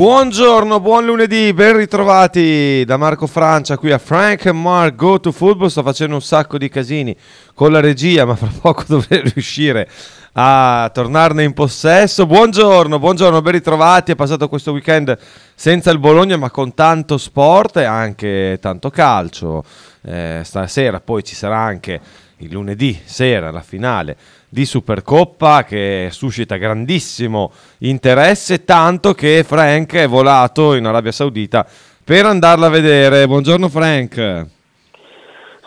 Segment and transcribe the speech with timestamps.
[0.00, 5.68] Buongiorno, buon lunedì, ben ritrovati da Marco Francia qui a Frank Mark Go to Football.
[5.68, 7.14] Sto facendo un sacco di casini
[7.52, 9.86] con la regia, ma fra poco dovrei riuscire
[10.32, 12.24] a tornarne in possesso.
[12.24, 14.12] Buongiorno, buongiorno, ben ritrovati.
[14.12, 15.18] È passato questo weekend
[15.54, 19.62] senza il Bologna, ma con tanto sport e anche tanto calcio.
[20.00, 22.00] Eh, stasera poi ci sarà anche
[22.38, 24.16] il lunedì sera la finale
[24.52, 31.64] di Supercoppa che suscita grandissimo interesse, tanto che Frank è volato in Arabia Saudita
[32.02, 33.26] per andarla a vedere.
[33.28, 34.14] Buongiorno Frank.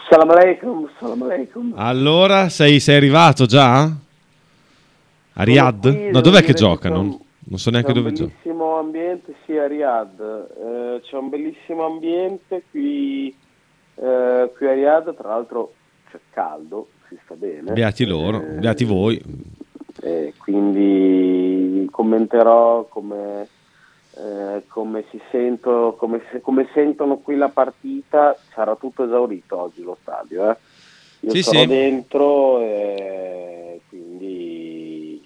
[0.09, 1.73] Salam alaikum, salam alaikum.
[1.77, 3.83] Allora, sei, sei arrivato già?
[5.35, 5.85] A Riyadh?
[6.11, 6.89] No, dov'è che dire gioca?
[6.89, 8.31] c'è un- Non, non so neanche c'è un dove gioca.
[8.43, 10.19] bellissimo ambiente, sì, a Riyadh.
[10.19, 13.33] Eh, c'è un bellissimo ambiente qui,
[13.95, 15.73] eh, qui a Riyadh, tra l'altro
[16.11, 17.71] c'è caldo, si sta bene.
[17.73, 19.21] Beati loro, Eh, beati voi.
[20.01, 23.47] eh, quindi commenterò come,
[24.17, 28.35] eh, come si sento, come, come sentono qui la partita.
[28.53, 30.51] Sarà tutto esaurito oggi lo stadio.
[30.51, 30.55] Eh.
[31.21, 31.67] Io Sì, sarò sì.
[31.67, 35.23] dentro e quindi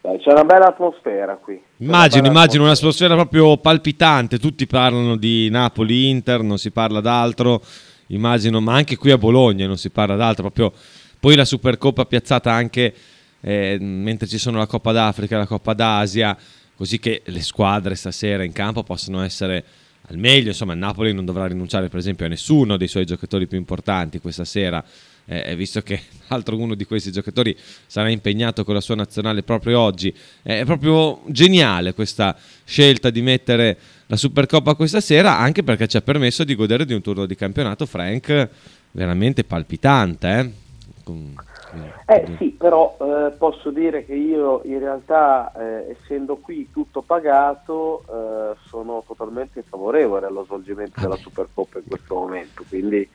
[0.00, 1.54] dai, c'è una bella atmosfera qui.
[1.56, 3.14] C'è una Immagino, bella immagino atmosfera.
[3.14, 4.38] un'atmosfera proprio palpitante.
[4.38, 7.60] Tutti parlano di Napoli-Inter, non si parla d'altro.
[8.08, 10.50] Immagino, ma anche qui a Bologna non si parla d'altro.
[10.50, 10.72] Proprio
[11.20, 12.94] poi la Supercoppa piazzata anche
[13.42, 16.36] eh, mentre ci sono la Coppa d'Africa e la Coppa d'Asia,
[16.74, 19.64] così che le squadre stasera in campo possono essere
[20.08, 20.48] al meglio.
[20.48, 24.18] Insomma, il Napoli non dovrà rinunciare, per esempio, a nessuno dei suoi giocatori più importanti
[24.18, 24.82] questa sera.
[25.26, 29.78] eh, visto che altro uno di questi giocatori sarà impegnato con la sua nazionale proprio
[29.78, 30.12] oggi.
[30.42, 36.00] È proprio geniale questa scelta di mettere la Supercoppa questa sera, anche perché ci ha
[36.02, 38.48] permesso di godere di un turno di campionato, Frank,
[38.92, 40.38] veramente palpitante.
[40.38, 40.68] Eh?
[41.04, 41.34] Con-
[42.06, 48.02] Eh sì, però eh, posso dire che io in realtà, eh, essendo qui tutto pagato,
[48.10, 53.08] eh, sono totalmente favorevole allo svolgimento Ah della Supercoppa in questo momento, quindi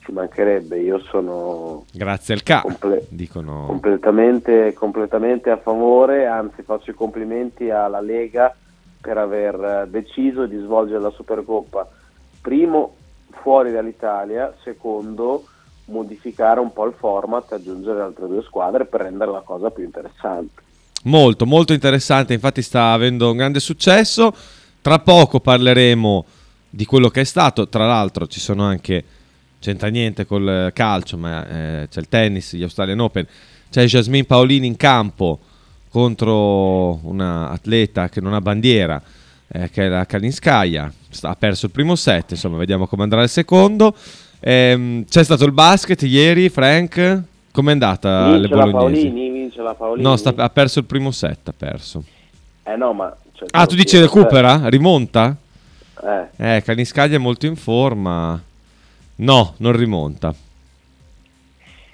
[0.00, 3.64] ci mancherebbe, io sono Grazie al K, Comple- dicono.
[3.66, 8.54] completamente, completamente a favore, anzi faccio i complimenti alla Lega
[9.00, 9.54] per aver
[9.86, 11.88] eh, deciso di svolgere la Supercoppa,
[12.42, 12.96] primo
[13.30, 15.44] fuori dall'Italia, secondo
[15.86, 20.62] modificare un po' il format, aggiungere altre due squadre per rendere la cosa più interessante.
[21.04, 24.34] Molto, molto interessante, infatti sta avendo un grande successo.
[24.80, 26.24] Tra poco parleremo
[26.70, 29.04] di quello che è stato, tra l'altro ci sono anche,
[29.60, 33.26] c'entra niente col calcio, ma eh, c'è il tennis, gli Australian Open,
[33.70, 35.38] c'è Jasmine Paolini in campo
[35.88, 39.00] contro una atleta che non ha bandiera,
[39.46, 43.28] eh, che è la Kalinskaya, ha perso il primo set, insomma vediamo come andrà il
[43.28, 43.94] secondo.
[44.46, 49.06] Ehm, c'è stato il basket ieri, Frank, com'è andata vince la bolognesi?
[49.08, 50.06] Paolini, vince la Paolini.
[50.06, 52.04] No, sta- ha perso il primo set, ha perso.
[52.62, 53.14] Eh no, ma...
[53.32, 54.68] cioè, Ah, tu dici eh, recupera?
[54.68, 55.34] Rimonta?
[56.36, 58.38] Eh, Eh, Caniskaglia è molto in forma.
[59.16, 60.34] No, non rimonta.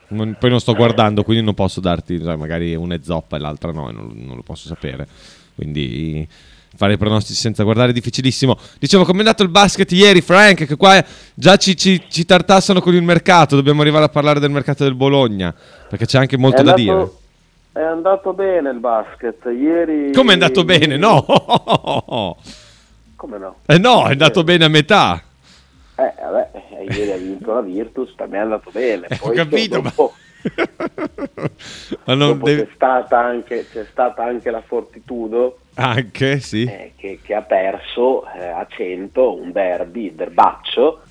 [0.09, 3.71] Non- poi non sto guardando, quindi non posso darti, magari una è zoppa e l'altra
[3.71, 5.07] no, non, non lo posso sapere.
[5.55, 6.27] Quindi
[6.77, 8.57] fare i pronostici senza guardare è difficilissimo.
[8.79, 10.65] Dicevo, com'è andato il basket ieri, Frank?
[10.67, 11.05] Che qua
[11.35, 13.57] già ci, ci- ci tartassano con il mercato.
[13.57, 15.55] Dobbiamo arrivare a parlare del mercato del Bologna,
[15.89, 17.19] perché c'è anche molto è da andato- dire.
[17.73, 19.45] È andato bene il basket.
[19.45, 20.13] Ieri...
[20.13, 20.97] Come è andato bene?
[20.97, 21.25] No!
[23.17, 23.57] Come no?
[23.67, 25.23] Eh no, è andato bene a metà.
[25.95, 26.51] Eh, vabbè,
[26.81, 29.07] eh, ieri ha vinto la Virtus, per me è andato bene.
[29.09, 30.30] Eh, ho Poi capito, dopo, ma
[32.07, 36.65] non dopo devi- c'è, stata anche, c'è stata anche la Fortitudo Anche, sì.
[36.65, 41.03] eh, che, che ha perso eh, a 100 un derby, derbaccio,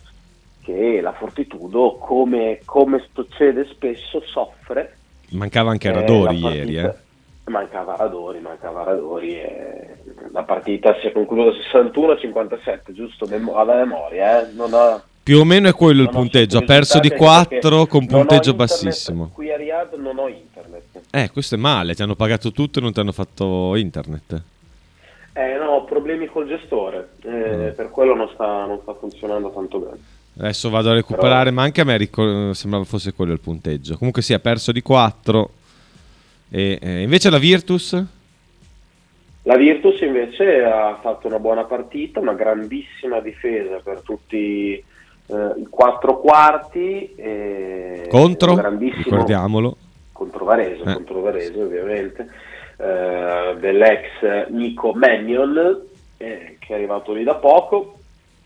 [0.64, 4.98] che la Fortitudo, come, come succede spesso, soffre.
[5.32, 7.08] Mancava anche Eh, Radori la ieri, partita- eh.
[7.50, 9.88] Mancava Radori, mancava Radori e
[10.32, 14.52] la partita si è conclusa 61-57, giusto Memo- alla memoria, eh?
[14.54, 16.58] non ho, Più o meno è quello il non ho punteggio.
[16.58, 19.30] Ha perso di risultati perché 4 con punteggio bassissimo.
[19.32, 21.02] Qui a Riyadh non ho internet.
[21.12, 21.94] Eh, questo è male.
[21.94, 24.42] Ti hanno pagato tutto e non ti hanno fatto internet.
[25.34, 27.76] Eh, no, ho problemi col gestore, eh, Mm.
[27.76, 29.98] per quello non sta, non sta funzionando tanto bene.
[30.40, 31.56] Adesso vado a recuperare, Però...
[31.58, 33.98] ma anche a me ricor- sembrava fosse quello il punteggio.
[33.98, 35.50] Comunque si sì, è perso di 4.
[36.50, 38.04] E, eh, invece la Virtus?
[39.44, 44.84] La Virtus invece ha fatto una buona partita, una grandissima difesa per tutti
[45.30, 47.16] eh, i quattro quarti.
[48.10, 48.56] contro?
[48.78, 49.78] Ricordiamolo.
[50.12, 50.94] Contro Varese, eh.
[50.94, 52.28] contro Varese ovviamente.
[52.78, 55.82] Eh, dell'ex Nico Mannion
[56.18, 57.96] eh, che è arrivato lì da poco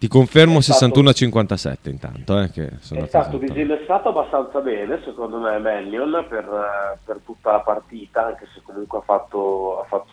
[0.04, 2.38] ti confermo 61 a 57 intanto.
[2.38, 7.60] Eh, che sono è stato disinestato abbastanza bene, secondo me, Mannion per, per, tutta la
[7.62, 10.12] partita, anche se comunque ha fatto, ha fatto,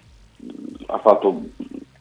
[0.87, 1.43] ha fatto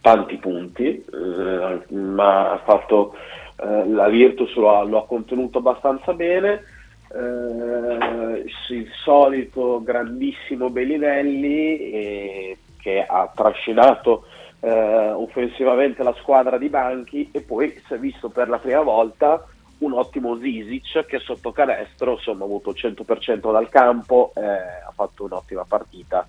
[0.02, 3.16] tanti punti, eh, ma ha fatto,
[3.62, 6.64] eh, la Virtus lo ha, lo ha, contenuto abbastanza bene.
[7.12, 14.26] Eh, il solito grandissimo Bellinelli che ha trascinato
[14.60, 19.44] eh, offensivamente la squadra di Banchi e poi si è visto per la prima volta
[19.80, 24.92] un ottimo Zisic che sotto canestro insomma, ha avuto il 100% dal campo, eh, ha
[24.94, 26.28] fatto un'ottima partita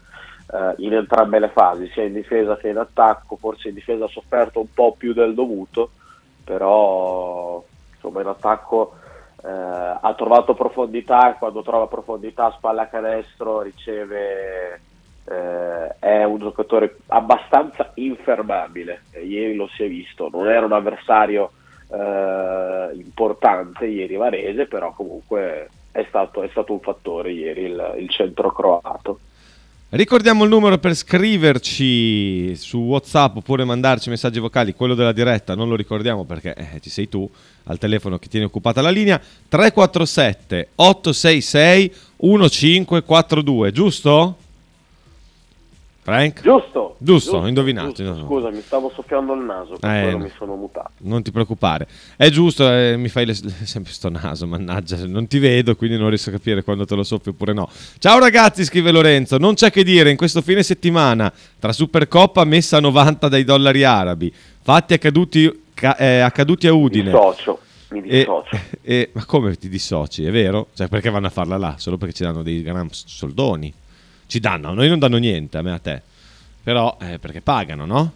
[0.53, 4.09] eh, in entrambe le fasi, sia in difesa che in attacco, forse in difesa ha
[4.09, 5.91] sofferto un po' più del dovuto,
[6.51, 7.63] però
[7.95, 8.95] insomma, in attacco
[9.45, 14.81] eh, ha trovato profondità e quando trova profondità spalla canestro riceve
[15.29, 20.73] eh, è un giocatore abbastanza infermabile, eh, ieri lo si è visto, non era un
[20.73, 21.53] avversario
[21.89, 28.11] eh, importante ieri Varese, però comunque è stato, è stato un fattore ieri il, il
[28.11, 29.21] centro croato.
[29.93, 35.69] Ricordiamo il numero per scriverci su WhatsApp oppure mandarci messaggi vocali, quello della diretta non
[35.69, 37.29] lo ricordiamo perché eh, ci sei tu
[37.65, 44.37] al telefono che tiene occupata la linea 347 866 1542, giusto?
[46.03, 46.41] Frank?
[46.43, 46.97] Giusto.
[47.03, 47.93] Giusto, giusto indovinato.
[47.93, 48.25] Giusto.
[48.25, 50.91] Scusa, mi stavo soffiando il naso, eh, mi sono mutato.
[50.99, 51.87] Non ti preoccupare.
[52.17, 56.09] È giusto, eh, mi fai le, sempre sto naso, mannaggia, non ti vedo, quindi non
[56.09, 57.69] riesco a capire quando te lo soffio oppure no.
[57.99, 62.79] Ciao ragazzi, scrive Lorenzo, non c'è che dire, in questo fine settimana, tra Supercoppa messa
[62.79, 64.33] a 90 dai dollari arabi,
[64.63, 67.11] fatti accaduti, ca- eh, accaduti a Udine.
[67.13, 67.59] Mi dissocio.
[67.91, 68.57] Mi dissocio.
[68.57, 68.61] E,
[69.01, 70.25] e, ma come ti dissoci?
[70.25, 70.69] È vero?
[70.75, 71.75] Cioè, perché vanno a farla là?
[71.77, 73.73] Solo perché ci danno dei gran soldoni
[74.31, 76.01] ci danno, a noi non danno niente, a me a te.
[76.63, 78.13] Però eh, perché pagano, no?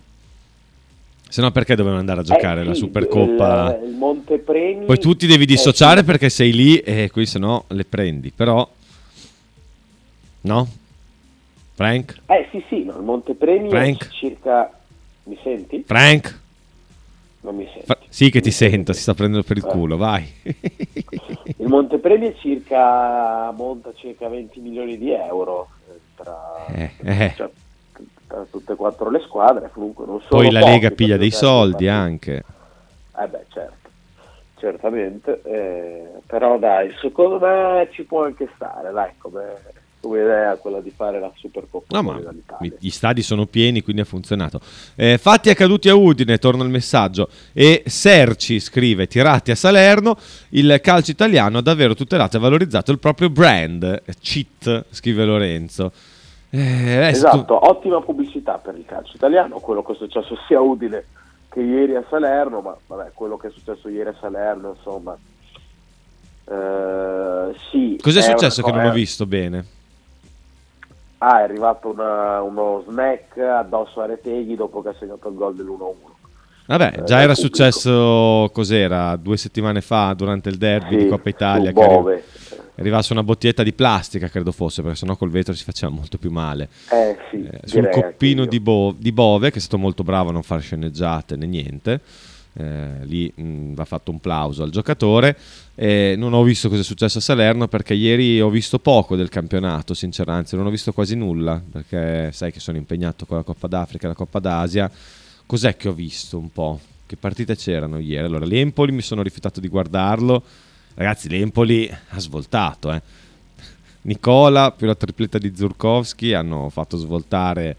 [1.29, 3.77] Se no perché dovevano andare a giocare eh, sì, la Supercoppa?
[3.83, 4.85] Il, il Montepremi...
[4.85, 8.31] Poi tu ti devi dissociare eh, perché sei lì e qui se no le prendi,
[8.31, 8.67] però...
[10.43, 10.69] No?
[11.73, 12.21] Frank?
[12.27, 14.07] Eh sì sì, no, il Montepremi Frank?
[14.07, 14.71] è circa...
[15.25, 15.83] Mi senti?
[15.85, 16.43] Frank?
[17.45, 17.85] Non mi senti.
[17.85, 17.99] Fa...
[18.09, 19.69] Sì che ti sento, si sta prendendo per il eh.
[19.69, 20.27] culo, vai.
[20.43, 23.51] il Montepremi circa...
[23.53, 25.69] monta circa 20 milioni di euro
[26.17, 27.33] tra, eh, eh.
[27.37, 27.51] Cioè,
[28.27, 29.71] tra, tutte e quattro le squadre.
[29.71, 32.43] Comunque non Poi la Lega piglia dei soldi anche.
[33.17, 33.91] Eh beh, certo,
[34.57, 35.43] certamente.
[35.45, 40.91] Eh, però dai, secondo me ci può anche stare, dai, come come idea quella di
[40.91, 42.21] fare la Supercoppa no, ma
[42.79, 44.61] gli stadi sono pieni quindi ha funzionato.
[44.95, 47.29] Eh, fatti accaduti a Udine torna il messaggio.
[47.55, 50.17] E Serci scrive tirati a Salerno
[50.51, 54.03] il calcio italiano ha davvero tutelato e valorizzato il proprio brand.
[54.21, 55.91] Cheat scrive Lorenzo.
[56.51, 57.67] Eh, esatto tu...
[57.67, 61.05] ottima pubblicità per il calcio italiano quello che è successo sia a Udine
[61.49, 65.17] che ieri a Salerno ma vabbè quello che è successo ieri a Salerno insomma
[66.47, 69.65] Uh, sì, Cos'è successo che non ho visto bene?
[71.27, 75.55] Ah, è arrivato una, uno smack addosso a Reteghi dopo che ha segnato il gol
[75.55, 76.13] dell'1-1.
[76.67, 81.29] Vabbè, eh, già era successo, cos'era, due settimane fa durante il derby sì, di Coppa
[81.29, 82.23] Italia che arri-
[82.77, 86.31] arrivasse una bottiglietta di plastica, credo fosse, perché sennò col vetro si faceva molto più
[86.31, 86.69] male.
[86.91, 90.33] Eh, sì, eh, sul coppino di, Bo- di Bove, che è stato molto bravo a
[90.33, 92.01] non fare sceneggiate né niente
[92.57, 95.37] eh, lì mh, va fatto un plauso al giocatore.
[95.75, 99.29] Eh, non ho visto cosa è successo a Salerno perché ieri ho visto poco del
[99.29, 103.67] campionato, sinceramente, non ho visto quasi nulla perché sai che sono impegnato con la Coppa
[103.67, 104.91] d'Africa e la Coppa d'Asia.
[105.47, 106.81] Cos'è che ho visto un po'?
[107.07, 108.25] Che partite c'erano ieri?
[108.25, 110.43] Allora, l'Empoli mi sono rifiutato di guardarlo.
[110.95, 113.03] Ragazzi, l'Empoli ha svoltato, eh.
[114.03, 117.77] Nicola più la tripletta di Zurkowski hanno fatto svoltare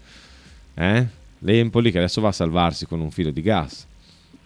[0.74, 1.06] eh?
[1.38, 3.86] l'Empoli che adesso va a salvarsi con un filo di gas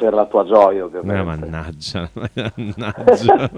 [0.01, 1.21] per la tua gioia ovviamente.
[1.21, 2.11] Eh, mannaggia,
[2.57, 3.51] mannaggia.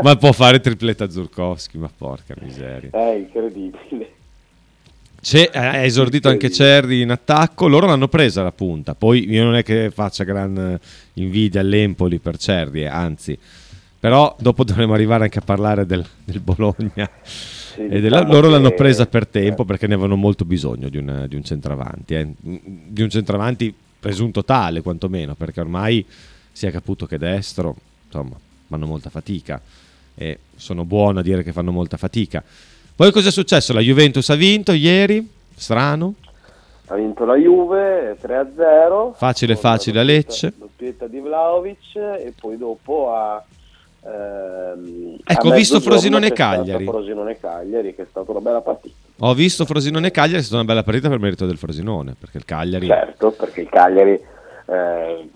[0.00, 2.88] ma può fare tripletta Zurkowski, ma porca miseria.
[2.90, 4.10] È incredibile.
[5.20, 9.54] C'è, è esordito anche Cerri in attacco, loro l'hanno presa la punta, poi io non
[9.54, 10.78] è che faccia gran
[11.12, 13.38] invidia all'Empoli per Cerri, anzi,
[14.00, 17.08] però dopo dovremo arrivare anche a parlare del, del Bologna.
[17.22, 18.52] Sì, e della, diciamo loro che...
[18.54, 22.28] l'hanno presa per tempo perché ne avevano molto bisogno di un, di un centravanti, eh.
[22.40, 26.04] di un centravanti presunto tale quantomeno, perché ormai
[26.50, 29.60] si è capito che destro, insomma, fanno molta fatica
[30.16, 32.42] e sono buono a dire che fanno molta fatica.
[32.96, 33.72] Poi cosa è successo?
[33.72, 36.14] La Juventus ha vinto ieri, strano.
[36.88, 39.12] Ha vinto la Juve 3-0.
[39.14, 40.52] Facile facile a Lecce.
[40.56, 43.42] Doppietta di Vlaovic e poi dopo ha...
[44.04, 46.84] Ehm, ecco, ho visto Frosinone Cagliari.
[46.84, 49.01] Frosinone Cagliari, che è stata una bella partita.
[49.24, 52.44] Ho visto Frosinone Cagliari, è stata una bella partita per merito del Frosinone, perché il
[52.44, 52.86] Cagliari...
[52.88, 54.20] Certo, perché il Cagliari
[54.66, 55.28] eh,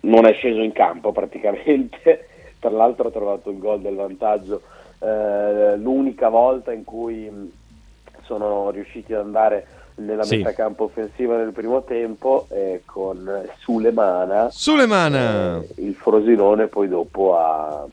[0.00, 2.28] non è sceso in campo praticamente,
[2.58, 4.62] tra l'altro ha trovato il gol del vantaggio
[4.98, 7.30] eh, l'unica volta in cui
[8.22, 9.66] sono riusciti ad andare
[9.96, 10.38] nella Sì.
[10.38, 15.58] metà campo offensiva nel primo tempo eh, con Sulemana Sulemana!
[15.60, 17.86] eh, il Frosinone poi dopo ha,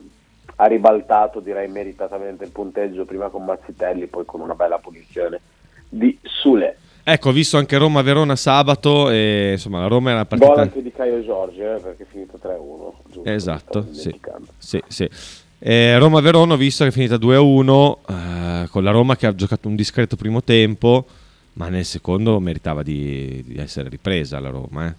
[0.62, 5.40] ha ribaltato direi meritatamente il punteggio prima con Mazzitelli poi con una bella punizione
[5.90, 10.38] di Sule Ecco, ho visto anche Roma-Verona sabato e insomma la Roma era una gol
[10.38, 10.62] partita...
[10.62, 13.30] anche di Caio Giorgi eh, perché è finito 3-1 giusto?
[13.30, 14.16] Esatto, sì.
[14.60, 15.10] Sì, sì.
[15.58, 19.68] Eh, Roma-Verona ho visto che è finita 2-1 eh, con la Roma che ha giocato
[19.68, 21.06] un discreto primo tempo,
[21.54, 24.86] ma nel secondo meritava di, di essere ripresa la Roma.
[24.86, 24.94] eh.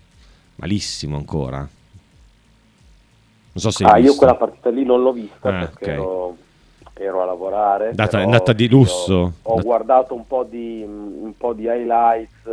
[0.57, 1.69] Malissimo ancora.
[3.55, 5.89] Non so se Ah, io quella partita lì non l'ho vista Ah, perché ok.
[5.91, 6.37] ero,
[6.95, 7.93] ero a lavorare.
[7.95, 9.15] Data- è andata di lusso.
[9.15, 12.45] Ho, ho Dat- guardato un po, di, un po' di highlights,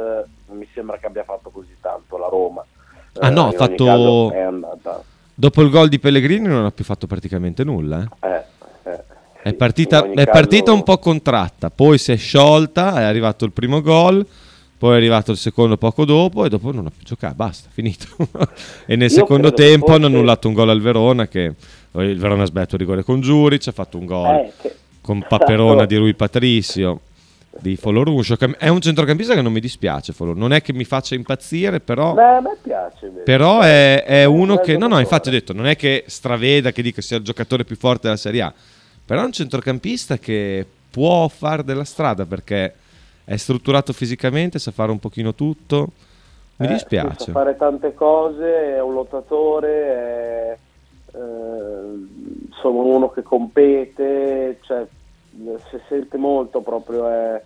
[0.48, 2.66] non mi sembra che abbia fatto così tanto la Roma.
[3.20, 5.04] Ah, Eh, no, ha fatto- caso.
[5.34, 8.06] Dopo il gol di Pellegrini non ha più fatto praticamente nulla.
[8.22, 8.28] eh.
[8.28, 8.44] eh,
[8.92, 9.04] eh,
[9.42, 13.54] È partita, è caso- partita un po' contratta, poi si è sciolta, è arrivato il
[13.54, 14.26] primo gol,
[14.80, 18.08] poi è arrivato il secondo poco dopo e dopo non ha più giocato, basta, finito.
[18.88, 21.54] e nel Io secondo tempo hanno annullato un gol al Verona che
[21.92, 25.24] il Verona ha sbagliato il rigore con Giuric, ha fatto un gol Eh, che- con
[25.28, 27.02] Paperona di Rui Patricio
[27.60, 31.16] di Foloruscio, è un centrocampista che non mi dispiace, Folor- non è che mi faccia
[31.16, 32.14] impazzire, però...
[32.14, 33.08] Beh, a me piace.
[33.08, 33.24] invece.
[33.24, 36.72] Però è, è Eh, uno che, no, no, infatti ho detto, non è che straveda,
[36.72, 38.54] che dica sia il giocatore più forte della Serie A,
[39.04, 42.74] però è un centrocampista che può fare della strada perché
[43.30, 45.90] è strutturato fisicamente, sa fare un pochino tutto.
[46.56, 47.26] Mi Eh, dispiace.
[47.26, 50.58] Sa fare tante cose, è un lottatore, è
[51.14, 52.08] eh,
[52.48, 54.84] insomma uno che compete, cioè,
[55.70, 57.42] si sente molto proprio, è-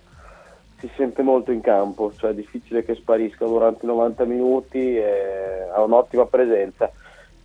[0.79, 5.67] si sente molto in campo, cioè è difficile che sparisca durante i 90 minuti, e
[5.73, 6.89] ha un'ottima presenza.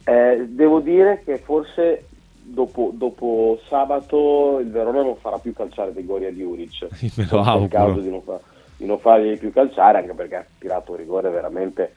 [0.04, 2.04] Eh, devo dire che forse
[2.48, 6.86] dopo, dopo sabato il Verona non farà più calciare De Goria di Uric.
[7.16, 7.68] Me lo è il auguro.
[7.68, 8.40] caso di non, fa-
[8.76, 11.94] di non fargli più calciare, anche perché ha tirato un rigore veramente...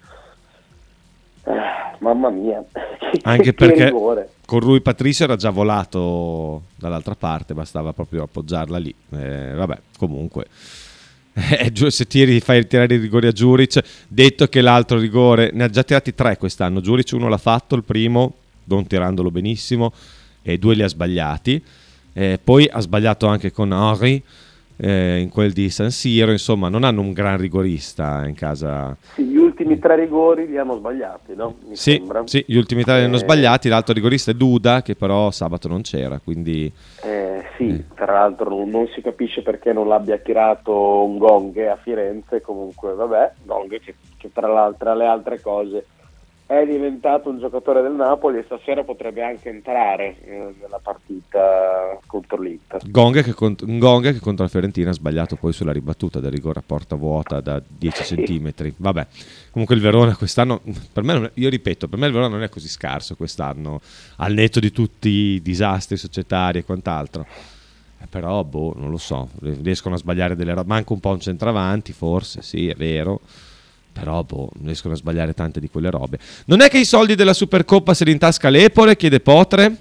[1.44, 2.64] Eh, mamma mia,
[3.24, 4.30] Anche che perché rigore.
[4.46, 8.94] con Rui Patricio era già volato dall'altra parte, bastava proprio appoggiarla lì.
[9.12, 10.46] Eh, vabbè, comunque.
[11.34, 15.70] Eh, se tiri, fai tirare i rigori a Giuric, detto che l'altro rigore ne ha
[15.70, 16.82] già tirati tre quest'anno.
[16.82, 18.34] Giuric uno l'ha fatto, il primo,
[18.66, 19.94] non tirandolo benissimo,
[20.42, 21.64] e due li ha sbagliati.
[22.14, 24.22] Eh, poi ha sbagliato anche con Henry
[24.78, 26.32] eh, in quel di San Siro.
[26.32, 28.96] Insomma, non hanno un gran rigorista in casa.
[29.14, 31.56] Sì, gli ultimi tre rigori li hanno sbagliati, no?
[31.68, 32.24] Mi Sì, sembra.
[32.26, 33.70] sì, gli ultimi tre li hanno Eh, sbagliati.
[33.70, 36.20] L'altro rigorista è Duda, che però sabato non c'era.
[36.22, 36.72] Quindi
[37.04, 42.42] eh, sì, tra l'altro non, si capisce perché non l'abbia tirato un gong a Firenze,
[42.42, 45.86] comunque vabbè, gong che, che tra, l'altro, tra le altre cose
[46.60, 52.42] è diventato un giocatore del Napoli e stasera potrebbe anche entrare eh, nella partita contro
[52.42, 52.82] l'Inter.
[52.90, 56.60] Gong che, cont- Gong che contro la Fiorentina ha sbagliato poi sulla ribattuta del rigore
[56.60, 58.16] a porta vuota da 10 Sì.
[58.16, 58.74] centimetri.
[58.76, 59.08] Vabbè,
[59.52, 60.60] comunque il Verona quest'anno,
[60.92, 63.80] per me, è- io ripeto, per me il Verona non è così scarso quest'anno,
[64.18, 67.26] al netto di tutti i disastri societari e quant'altro.
[68.02, 71.22] Eh, però, boh, non lo so, riescono a sbagliare delle robe, manca un po' un
[71.22, 73.22] centravanti, forse, sì, è vero.
[73.94, 76.18] Però, boh, riescono a sbagliare tante di quelle robe.
[76.46, 79.76] Non è che i soldi della Supercoppa se li intasca l'Epore, chiede Potre?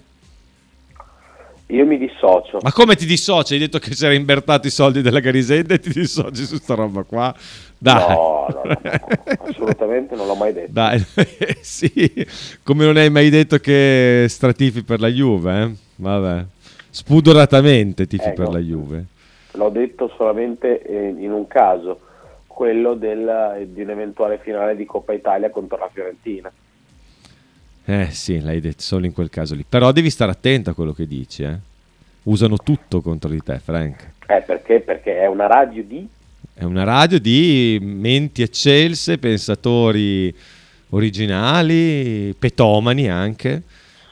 [1.70, 2.58] Io mi dissocio.
[2.62, 3.54] Ma come ti dissoci?
[3.54, 6.74] Hai detto che si era imbertato i soldi della Garisenda e ti dissoci su sta
[6.74, 7.32] roba qua?
[7.78, 8.08] Dai.
[8.08, 10.72] No, no, no, no, assolutamente non l'ho mai detto.
[10.72, 11.02] Dai,
[11.62, 12.26] sì,
[12.64, 15.70] come non hai mai detto che stratifi per la Juve, eh?
[15.96, 16.44] Vabbè.
[16.90, 18.42] Spudoratamente tifi Ecco.
[18.42, 19.04] per la Juve.
[19.52, 22.00] L'ho detto solamente eh, in un caso,
[22.60, 26.52] quello del- di un'eventuale finale di Coppa Italia contro la Fiorentina.
[27.86, 29.64] Eh sì, l'hai detto solo in quel caso lì.
[29.66, 31.56] Però devi stare attento a quello che dici, eh?
[32.24, 34.10] Usano tutto contro di te, Frank.
[34.26, 34.80] Eh, perché?
[34.80, 36.06] Perché è una radio di...
[36.52, 40.32] È una radio di menti eccelse, pensatori
[40.90, 43.62] originali, petomani anche.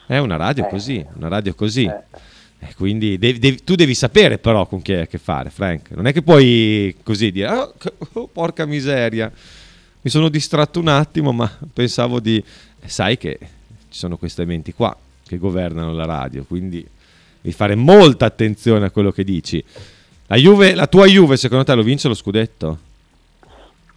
[0.07, 0.69] È una radio Eh.
[0.69, 1.83] così, una radio così.
[1.85, 2.01] eh,
[2.61, 5.91] Eh, quindi devi- devi- tu devi sapere però con chi hai a che fare, Frank.
[5.91, 9.31] Non è che puoi così dire, "Ah, c- oh, porca miseria,
[10.01, 12.37] mi sono distratto un attimo, ma pensavo di...
[12.37, 13.37] eh, sai che
[13.89, 16.85] ci sono queste menti qua, che governano la radio, quindi
[17.41, 19.63] devi fare molta attenzione a quello che dici.
[20.27, 22.77] La, Juve, la tua Juve secondo te lo vince lo scudetto?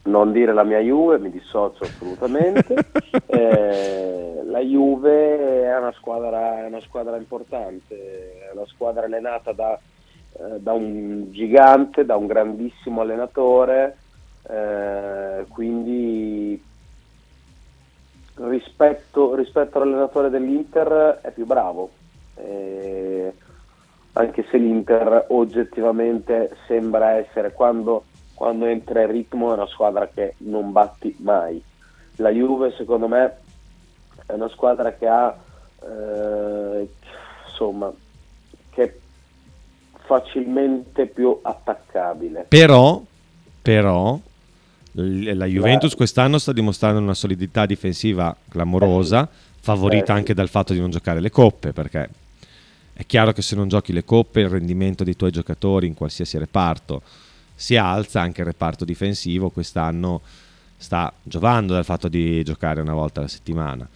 [0.04, 2.74] Non dire la mia Juve, mi dissocio assolutamente.
[3.26, 9.78] eh, la Juve è una, squadra, è una squadra importante, è una squadra allenata da,
[10.32, 13.96] eh, da un gigante, da un grandissimo allenatore,
[14.48, 16.62] eh, quindi
[18.36, 21.90] rispetto, rispetto, all'allenatore dell'Inter è più bravo,
[22.36, 23.32] eh,
[24.12, 28.04] anche se l'Inter oggettivamente sembra essere quando,
[28.34, 31.62] quando entra in ritmo è una squadra che non batti mai.
[32.16, 33.36] La Juve secondo me
[34.26, 35.36] è una squadra che ha
[35.80, 36.88] eh,
[37.46, 37.92] insomma
[38.70, 38.94] che è
[40.04, 42.46] facilmente più attaccabile.
[42.48, 43.02] Però,
[43.60, 44.18] però
[44.94, 49.28] la Juventus quest'anno sta dimostrando una solidità difensiva clamorosa,
[49.60, 52.08] favorita anche dal fatto di non giocare le coppe, perché
[52.92, 56.36] è chiaro che se non giochi le coppe il rendimento dei tuoi giocatori in qualsiasi
[56.36, 57.02] reparto
[57.62, 60.20] si alza, anche il reparto difensivo quest'anno
[60.76, 63.88] sta giovando dal fatto di giocare una volta alla settimana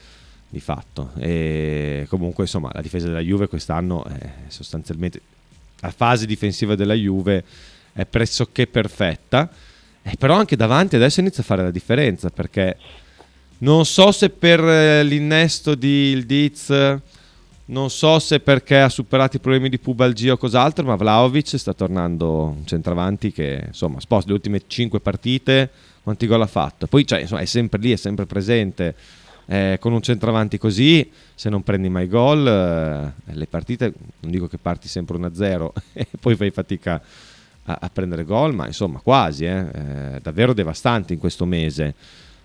[0.48, 1.10] di fatto.
[1.18, 5.20] E comunque insomma la difesa della Juve quest'anno è sostanzialmente
[5.80, 7.42] la fase difensiva della Juve
[7.92, 9.50] è pressoché perfetta
[10.00, 12.76] eh, però anche davanti adesso inizia a fare la differenza perché
[13.58, 16.70] non so se per eh, l'innesto di Ildiz,
[17.66, 21.72] non so se perché ha superato i problemi di pubalgia o cos'altro, ma Vlaovic sta
[21.72, 25.70] tornando un centravanti che insomma sposta le ultime 5 partite,
[26.02, 26.86] quanti gol ha fatto?
[26.86, 28.94] Poi cioè, insomma, è sempre lì, è sempre presente.
[29.48, 34.48] Eh, con un centravanti così, se non prendi mai gol, eh, le partite, non dico
[34.48, 37.00] che parti sempre 1-0 e poi fai fatica
[37.64, 41.94] a, a prendere gol, ma insomma quasi, eh, eh, davvero devastante in questo mese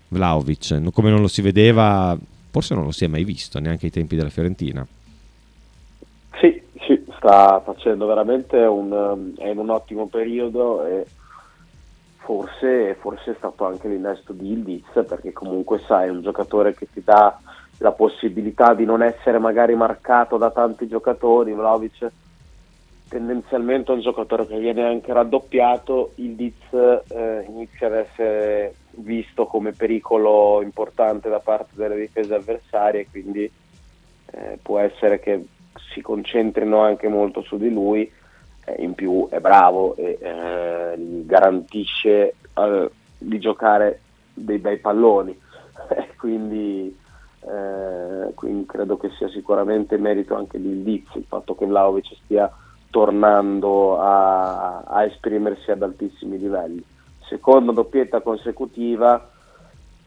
[0.10, 2.16] Vlaovic, come non lo si vedeva,
[2.52, 4.86] forse non lo si è mai visto neanche ai tempi della Fiorentina.
[6.40, 11.06] Sì, sì, sta facendo veramente un, è in un ottimo periodo e
[12.18, 16.88] forse, forse è stato anche l'innesto di Ildiz perché comunque sai, è un giocatore che
[16.92, 17.40] ti dà
[17.80, 22.12] la possibilità di non essere magari marcato da tanti giocatori, Vlaovic
[23.12, 29.74] tendenzialmente un giocatore che viene anche raddoppiato, il Diz eh, inizia ad essere visto come
[29.74, 33.52] pericolo importante da parte delle difese avversarie, quindi
[34.32, 35.46] eh, può essere che
[35.94, 38.10] si concentrino anche molto su di lui,
[38.66, 44.02] eh, in più è bravo e eh, gli garantisce eh, di giocare
[44.34, 45.38] dei bei palloni,
[46.18, 46.96] quindi,
[47.42, 52.52] eh, quindi, credo che sia sicuramente merito anche di Diz il fatto che Vlaovic stia
[52.90, 56.84] tornando a, a, esprimersi ad altissimi livelli.
[57.28, 59.30] Seconda doppietta consecutiva,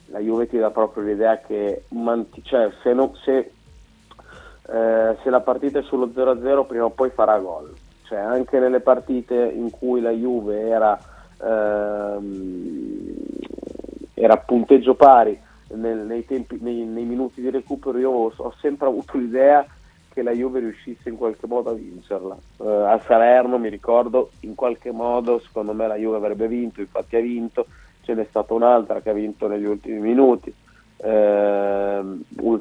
[0.06, 3.52] la Juve ti dà proprio l'idea che manti- cioè, se, no, se,
[4.66, 7.72] eh, se, la partita è sullo 0-0 prima o poi farà gol.
[8.04, 10.98] Cioè, anche nelle partite in cui la Juve era,
[11.42, 13.14] ehm,
[14.14, 18.86] era punteggio pari nel, nei, tempi, nei, nei, minuti di recupero, io ho, ho sempre
[18.86, 19.66] avuto l'idea
[20.14, 22.36] che la Juve riuscisse in qualche modo a vincerla.
[22.58, 27.16] Uh, a Salerno mi ricordo, in qualche modo secondo me la Juve avrebbe vinto, infatti
[27.16, 27.66] ha vinto,
[28.02, 30.54] ce n'è stata un'altra che ha vinto negli ultimi minuti.
[30.96, 31.33] Uh,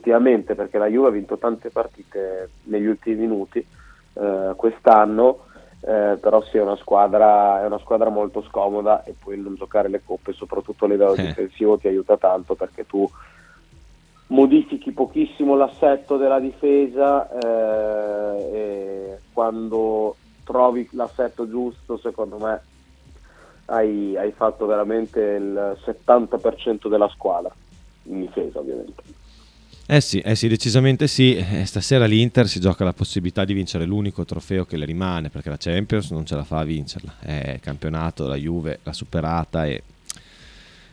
[0.03, 3.65] ultimamente perché la Juve ha vinto tante partite negli ultimi minuti
[4.13, 5.45] uh, quest'anno
[5.85, 9.89] eh, però sì è una, squadra, è una squadra molto scomoda e poi non giocare
[9.89, 11.23] le coppe soprattutto a livello eh.
[11.23, 13.09] difensivo ti aiuta tanto perché tu
[14.27, 22.61] modifichi pochissimo l'assetto della difesa eh, e quando trovi l'assetto giusto secondo me
[23.65, 27.53] hai, hai, fatto veramente il 70% della squadra
[28.03, 29.22] in difesa ovviamente
[29.85, 31.35] eh sì, eh sì, decisamente sì.
[31.35, 35.49] Eh, stasera l'Inter si gioca la possibilità di vincere l'unico trofeo che le rimane, perché
[35.49, 37.15] la Champions non ce la fa a vincerla.
[37.19, 39.83] È il campionato, la Juve l'ha superata e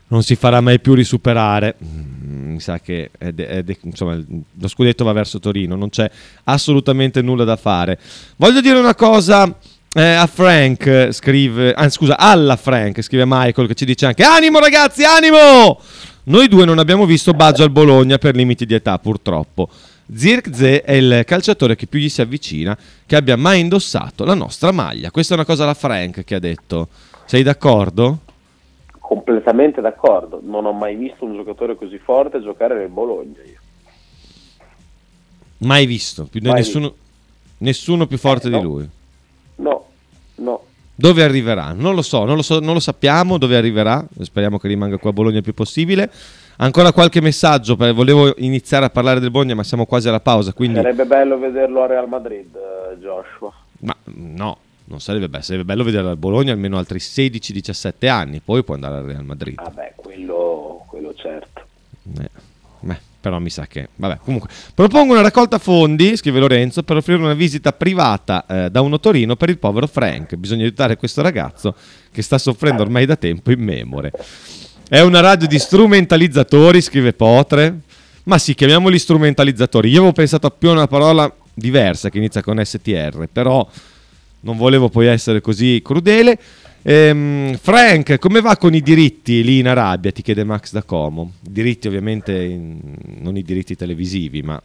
[0.09, 1.76] non si farà mai più risuperare.
[1.83, 5.88] Mm, mi sa che è de- è de- insomma, lo scudetto va verso Torino, non
[5.88, 6.11] c'è
[6.44, 7.98] assolutamente nulla da fare.
[8.37, 9.57] Voglio dire una cosa
[9.92, 14.59] eh, a Frank, scrive, ah, scusa, alla Frank, scrive Michael che ci dice anche animo
[14.59, 15.81] ragazzi, animo!
[16.31, 19.69] Noi due non abbiamo visto Baggio al Bologna per limiti di età, purtroppo.
[20.14, 24.71] Zirkze è il calciatore che più gli si avvicina che abbia mai indossato la nostra
[24.71, 25.11] maglia.
[25.11, 26.88] Questa è una cosa alla Frank che ha detto.
[27.25, 28.21] Sei d'accordo?
[29.11, 33.43] completamente d'accordo, non ho mai visto un giocatore così forte giocare nel Bologna.
[33.45, 33.59] Io.
[35.59, 37.05] Mai visto, più mai nessuno, visto.
[37.59, 38.59] nessuno, più forte eh, no.
[38.59, 38.88] di lui.
[39.57, 39.87] No,
[40.37, 40.62] no.
[41.01, 41.73] Dove arriverà?
[41.73, 45.09] Non lo so, non lo, so, non lo sappiamo dove arriverà, speriamo che rimanga qua
[45.09, 46.11] a Bologna il più possibile.
[46.59, 50.53] Ancora qualche messaggio, volevo iniziare a parlare del Bologna ma siamo quasi alla pausa.
[50.53, 50.77] Quindi...
[50.77, 52.55] Sarebbe bello vederlo a Real Madrid,
[53.01, 53.51] Joshua.
[53.79, 58.63] Ma no, non sarebbe bello, sarebbe bello vedere al Bologna almeno altri 16-17 anni, poi
[58.63, 59.55] può andare al Real Madrid.
[59.55, 61.63] Vabbè, quello, quello certo.
[62.21, 62.29] Eh,
[63.20, 63.88] però mi sa che...
[63.96, 64.48] Vabbè, comunque.
[64.74, 69.37] Propongo una raccolta fondi, scrive Lorenzo, per offrire una visita privata eh, da uno Torino
[69.37, 70.35] per il povero Frank.
[70.37, 71.74] Bisogna aiutare questo ragazzo
[72.11, 74.12] che sta soffrendo ormai da tempo in memore.
[74.88, 77.80] È una radio di strumentalizzatori, scrive Potre.
[78.24, 79.88] Ma sì, chiamiamoli strumentalizzatori.
[79.90, 83.68] Io avevo pensato più a una parola diversa che inizia con STR, però
[84.40, 86.38] non volevo poi essere così crudele.
[86.83, 90.12] Ehm, Frank, come va con i diritti lì in Arabia?
[90.12, 91.33] Ti chiede Max da Como.
[91.40, 92.79] Diritti ovviamente, in,
[93.19, 94.61] non i diritti televisivi, ma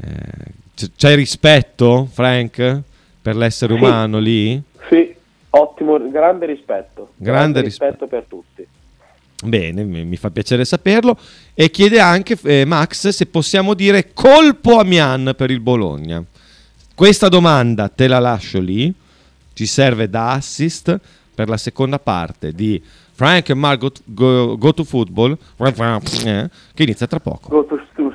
[0.00, 2.80] eh, c'è rispetto, Frank,
[3.20, 3.82] per l'essere sì.
[3.82, 4.60] umano lì?
[4.88, 5.14] Sì,
[5.50, 7.12] ottimo, grande rispetto.
[7.16, 8.66] Grande, grande rispetto, per tutti.
[9.44, 11.18] Bene, mi fa piacere saperlo.
[11.54, 16.22] E chiede anche eh, Max se possiamo dire colpo a Mian per il Bologna.
[16.94, 18.92] Questa domanda te la lascio lì,
[19.54, 21.00] ci serve da assist
[21.34, 25.36] per la seconda parte di Frank e Margot Go, go to Football,
[26.24, 27.48] eh, che inizia tra poco.
[27.48, 28.12] Go to, to,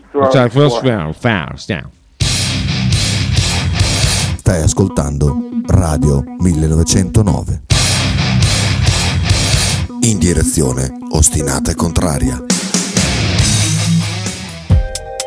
[4.37, 7.61] Stai ascoltando Radio 1909.
[10.01, 12.43] In direzione ostinata e contraria.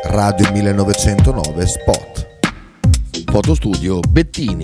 [0.05, 2.27] Radio 1909 Spot.
[3.31, 4.63] Fotostudio Bettini,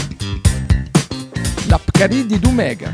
[1.77, 2.91] Pcaridi di Dumegar.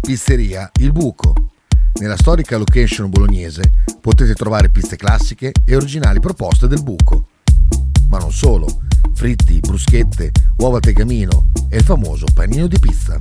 [0.00, 1.32] Pizzeria Il Buco.
[2.00, 3.62] Nella storica location bolognese
[4.00, 7.28] potete trovare pizze classiche e originali proposte del buco.
[8.08, 8.82] Ma non solo,
[9.14, 13.18] fritti, bruschette, uova tegamino e il famoso panino di pizza.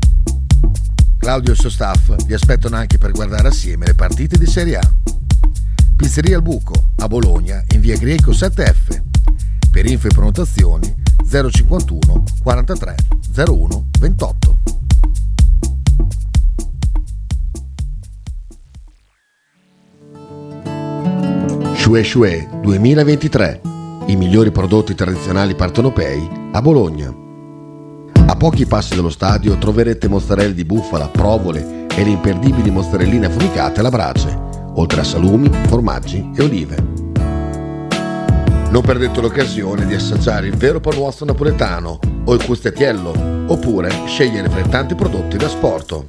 [1.21, 4.77] Claudio e il suo staff vi aspettano anche per guardare assieme le partite di Serie
[4.77, 4.93] A.
[5.95, 8.99] Pizzeria Il Buco, a Bologna, in via Greco 7F.
[9.69, 10.91] Per info e prenotazioni
[11.23, 12.95] 051 43
[13.37, 14.57] 01 28.
[21.75, 23.61] Shue Shue 2023.
[24.07, 27.20] I migliori prodotti tradizionali partenopei a Bologna.
[28.31, 33.81] A pochi passi dallo stadio troverete mozzarella di bufala, provole e le imperdibili mozzarelline affumicate
[33.81, 34.33] alla brace,
[34.75, 36.75] oltre a salumi, formaggi e olive.
[38.69, 43.11] Non perdete l'occasione di assaggiare il vero panuozzo napoletano o il custettiello,
[43.47, 46.05] oppure scegliere fra i tanti prodotti da sport.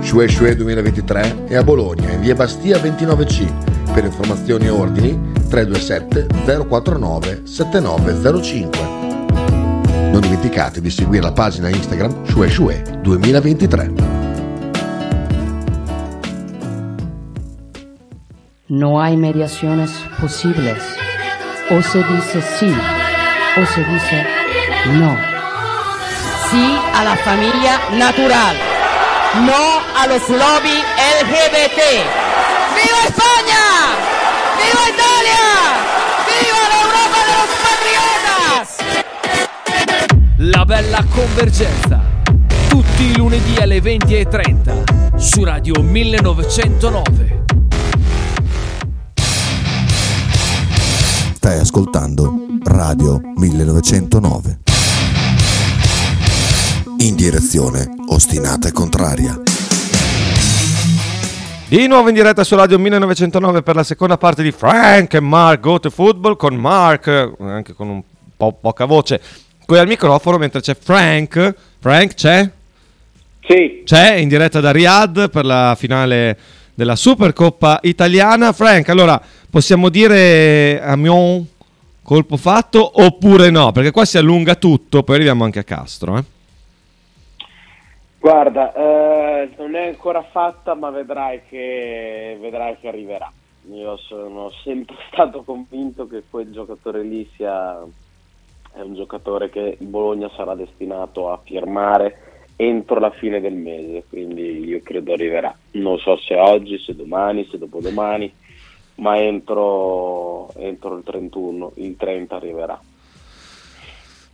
[0.00, 3.92] Shue Shue 2023 è a Bologna, in via Bastia 29C.
[3.92, 5.16] Per informazioni e ordini
[5.48, 6.26] 327
[6.66, 9.13] 049 7905.
[10.14, 13.90] Non dimenticatevi di seguire la pagina Instagram Shue Shue 2023.
[18.66, 20.80] No hay mediaciones posibles.
[21.70, 22.72] O se dice sí
[23.56, 24.24] o se dice
[24.92, 25.16] no.
[26.48, 28.56] Sí a la familia natural.
[29.44, 30.78] No a los lobby
[31.18, 31.80] LGBT.
[32.76, 33.64] ¡Viva España!
[34.62, 35.93] ¡Viva Italia!
[40.46, 42.02] La bella convergenza.
[42.68, 47.44] Tutti i lunedì alle 20.30 su Radio 1909.
[51.32, 54.58] Stai ascoltando Radio 1909.
[56.98, 59.40] In direzione ostinata e contraria.
[61.68, 65.60] Di nuovo in diretta su Radio 1909 per la seconda parte di Frank e Mark
[65.60, 68.02] Go to Football con Mark, eh, anche con un
[68.36, 69.22] po' poca voce,
[69.66, 71.54] qui al microfono mentre c'è Frank.
[71.78, 72.50] Frank c'è?
[73.46, 76.38] Sì, C'è in diretta da Riyadh per la finale
[76.74, 78.52] della Supercoppa italiana.
[78.52, 81.46] Frank, allora possiamo dire Amiens
[82.02, 83.72] colpo fatto oppure no?
[83.72, 86.16] Perché qua si allunga tutto, poi arriviamo anche a Castro.
[86.18, 86.24] Eh?
[88.24, 93.30] guarda, eh, non è ancora fatta, ma vedrai che, vedrai che arriverà.
[93.70, 97.82] Io sono sempre stato convinto che quel giocatore lì sia
[98.76, 102.18] è un giocatore che Bologna sarà destinato a firmare
[102.56, 105.56] entro la fine del mese, quindi io credo arriverà.
[105.72, 108.32] Non so se oggi, se domani, se dopodomani,
[108.96, 112.80] ma entro, entro il 31, il 30 arriverà.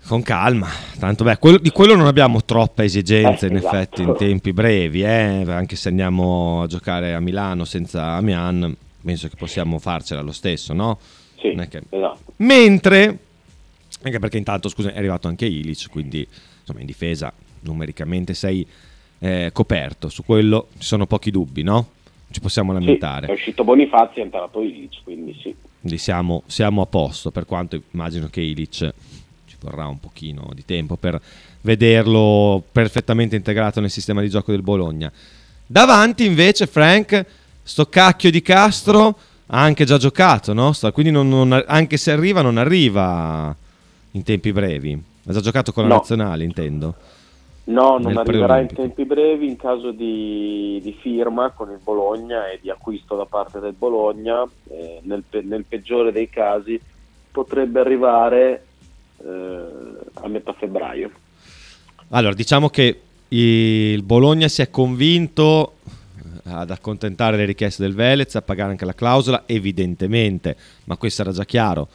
[0.07, 0.67] Con calma,
[0.99, 3.77] tanto beh, quello- di quello non abbiamo troppe esigenze Eh, in esatto.
[3.77, 9.29] effetti in tempi brevi, eh, anche se andiamo a giocare a Milano senza Amian, penso
[9.29, 10.99] che possiamo farcela lo stesso, no?
[11.39, 12.33] Sì, che- esatto.
[12.37, 13.19] Mentre,
[14.03, 16.27] anche perché intanto scusa, è arrivato anche Ilic, quindi
[16.61, 18.67] insomma in difesa numericamente sei
[19.19, 21.91] eh, coperto, su quello ci sono pochi dubbi, no?
[22.31, 23.27] Ci possiamo Sì, lamentare.
[23.27, 25.55] è uscito Bonifazzi e è entrato Ilic, quindi sì.
[25.81, 28.93] Quindi siamo, siamo a posto, per quanto immagino che Ilic
[29.47, 31.21] ci vorrà un pochino di tempo per
[31.63, 35.11] vederlo perfettamente integrato nel sistema di gioco del Bologna.
[35.67, 37.25] Davanti invece Frank,
[37.63, 40.73] sto cacchio di Castro ha anche già giocato, no?
[40.93, 43.55] Quindi non- non- anche se arriva non arriva
[44.13, 45.01] in tempi brevi.
[45.27, 45.95] Ha già giocato con la No.
[45.97, 46.95] nazionale, intendo.
[47.65, 52.59] No, non arriverà in tempi brevi in caso di, di firma con il Bologna e
[52.61, 54.43] di acquisto da parte del Bologna.
[54.71, 56.81] eh, nel, pe- nel peggiore dei casi
[57.31, 58.65] potrebbe arrivare
[59.19, 59.65] eh,
[60.15, 61.11] a metà febbraio.
[62.09, 65.75] Allora, diciamo che il Bologna si è convinto
[66.45, 71.23] eh, ad accontentare le richieste del Velez, a pagare anche la clausola, evidentemente, ma questo
[71.23, 71.87] era già chiaro.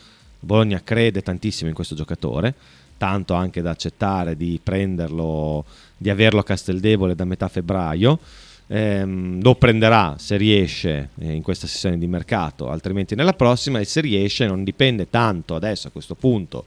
[0.45, 2.53] Bologna crede tantissimo in questo giocatore,
[2.97, 5.65] tanto anche da accettare di prenderlo,
[5.97, 8.19] di averlo a Casteldebole da metà febbraio.
[8.67, 13.85] Ehm, lo prenderà se riesce eh, in questa sessione di mercato, altrimenti nella prossima, e
[13.85, 16.65] se riesce non dipende tanto adesso a questo punto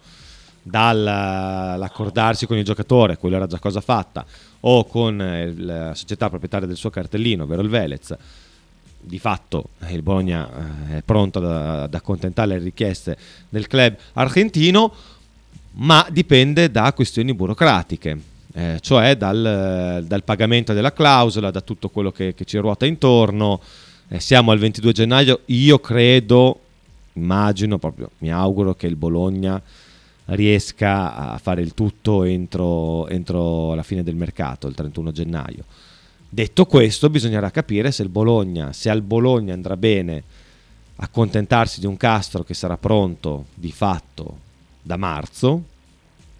[0.62, 4.24] dall'accordarsi con il giocatore, quello era già cosa fatta,
[4.60, 8.16] o con eh, la società proprietaria del suo cartellino, ovvero il Velez.
[9.00, 10.48] Di fatto eh, il Bologna
[10.90, 13.16] eh, è pronto ad, accontentare le richieste
[13.48, 14.92] del club argentino,
[15.72, 18.18] ma dipende da questioni burocratiche,
[18.52, 23.60] eh, cioè dal, dal pagamento della clausola, da tutto quello che, che ci ruota intorno.
[24.08, 26.60] Eh, siamo al 22 gennaio, io credo,
[27.12, 29.60] immagino, proprio mi auguro che il Bologna
[30.26, 35.64] riesca a fare il tutto entro, entro la fine del mercato, il 31 gennaio.
[36.30, 40.22] Detto questo, bisognerà capire se Bologna, se al Bologna andrà bene
[40.96, 44.38] accontentarsi di un Castro che sarà pronto di fatto
[44.82, 45.64] da marzo,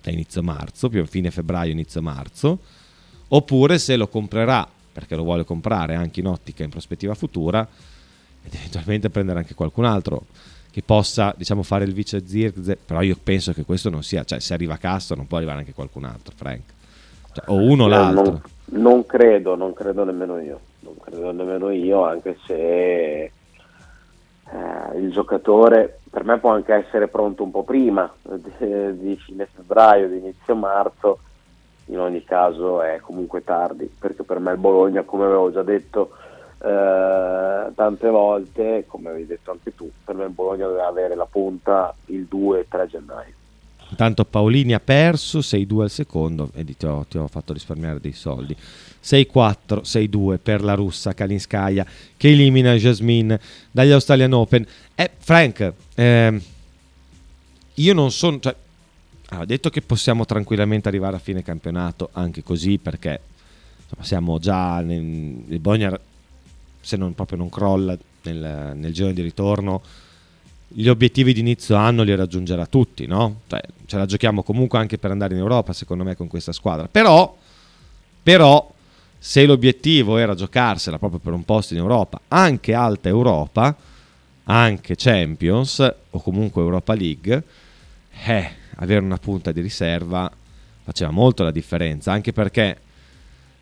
[0.02, 2.58] da inizio marzo, più a fine febbraio, inizio marzo,
[3.28, 7.66] oppure se lo comprerà perché lo vuole comprare anche in ottica in prospettiva futura
[8.42, 10.26] ed eventualmente prendere anche qualcun altro
[10.70, 14.40] che possa diciamo fare il vice Zirkze però io penso che questo non sia cioè
[14.40, 16.62] se arriva Castro non può arrivare anche qualcun altro Frank
[17.38, 18.42] Cioè, o uno o l'altro Non,
[18.82, 22.54] non credo, non credo nemmeno io, non credo nemmeno io, anche se
[23.24, 23.32] eh,
[24.96, 28.50] il giocatore per me può anche essere pronto un po' prima di,
[28.98, 31.18] di fine febbraio, di inizio marzo,
[31.86, 36.10] in ogni caso è comunque tardi, perché per me il Bologna, come avevo già detto
[36.60, 41.26] eh, tante volte, come avevi detto anche tu, per me il Bologna doveva avere la
[41.26, 43.36] punta il 2 3 gennaio.
[43.90, 48.12] Intanto Paolini ha perso 6-2 al secondo e ti ho, ti ho fatto risparmiare dei
[48.12, 48.54] soldi.
[49.02, 54.66] 6-4, 6-2 per la russa Kalinskaya che elimina Jasmine dagli Australian Open.
[54.94, 56.40] Eh, Frank, ehm,
[57.74, 58.38] io non sono...
[58.40, 58.54] Cioè,
[59.30, 63.20] ha detto che possiamo tranquillamente arrivare a fine campionato anche così perché
[63.82, 65.98] insomma, siamo già nel, il Bologna
[66.80, 69.82] se non proprio non crolla nel, nel giro di ritorno
[70.68, 73.40] gli obiettivi di inizio anno li raggiungerà tutti, no?
[73.46, 76.88] Cioè, ce la giochiamo comunque anche per andare in Europa, secondo me, con questa squadra.
[76.88, 77.36] Però,
[78.22, 78.70] però,
[79.18, 83.74] se l'obiettivo era giocarsela proprio per un posto in Europa, anche alta Europa,
[84.44, 87.42] anche Champions o comunque Europa League,
[88.26, 90.30] eh, avere una punta di riserva
[90.84, 92.78] faceva molto la differenza, anche perché,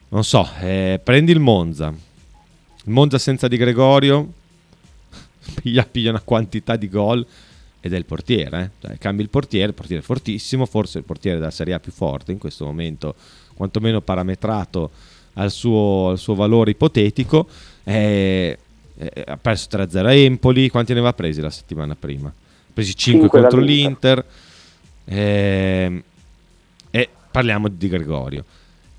[0.08, 4.32] non so, eh, prendi il Monza, il Monza senza Di Gregorio,
[5.54, 7.26] piglia, piglia una quantità di gol
[7.80, 8.62] ed è il portiere.
[8.62, 8.86] Eh?
[8.86, 11.92] Cioè, cambi il portiere, il portiere è fortissimo, forse il portiere della Serie A più
[11.92, 13.14] forte in questo momento,
[13.54, 14.90] quantomeno parametrato
[15.34, 17.46] al suo, al suo valore ipotetico.
[17.84, 18.58] Eh,
[18.98, 22.28] eh, ha perso 3-0 a Empoli, quanti ne aveva presi la settimana prima?
[22.28, 24.24] Ha presi 5, 5 contro l'Inter.
[25.04, 26.02] Eh,
[26.90, 28.44] e parliamo di Gregorio.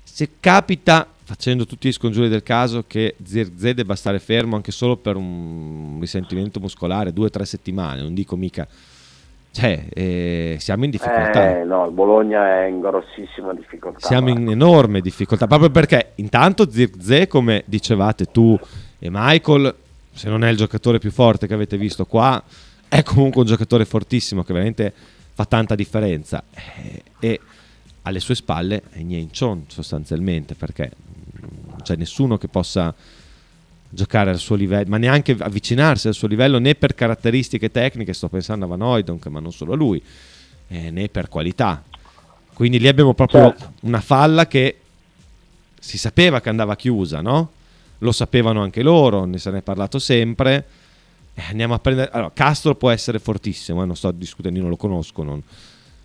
[0.02, 4.96] Se capita facendo tutti gli scongiuri del caso che Zirze debba stare fermo anche solo
[4.96, 8.66] per un risentimento muscolare, due o tre settimane, non dico mica...
[9.50, 11.60] Cioè, eh, siamo in difficoltà.
[11.60, 14.06] Eh, no, il Bologna è in grossissima difficoltà.
[14.06, 18.58] Siamo in enorme difficoltà, proprio perché intanto Zirze, come dicevate tu
[18.98, 19.74] e Michael,
[20.12, 22.42] se non è il giocatore più forte che avete visto qua,
[22.88, 24.92] è comunque un giocatore fortissimo che veramente
[25.34, 26.42] fa tanta differenza.
[26.54, 27.40] Eh, e
[28.02, 30.90] alle sue spalle è Nienchon sostanzialmente, perché
[31.82, 32.94] c'è nessuno che possa
[33.90, 38.28] giocare al suo livello, ma neanche avvicinarsi al suo livello né per caratteristiche tecniche, sto
[38.28, 40.02] pensando a Van Oydonk, ma non solo a lui,
[40.68, 41.82] eh, né per qualità.
[42.52, 43.72] Quindi lì abbiamo proprio certo.
[43.82, 44.80] una falla che
[45.78, 47.52] si sapeva che andava chiusa, no?
[47.98, 50.66] Lo sapevano anche loro, ne se ne è parlato sempre.
[51.34, 52.10] Eh, andiamo a prendere...
[52.12, 55.42] Allora, Castro può essere fortissimo, eh, non sto discutendo, io non lo conosco, non...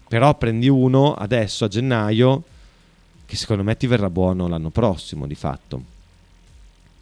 [0.08, 2.44] però prendi uno adesso a gennaio
[3.34, 5.82] che secondo me ti verrà buono l'anno prossimo di fatto.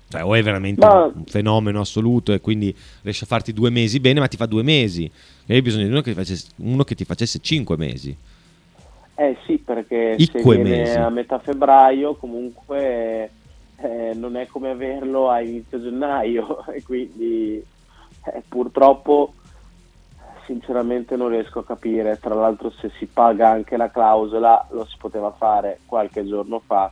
[0.08, 1.04] Cioè, o è veramente ma...
[1.04, 4.64] un fenomeno assoluto e quindi riesce a farti due mesi bene, ma ti fa due
[4.64, 5.12] mesi.
[5.46, 8.16] E hai bisogno di uno che, facesse, uno che ti facesse cinque mesi.
[9.16, 10.98] Eh sì, perché Icque se mesi.
[10.98, 13.30] a metà febbraio comunque
[13.76, 17.62] eh, non è come averlo a inizio gennaio e quindi
[18.26, 19.34] eh, purtroppo
[20.52, 22.20] sinceramente non riesco a capire.
[22.20, 26.92] Tra l'altro, se si paga anche la clausola, lo si poteva fare qualche giorno fa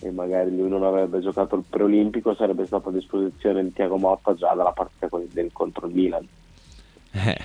[0.00, 4.34] e magari lui non avrebbe giocato il preolimpico, sarebbe stato a disposizione di Tiago Motta
[4.34, 6.26] già dalla partita del, contro il Milan.
[7.12, 7.38] Eh,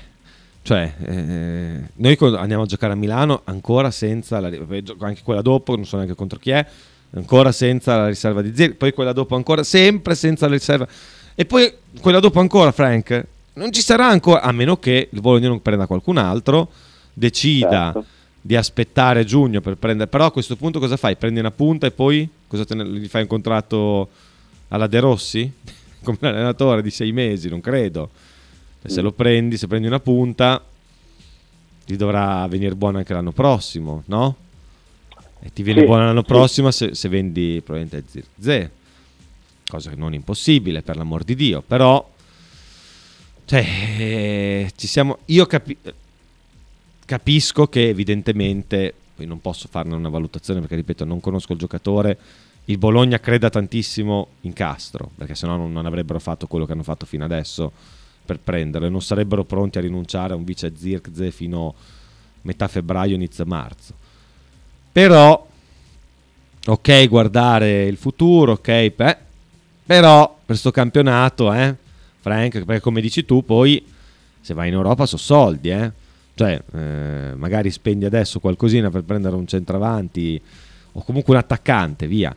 [0.62, 5.86] cioè, eh, noi andiamo a giocare a Milano ancora senza la, anche quella dopo, non
[5.86, 6.65] so neanche contro chi è,
[7.12, 10.88] ancora senza la riserva di Zirk, poi quella dopo ancora sempre senza la riserva.
[11.36, 13.26] E poi quella dopo ancora, Frank,
[13.60, 16.69] non ci sarà ancora, a meno che il Bologna non prenda qualcun altro,
[17.13, 18.06] decida certo.
[18.41, 21.17] di aspettare giugno per prendere, però a questo punto cosa fai?
[21.17, 24.10] Prendi una punta e poi cosa te ne, gli fai un contratto
[24.69, 25.52] alla De Rossi?
[26.02, 28.10] Come allenatore di sei mesi, non credo.
[28.86, 29.04] Se mm.
[29.04, 30.63] lo prendi, se prendi una punta,
[31.86, 34.36] ti dovrà venire buono anche l'anno prossimo, no?
[35.41, 36.28] E ti viene sì, buono l'anno sì.
[36.28, 38.72] prossimo se, se, vendi probabilmente Zirze,
[39.67, 42.08] cosa non impossibile per l'amor di Dio, però
[43.49, 43.65] cioè,
[43.97, 45.17] eh, ci siamo.
[45.25, 45.75] Io capi-
[47.03, 52.15] capisco che evidentemente, poi non posso farne una valutazione perché ripeto, non conosco il giocatore.
[52.65, 56.83] Il Bologna creda tantissimo in Castro, perché sennò non, non avrebbero fatto quello che hanno
[56.83, 57.71] fatto fino adesso
[58.23, 61.73] per prenderlo e non sarebbero pronti a rinunciare a un vice Zirkze fino a
[62.43, 63.95] metà febbraio, inizio marzo.
[64.91, 65.47] Però,
[66.67, 69.17] ok, guardare il futuro, ok, beh,
[69.88, 71.88] però per questo campionato, eh,
[72.19, 73.84] Frank, perché come dici tu, poi
[74.41, 75.91] se vai in Europa sono soldi, eh?
[76.34, 80.41] Cioè, eh, magari spendi adesso qualcosina per prendere un centravanti
[80.93, 82.36] o comunque un attaccante, via,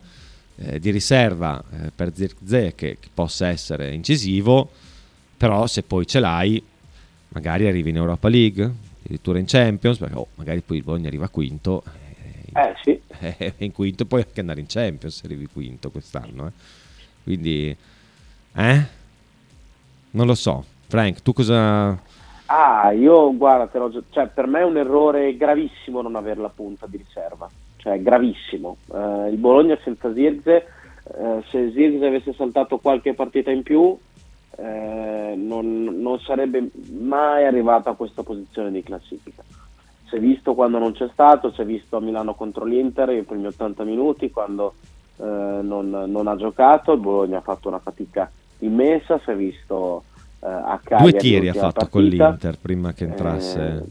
[0.55, 4.69] eh, di riserva eh, per Zirkze che, che possa essere incisivo,
[5.37, 6.61] però se poi ce l'hai,
[7.29, 8.71] magari arrivi in Europa League,
[9.03, 11.83] addirittura in Champions, perché oh, magari poi il Bologna arriva quinto.
[12.53, 13.01] Eh, eh sì.
[13.23, 16.47] Eh, in quinto puoi anche andare in Champions se arrivi quinto quest'anno.
[16.47, 16.51] Eh.
[17.23, 17.73] Quindi,
[18.55, 18.85] eh?
[20.13, 20.63] Non lo so.
[20.87, 21.97] Frank, tu cosa...
[22.47, 23.69] Ah, io guarda,
[24.11, 28.77] cioè, per me è un errore gravissimo non avere la punta di riserva, cioè gravissimo.
[28.87, 30.67] Uh, il Bologna senza Zirze
[31.03, 33.97] eh, se Zirze avesse saltato qualche partita in più
[34.55, 39.43] eh, non, non, sarebbe mai arrivato a questa posizione di classifica.
[40.07, 43.23] Si è visto quando non c'è stato, si è visto a Milano contro l'Inter i
[43.23, 44.75] primi 80 minuti quando
[45.17, 48.31] eh, non, non, ha giocato, il Bologna ha fatto una fatica
[48.63, 50.03] immensa, si è visto
[50.39, 51.11] eh, a Cagliari.
[51.11, 51.89] Due tiri ha fatto partita.
[51.89, 53.85] con l'Inter prima che entrasse.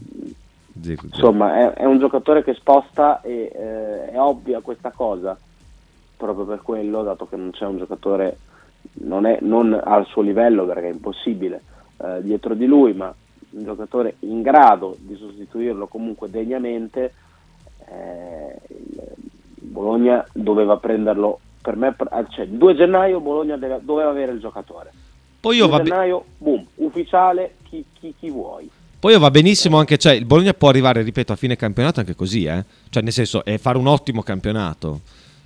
[0.85, 5.37] Eh, insomma, è, è, un giocatore che sposta e eh, è ovvia questa cosa,
[6.17, 8.37] proprio per quello, dato che non c'è un giocatore,
[8.93, 11.61] non, è, non al suo livello perché è impossibile
[11.97, 13.13] eh, dietro di lui, ma
[13.51, 17.13] un giocatore in grado di sostituirlo comunque degnamente.
[17.85, 18.59] Eh,
[19.55, 21.95] Bologna doveva prenderlo per me,
[22.31, 24.91] cioè, il 2 gennaio Bologna deve, doveva avere il giocatore.
[25.39, 28.69] Poi io 2 va gennaio, boom, ufficiale, chi, chi, chi vuoi.
[28.99, 32.43] Poi va benissimo anche, cioè, il Bologna può arrivare, ripeto, a fine campionato anche così,
[32.43, 32.63] eh?
[32.89, 35.01] Cioè, nel senso, è fare un ottimo campionato,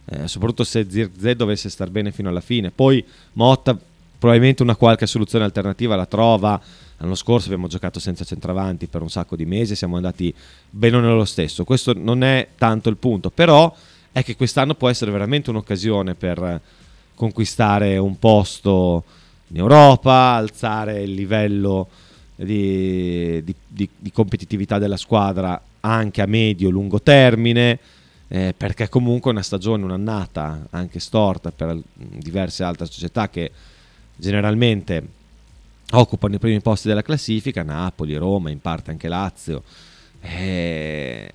[0.06, 2.72] eh, soprattutto se Zirze dovesse star bene fino alla fine.
[2.72, 3.04] Poi
[3.34, 3.78] Motta
[4.18, 6.60] probabilmente una qualche soluzione alternativa la trova.
[6.98, 10.34] L'anno scorso abbiamo giocato senza centravanti per un sacco di mesi, siamo andati
[10.70, 11.64] bene nello stesso.
[11.64, 13.72] Questo non è tanto il punto, però
[14.18, 16.60] è che quest'anno può essere veramente un'occasione per
[17.14, 19.04] conquistare un posto
[19.50, 21.88] in Europa, alzare il livello
[22.36, 27.78] di, di, di, di competitività della squadra anche a medio-lungo termine,
[28.28, 33.52] eh, perché comunque è una stagione, un'annata anche storta per diverse altre società che
[34.16, 35.08] generalmente
[35.92, 39.62] occupano i primi posti della classifica, Napoli, Roma, in parte anche Lazio.
[40.22, 41.32] Eh,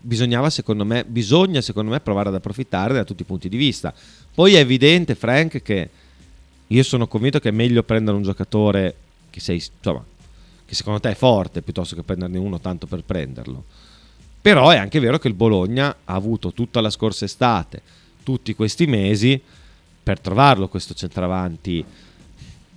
[0.00, 3.92] bisognava secondo me, bisogna secondo me provare ad approfittare da tutti i punti di vista.
[4.34, 5.90] Poi è evidente, Frank, che
[6.66, 8.94] io sono convinto che è meglio prendere un giocatore
[9.30, 10.04] che, sei, insomma,
[10.64, 13.64] che secondo te è forte piuttosto che prenderne uno tanto per prenderlo.
[14.40, 17.82] Però è anche vero che il Bologna ha avuto tutta la scorsa estate,
[18.22, 19.40] tutti questi mesi
[20.02, 21.84] per trovarlo questo centravanti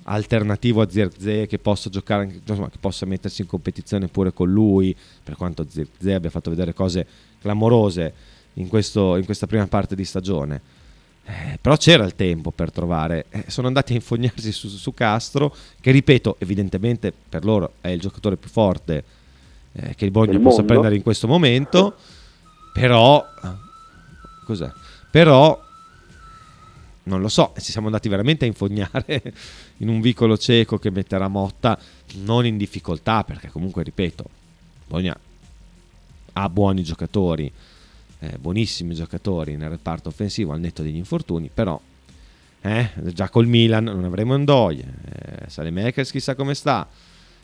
[0.09, 4.95] alternativo a Zirze che possa giocare insomma, che possa mettersi in competizione pure con lui
[5.23, 7.05] per quanto Zirze abbia fatto vedere cose
[7.39, 8.13] clamorose
[8.55, 10.77] in, questo, in questa prima parte di stagione.
[11.25, 15.55] Eh, però c'era il tempo per trovare eh, sono andati a infognarsi su, su, Castro
[15.79, 19.03] che ripeto evidentemente per loro è il giocatore più forte
[19.73, 21.95] eh, che il Bologna possa prendere in questo momento
[22.73, 23.23] però
[24.43, 24.71] cos'è?
[25.11, 25.68] Però
[27.03, 29.33] non lo so, ci siamo andati veramente a infognare
[29.77, 31.79] in un vicolo cieco che metterà Motta
[32.23, 34.25] non in difficoltà, perché comunque, ripeto,
[34.87, 35.17] Bologna
[36.33, 37.51] ha buoni giocatori,
[38.19, 41.79] eh, buonissimi giocatori nel reparto offensivo al netto degli infortuni, però
[42.61, 46.87] eh, già col Milan non avremo Ndoye, eh, Salemakers chissà come sta,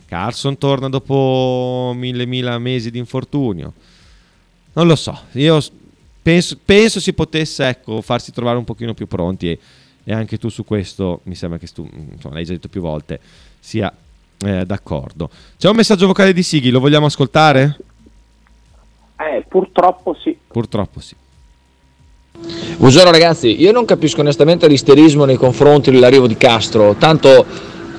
[0.04, 3.72] Carlson torna dopo mille mila mesi di infortunio,
[4.74, 5.58] non lo so, io
[6.26, 9.58] penso, penso si potesse ecco, farsi trovare un pochino più pronti e,
[10.02, 13.20] e, anche tu su questo mi sembra che tu, insomma, l'hai già detto più volte,
[13.60, 13.94] sia
[14.38, 15.30] eh, d'accordo.
[15.56, 17.78] C'è un messaggio vocale di Sighi, lo vogliamo ascoltare?
[19.20, 20.36] Eh, purtroppo sì.
[20.48, 21.14] Purtroppo sì.
[22.76, 27.46] Buongiorno ragazzi, io non capisco onestamente l'isterismo nei confronti dell'arrivo di Castro, tanto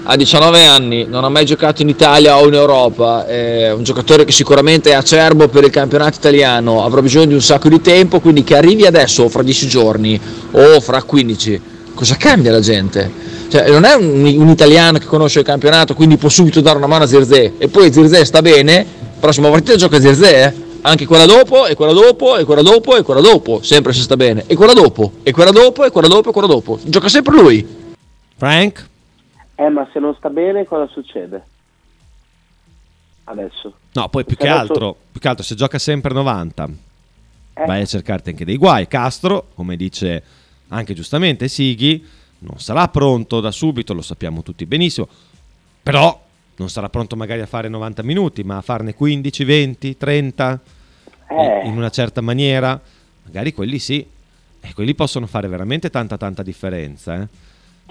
[0.10, 4.24] ha 19 anni, non ha mai giocato in Italia o in Europa, è un giocatore
[4.24, 8.22] che sicuramente è acerbo per il campionato italiano, avrà bisogno di un sacco di tempo,
[8.22, 10.18] quindi che arrivi adesso o fra 10 giorni
[10.51, 11.62] o fra 15,
[11.93, 13.12] cosa cambia la gente?
[13.49, 16.88] Cioè, non è un, un, italiano che conosce il campionato, quindi può subito dare una
[16.88, 18.86] mano a Zirze e poi Zirze sta bene,
[19.20, 20.53] prossima partita gioca Zirze, eh?
[20.84, 24.16] anche quella dopo, e quella dopo, e quella dopo, e quella dopo, sempre se sta
[24.16, 27.36] bene, e quella dopo, e quella dopo, e quella dopo, e quella dopo, gioca sempre
[27.36, 27.68] lui.
[28.38, 28.95] Frank?
[29.60, 31.43] Eh, ma se non sta bene cosa succede?
[33.24, 33.74] Adesso.
[33.93, 34.72] No, poi più che, adesso...
[34.72, 36.70] altro, più che altro, se gioca sempre 90,
[37.55, 37.66] eh.
[37.66, 38.88] vai a cercarti anche dei guai.
[38.88, 40.24] Castro, come dice
[40.68, 42.05] anche giustamente Sighi,
[42.39, 45.08] non sarà pronto da subito, lo sappiamo tutti benissimo,
[45.82, 46.22] però
[46.58, 50.60] non sarà pronto magari a fare 90 minuti, ma a farne 15, 20, 30
[51.30, 51.62] eh.
[51.66, 52.80] in una certa maniera,
[53.24, 54.05] magari quelli sì,
[54.62, 57.16] e quelli possono fare veramente tanta tanta differenza.
[57.16, 57.28] Eh,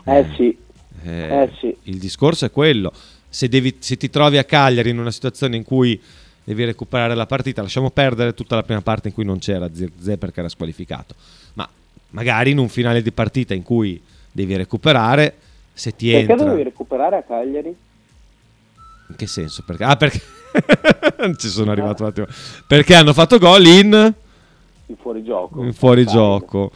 [0.04, 0.58] eh, eh sì,
[1.02, 1.76] eh, eh sì.
[1.84, 2.92] Il discorso è quello.
[3.28, 6.00] Se, devi, se, ti trovi a Cagliari in una situazione in cui
[6.44, 10.16] devi recuperare la partita, lasciamo perdere tutta la prima parte in cui non c'era Zirze
[10.16, 11.14] perché era squalificato.
[11.54, 11.68] Ma
[12.10, 14.00] magari in un finale di partita in cui
[14.32, 15.34] devi recuperare,
[15.72, 16.36] se ti perché entra...
[16.36, 17.76] Perché devi recuperare a Cagliari?
[19.08, 19.62] In che senso?
[19.66, 19.84] Perché...
[19.84, 20.20] Ah, perché...
[21.36, 22.26] ci sono arrivato un attimo.
[22.66, 24.14] Perché hanno fatto gol in...
[24.88, 25.62] In fuorigioco.
[25.64, 26.70] In fuorigioco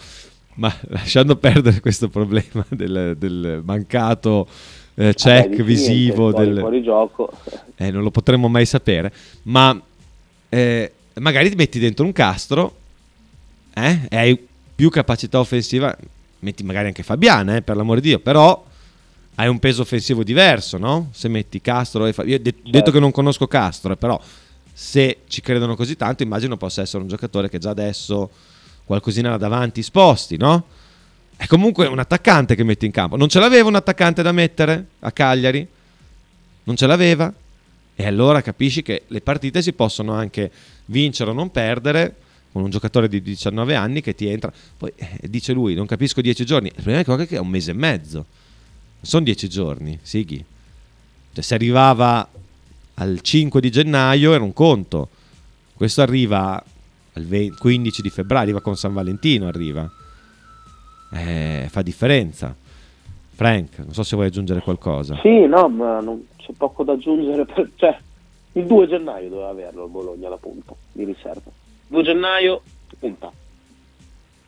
[0.60, 4.46] ma lasciando perdere questo problema del, del mancato
[4.94, 7.32] eh, check Vabbè, visivo del fuorigioco
[7.76, 9.12] eh, non lo potremmo mai sapere
[9.44, 9.80] ma
[10.48, 12.76] eh, magari ti metti dentro un castro
[13.74, 15.96] eh, e hai più capacità offensiva,
[16.40, 18.64] metti magari anche Fabiana, eh, per l'amore di Dio, però
[19.36, 21.10] hai un peso offensivo diverso, no?
[21.12, 22.42] Se metti Castro e Fabiana.
[22.42, 22.70] De- Certo.
[22.70, 24.20] detto che non conosco Castro, eh, però
[24.72, 28.30] se ci credono così tanto, immagino possa essere un giocatore che già adesso
[28.90, 30.66] qualcosina là davanti sposti, no?
[31.36, 33.16] È comunque un attaccante che metti in campo.
[33.16, 35.64] Non ce l'aveva un attaccante da mettere a Cagliari?
[36.64, 37.32] Non ce l'aveva?
[37.94, 40.50] E allora capisci che le partite si possono anche
[40.86, 42.16] vincere o non perdere
[42.50, 44.52] con un giocatore di 19 anni che ti entra.
[44.76, 46.66] Poi eh, dice lui, non capisco 10 giorni.
[46.66, 48.26] Il problema è che è un mese e mezzo.
[49.00, 50.44] Sono 10 giorni, Sighi.
[51.32, 52.28] Cioè, se arrivava
[52.94, 55.08] al 5 di gennaio era un conto.
[55.74, 56.60] Questo arriva
[57.26, 59.90] 20 15 di febbraio, arriva con San Valentino, arriva.
[61.12, 62.54] Eh, fa differenza.
[63.34, 65.18] Frank, non so se vuoi aggiungere qualcosa.
[65.22, 67.44] Sì, no, ma non c'è poco da aggiungere.
[67.46, 67.98] Per, cioè,
[68.52, 71.50] il 2 gennaio doveva averlo il Bologna la punta di riserva.
[71.88, 72.62] 2 gennaio,
[72.98, 73.32] punta.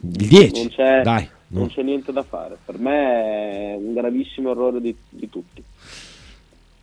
[0.00, 1.28] Il 10, Non c'è, dai.
[1.48, 1.68] non no.
[1.68, 2.58] c'è niente da fare.
[2.64, 5.62] Per me è un gravissimo errore di, di tutti.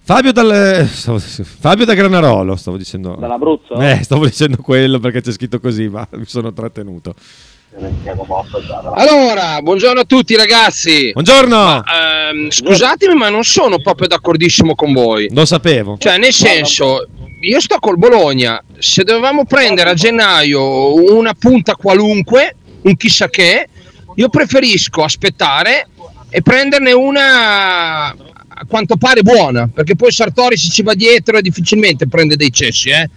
[0.10, 3.16] Fabio, dal, stavo- Fabio da Granarolo, stavo dicendo.
[3.20, 3.76] Dall'Abruzzo?
[3.76, 7.14] Eh, stavo dicendo quello perché c'è scritto così, ma mi sono trattenuto.
[8.96, 11.12] Allora, buongiorno a tutti ragazzi.
[11.12, 11.84] Buongiorno.
[11.86, 15.30] Ehm, scusatemi, ma non sono proprio d'accordissimo con voi.
[15.32, 15.98] Lo sapevo.
[16.00, 17.06] Cioè, nel senso,
[17.42, 18.60] io sto col Bologna.
[18.80, 23.70] Se dovevamo prendere a gennaio una punta qualunque, un chissà che,
[24.16, 25.88] io preferisco aspettare
[26.32, 28.16] e prenderne una
[28.62, 32.52] a quanto pare buona, perché poi Sartori se ci va dietro e difficilmente prende dei
[32.52, 33.10] cessi, eh.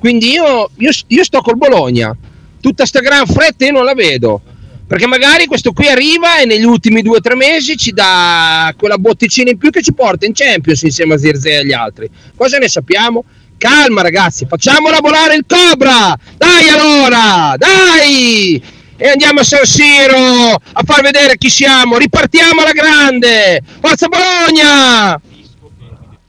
[0.00, 2.16] Quindi io, io, io sto col Bologna.
[2.60, 4.40] Tutta sta gran fretta io non la vedo.
[4.86, 8.98] Perché magari questo qui arriva e negli ultimi due o tre mesi ci dà quella
[8.98, 12.10] botticina in più che ci porta in Champions insieme a Zirze e agli altri.
[12.34, 13.24] Cosa ne sappiamo?
[13.56, 16.18] Calma ragazzi, facciamola volare il Cobra!
[16.36, 17.54] Dai allora!
[17.56, 18.79] Dai!
[19.02, 20.14] E andiamo a San Siro
[20.52, 21.96] a far vedere chi siamo!
[21.96, 23.62] Ripartiamo alla grande!
[23.80, 25.18] Forza Bologna!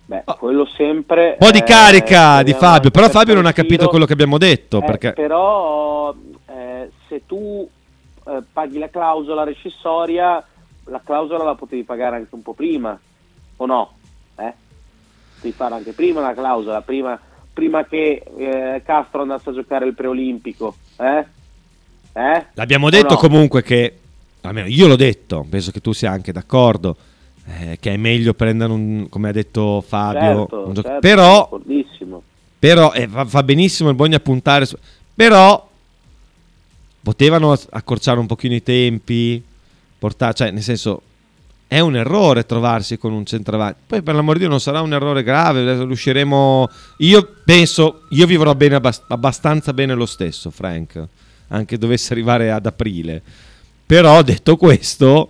[0.05, 1.31] Beh, quello sempre.
[1.31, 4.05] Un po' di eh, carica di speriamo Fabio, però per Fabio non ha capito quello
[4.05, 4.77] che abbiamo detto.
[4.77, 5.11] Eh, perché...
[5.11, 6.15] Però
[6.47, 7.69] eh, se tu
[8.25, 10.41] eh, paghi la clausola rescissoria,
[10.85, 12.97] la clausola la potevi pagare anche un po' prima,
[13.57, 13.91] o no?
[14.37, 14.53] Eh?
[15.41, 17.19] Devi fare anche prima la clausola, prima,
[17.51, 20.77] prima che eh, Castro andasse a giocare il preolimpico.
[20.97, 21.39] Eh?
[22.13, 22.45] Eh?
[22.53, 23.19] L'abbiamo detto no?
[23.19, 23.97] comunque che,
[24.41, 26.95] almeno io l'ho detto, penso che tu sia anche d'accordo,
[27.45, 31.49] eh, che è meglio prendere un, come ha detto Fabio, Certo, un gioc- certo, però,
[32.59, 34.77] però eh, fa, fa benissimo il Bologna puntare, su-
[35.13, 35.69] però
[37.01, 39.43] potevano accorciare un pochino i tempi,
[39.97, 41.01] portare, cioè nel senso
[41.67, 43.79] è un errore trovarsi con un centravanti.
[43.87, 48.53] Poi per l'amor di Dio non sarà un errore grave, riusciremo io penso io vivrò
[48.55, 51.07] bene abbast- abbastanza bene lo stesso, Frank,
[51.51, 53.21] anche dovesse arrivare ad aprile.
[53.85, 55.29] Però detto questo,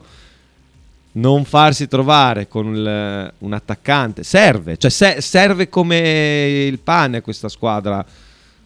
[1.13, 7.21] non farsi trovare con il- un attaccante serve, cioè se- serve come il pane a
[7.21, 8.05] questa squadra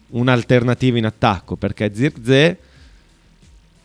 [0.08, 2.58] un'alternativa in attacco perché Zirze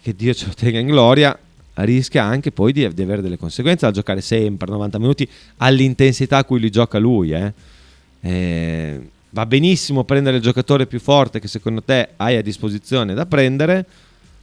[0.03, 1.37] che Dio ce lo tenga in gloria
[1.75, 6.43] rischia anche poi di, di avere delle conseguenze da giocare sempre 90 minuti all'intensità a
[6.43, 7.53] cui li gioca lui eh.
[8.21, 8.99] Eh,
[9.31, 13.85] va benissimo prendere il giocatore più forte che secondo te hai a disposizione da prendere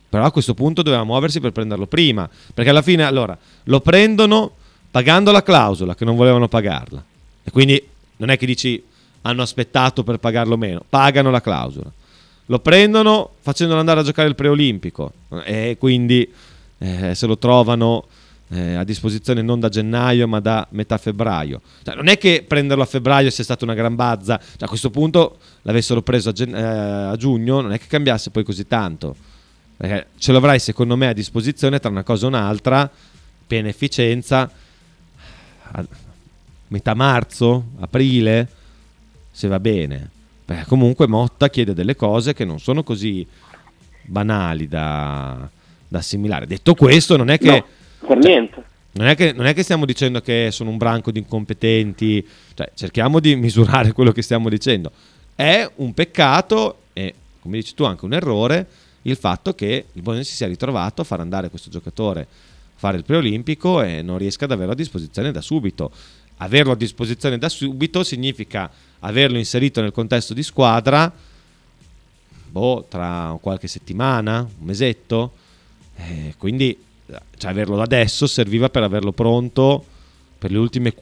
[0.09, 4.53] però a questo punto doveva muoversi per prenderlo prima perché alla fine allora lo prendono
[4.91, 7.03] pagando la clausola che non volevano pagarla.
[7.45, 7.87] E quindi
[8.17, 8.83] non è che dici
[9.23, 11.91] hanno aspettato per pagarlo meno pagano la clausola.
[12.47, 15.13] Lo prendono facendolo andare a giocare il preolimpico
[15.45, 16.27] e quindi
[16.79, 18.07] eh, se lo trovano
[18.51, 21.61] eh, a disposizione non da gennaio ma da metà febbraio.
[21.83, 24.39] Cioè, non è che prenderlo a febbraio sia stata una gran bazza.
[24.39, 26.63] Cioè, a questo punto l'avessero preso a, gen- eh,
[27.11, 29.15] a giugno non è che cambiasse poi così tanto.
[29.77, 32.91] Perché ce l'avrai secondo me a disposizione tra una cosa e un'altra
[33.47, 34.51] piena efficienza.
[35.71, 35.85] A
[36.69, 38.49] metà marzo aprile
[39.31, 40.11] se va bene.
[40.45, 43.27] Perché comunque Motta chiede delle cose che non sono così
[44.03, 45.47] banali da,
[45.87, 46.47] da assimilare.
[46.47, 47.51] Detto questo, non è che.
[47.51, 47.67] No,
[48.07, 48.65] per niente.
[48.93, 52.71] Non è, che, non è che stiamo dicendo che sono un branco di incompetenti, cioè
[52.75, 54.91] cerchiamo di misurare quello che stiamo dicendo.
[55.35, 58.67] È un peccato e, come dici tu, anche un errore
[59.03, 62.27] il fatto che il Bologna si sia ritrovato a far andare questo giocatore a
[62.75, 65.91] fare il preolimpico e non riesca ad averlo a disposizione da subito.
[66.39, 68.71] Averlo a disposizione da subito significa
[69.01, 71.13] averlo inserito nel contesto di squadra
[72.51, 75.33] boh, tra qualche settimana, un mesetto.
[75.97, 76.77] Eh, quindi
[77.37, 79.85] cioè, averlo adesso serviva per averlo pronto
[80.39, 80.95] per le ultime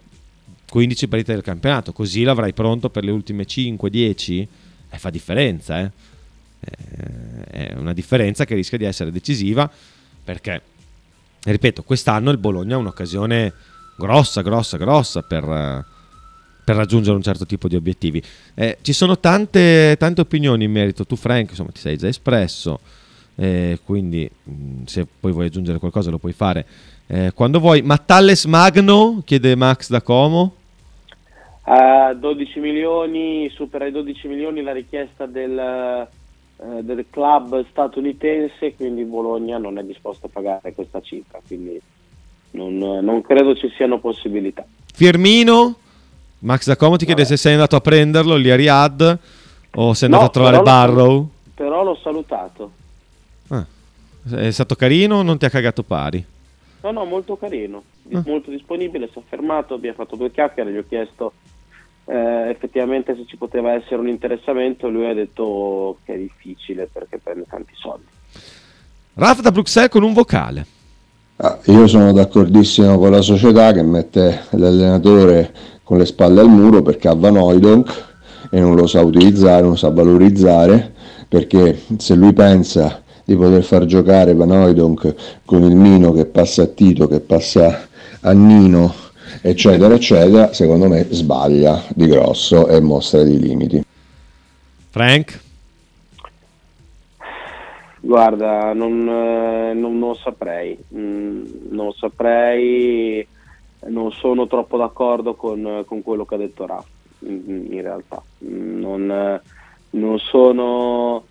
[0.69, 4.47] 15 partite del campionato, così l'avrai pronto per le ultime 5-10
[4.91, 5.81] e fa differenza.
[5.81, 5.91] eh.
[6.61, 9.71] Eh, è una differenza che rischia di essere decisiva
[10.25, 10.61] perché,
[11.45, 13.53] ripeto, quest'anno il Bologna ha un'occasione
[13.97, 15.85] grossa, grossa, grossa per, eh,
[16.65, 18.23] per raggiungere un certo tipo di obiettivi.
[18.55, 22.81] Eh, ci sono tante, tante opinioni in merito, tu Frank insomma ti sei già espresso,
[23.37, 26.67] eh, quindi mh, se poi vuoi aggiungere qualcosa lo puoi fare
[27.07, 27.83] eh, quando vuoi.
[27.83, 30.55] Ma Talles Magno, chiede Max da Como.
[31.65, 36.07] Uh, 12 milioni, supera i 12 milioni la richiesta del,
[36.57, 41.81] uh, del club statunitense, quindi Bologna non è disposto a pagare questa cifra, quindi
[42.53, 44.65] non, non credo ci siano possibilità.
[44.95, 45.75] Firmino,
[46.39, 49.19] Max da Como ti chiede se sei andato a prenderlo lì a Riyadh
[49.75, 51.31] o sei andato No, a trovare però Barrow.
[51.53, 52.71] Però l'ho salutato.
[54.29, 56.25] È stato carino o non ti ha cagato pari?
[56.83, 58.23] No, no, molto carino, Ah.
[58.27, 61.33] molto disponibile, si è fermato, abbiamo fatto due chiacchiere, gli ho chiesto
[62.07, 67.19] eh, effettivamente se ci poteva essere un interessamento, lui ha detto che è difficile perché
[67.19, 68.05] prende tanti soldi.
[69.15, 70.67] Raf da Bruxelles con un vocale.
[71.39, 75.53] Ah, io sono d'accordissimo con la società che mette l'allenatore
[75.83, 78.05] con le spalle al muro perché ha Van Hooijdonk
[78.51, 80.95] e non lo sa utilizzare, non sa valorizzare,
[81.29, 86.63] perché se lui pensa di poter far giocare Van Hooijdonk con il Mino che passa
[86.63, 87.89] a Tito, che passa
[88.21, 88.95] a Nino,
[89.43, 93.83] eccetera, eccetera, secondo me sbaglia di grosso e mostra dei limiti.
[94.91, 95.41] Frank?
[98.01, 103.27] Guarda, non, eh, non- non saprei, Mm, non saprei,
[103.89, 106.87] non sono troppo d'accordo con, con quello che ha detto Raf,
[107.27, 108.23] in, in realtà.
[108.45, 109.41] Mm, Non, eh,
[109.91, 111.25] non sono,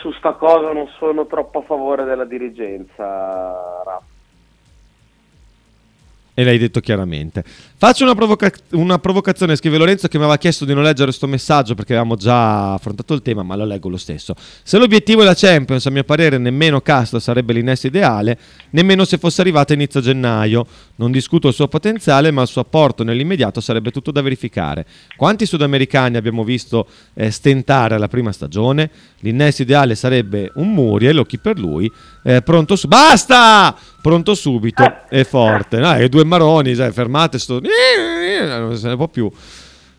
[0.00, 4.04] su sta cosa non sono troppo a favore della dirigenza, Raf.
[6.38, 7.42] E l'hai detto chiaramente.
[7.78, 11.26] Faccio una, provoca- una provocazione, scrive Lorenzo che mi aveva chiesto di non leggere questo
[11.26, 14.34] messaggio perché avevamo già affrontato il tema, ma lo leggo lo stesso.
[14.62, 18.38] Se l'obiettivo è la Champions, a mio parere nemmeno Castro sarebbe l'innesto ideale,
[18.70, 20.66] nemmeno se fosse arrivato a inizio gennaio.
[20.96, 24.86] Non discuto il suo potenziale, ma il suo apporto nell'immediato sarebbe tutto da verificare.
[25.14, 28.90] Quanti sudamericani abbiamo visto eh, stentare alla prima stagione?
[29.18, 31.92] L'innesto ideale sarebbe un Muriel, occhi per lui,
[32.24, 32.88] eh, pronto su...
[32.88, 33.76] Basta!
[34.00, 35.78] Pronto subito e forte.
[35.78, 37.60] No, e due maroni, sai, fermate sto...
[38.58, 39.30] Non se ne può più.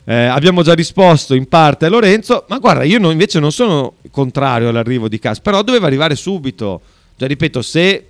[0.10, 3.96] Eh, abbiamo già risposto in parte a Lorenzo, ma guarda, io non- invece non sono
[4.10, 6.82] contrario all'arrivo di Cas, però doveva arrivare subito.
[7.18, 8.08] Già ripeto, se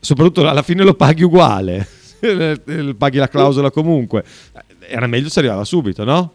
[0.00, 1.86] soprattutto alla fine lo paghi uguale,
[2.98, 4.24] paghi la clausola comunque,
[4.80, 6.32] era meglio se arrivava subito, no?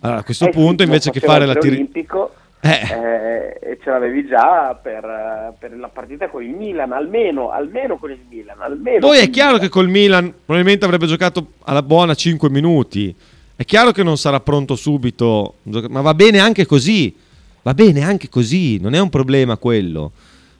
[0.00, 1.88] Allora, a questo Eh sì, punto lo invece che fare la tir-
[2.60, 7.96] eh, e ce l'avevi già per, eh, per la partita con il Milan, almeno, almeno
[7.96, 8.60] con il Milan.
[8.60, 13.14] Almeno Poi è chiaro che col Milan probabilmente avrebbe giocato alla buona 5 minuti.
[13.54, 15.56] È chiaro che non sarà pronto subito,
[15.88, 17.14] ma va bene anche così.
[17.62, 20.12] Va bene anche così, non è un problema quello.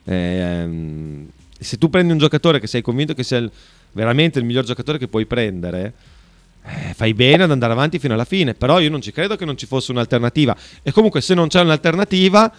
[0.04, 1.28] Ehm,
[1.58, 3.50] se tu prendi un giocatore che sei convinto che sia il-
[3.92, 5.92] veramente il miglior giocatore che puoi prendere,
[6.66, 8.54] eh, fai bene ad andare avanti fino alla fine.
[8.54, 10.56] Però io non ci credo che non ci fosse un'alternativa.
[10.82, 12.52] E comunque, se non c'è un'alternativa,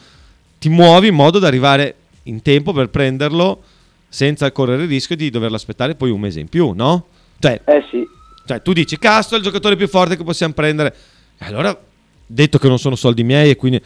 [0.60, 3.64] ti muovi in modo da arrivare in tempo per prenderlo
[4.10, 7.08] senza correre il rischio di doverlo aspettare poi un mese in più, no?
[7.40, 8.08] Cioè, Eh sì.
[8.46, 10.96] cioè, tu dici Castro è il giocatore più forte che possiamo prendere.
[11.38, 11.78] E allora,
[12.26, 13.82] detto che non sono soldi miei e quindi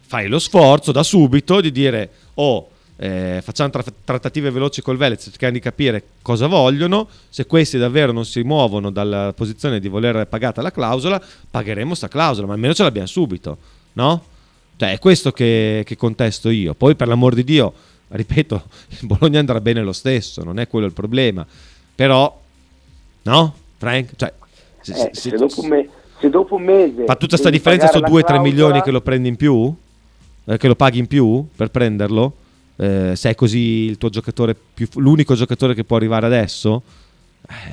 [0.00, 2.70] fai lo sforzo da subito di dire oh
[3.00, 8.10] eh, facciamo tra- trattative veloci col Velez cercando di capire cosa vogliono se questi davvero
[8.10, 12.74] non si muovono dalla posizione di voler pagata la clausola pagheremo sta clausola ma almeno
[12.74, 13.56] ce l'abbiamo subito
[13.92, 14.24] no?
[14.76, 17.72] cioè è questo che, che contesto io poi per l'amor di Dio
[18.08, 18.62] ripeto
[19.00, 21.46] il Bologna andrà bene lo stesso non è quello il problema
[21.94, 22.36] però
[23.22, 24.32] no Frank cioè,
[24.80, 25.88] se- Eh, se- se, dopo me-
[26.18, 28.82] se dopo un mese fa tutta sta devi differenza su pagare la 2-3 clausola- milioni
[28.82, 29.72] che lo prendi in più?
[30.46, 32.32] Eh, che lo paghi in più per prenderlo?
[32.80, 36.82] Eh, se è così il tuo giocatore più, l'unico giocatore che può arrivare adesso?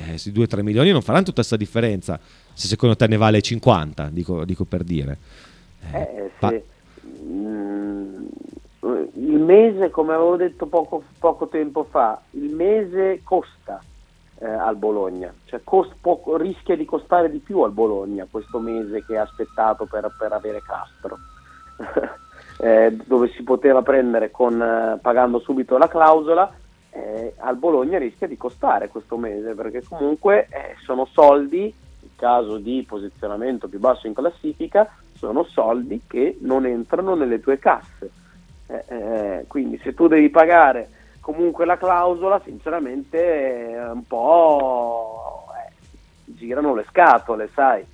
[0.08, 2.18] Eh, sì, 2-3 milioni non faranno tutta questa differenza.
[2.52, 5.18] Se secondo te ne vale 50, dico, dico per dire.
[5.92, 6.64] Eh, fa- se-
[7.22, 8.24] mm,
[8.82, 13.80] il mese, come avevo detto poco, poco tempo fa, il mese costa
[14.38, 19.04] eh, al Bologna, cioè cost- poco- rischia di costare di più al Bologna questo mese
[19.04, 21.18] che ha aspettato per, per avere Castro,
[22.58, 26.50] Eh, dove si poteva prendere con, eh, pagando subito la clausola,
[26.90, 32.56] eh, al Bologna rischia di costare questo mese perché comunque eh, sono soldi, in caso
[32.56, 38.10] di posizionamento più basso in classifica, sono soldi che non entrano nelle tue casse.
[38.68, 40.88] Eh, eh, quindi se tu devi pagare
[41.20, 45.44] comunque la clausola, sinceramente eh, un po'
[46.24, 47.84] girano le scatole, sai,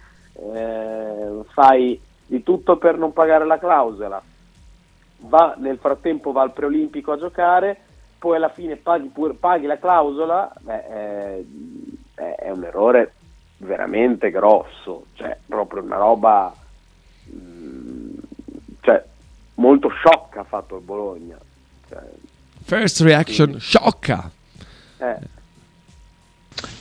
[1.52, 4.22] fai di tutto per non pagare la clausola,
[5.22, 7.76] va, nel frattempo va al preolimpico a giocare,
[8.18, 11.44] poi alla fine paghi, pure, paghi la clausola, beh, è,
[12.14, 13.14] è, un errore
[13.58, 16.54] veramente grosso, cioè proprio una roba
[17.34, 18.18] mm,
[18.80, 19.04] cioè,
[19.54, 21.38] molto sciocca ha fatto il Bologna.
[21.88, 22.00] Cioè,
[22.64, 23.58] First reaction, sì.
[23.60, 24.30] sciocca.
[24.98, 25.16] Eh.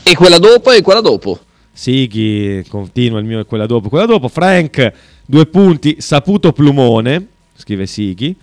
[0.04, 1.40] E quella dopo e quella dopo.
[1.72, 3.90] Sighi, continua il mio e quella dopo.
[3.90, 4.94] Quella dopo, Frank,
[5.26, 7.28] due punti, saputo plumone,
[7.62, 8.36] scrive Sighi.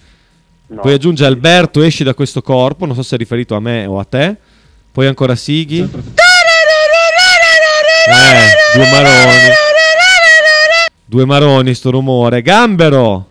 [0.68, 0.80] No.
[0.80, 3.98] Poi aggiunge Alberto, esci da questo corpo, non so se è riferito a me o
[3.98, 4.36] a te.
[4.90, 5.80] Poi ancora Sighi.
[5.80, 5.86] Eh,
[8.74, 9.52] due maroni.
[11.04, 12.42] Due maroni sto rumore.
[12.42, 13.26] Gambero.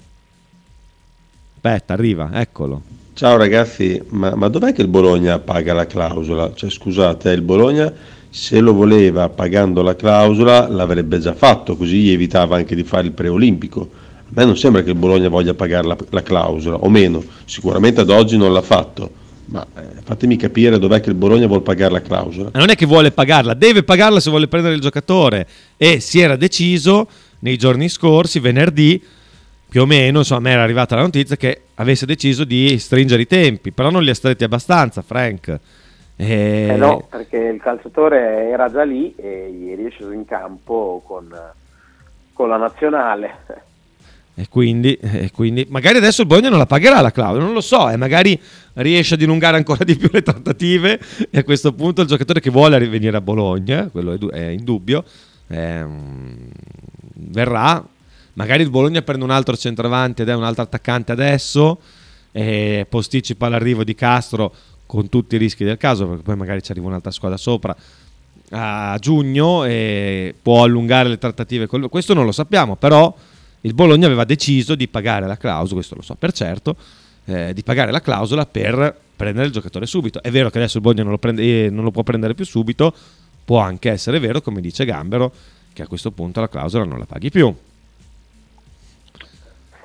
[1.55, 2.81] Aspetta, arriva, eccolo.
[3.13, 6.51] Ciao ragazzi, ma, ma dov'è che il Bologna paga la clausola?
[6.53, 7.91] Cioè scusate, il Bologna
[8.29, 13.07] se lo voleva pagando la clausola l'avrebbe già fatto, così gli evitava anche di fare
[13.07, 13.89] il preolimpico.
[14.27, 18.01] A me non sembra che il Bologna voglia pagare la, la clausola, o meno, sicuramente
[18.01, 19.25] ad oggi non l'ha fatto.
[19.45, 22.49] Ma eh, fatemi capire dov'è che il Bologna vuole pagare la clausola.
[22.53, 25.47] Non è che vuole pagarla, deve pagarla se vuole prendere il giocatore.
[25.77, 27.07] E si era deciso
[27.39, 29.01] nei giorni scorsi, venerdì,
[29.69, 33.21] più o meno, insomma, a me era arrivata la notizia che avesse deciso di stringere
[33.21, 35.59] i tempi, però non li ha stretti abbastanza, Frank.
[36.17, 36.67] E...
[36.71, 41.33] Eh no, perché il calciatore era già lì e ieri è sceso in campo con,
[42.33, 43.65] con la nazionale.
[44.39, 47.61] E quindi, e quindi, magari adesso il Bologna non la pagherà la clausola, non lo
[47.61, 48.39] so, e magari
[48.73, 50.99] riesce a dilungare ancora di più le trattative
[51.31, 55.03] e a questo punto il giocatore che vuole venire a Bologna, quello è, è indubbio,
[55.47, 56.49] ehm,
[57.15, 57.83] verrà,
[58.33, 61.79] magari il Bologna prende un altro centravanti ed è un altro attaccante adesso
[62.31, 64.53] e posticipa l'arrivo di Castro
[64.85, 67.75] con tutti i rischi del caso perché poi magari ci arriva un'altra squadra sopra
[68.51, 73.13] a giugno e può allungare le trattative questo non lo sappiamo però
[73.61, 76.75] il Bologna aveva deciso di pagare la clausola questo lo so per certo
[77.25, 80.83] eh, di pagare la clausola per prendere il giocatore subito è vero che adesso il
[80.83, 82.93] Bologna non lo, prende, eh, non lo può prendere più subito
[83.43, 85.31] può anche essere vero come dice Gambero
[85.73, 87.53] che a questo punto la clausola non la paghi più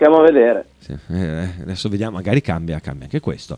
[0.03, 0.65] Stiamo a vedere.
[0.81, 3.57] Sì, eh, adesso vediamo, magari cambia, cambia anche questo.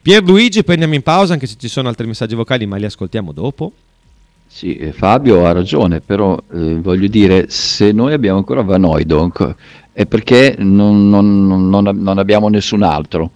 [0.00, 3.32] Pierluigi, poi andiamo in pausa, anche se ci sono altri messaggi vocali, ma li ascoltiamo
[3.32, 3.72] dopo.
[4.52, 9.54] Sì, eh, Fabio ha ragione, però eh, voglio dire, se noi abbiamo ancora Van Oydonk
[9.92, 13.30] è perché non, non, non, non, abbiamo nessun altro.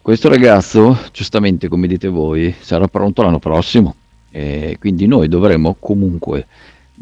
[0.00, 3.96] Questo ragazzo, giustamente come dite voi, sarà pronto l'anno prossimo,
[4.30, 6.46] e quindi noi dovremo comunque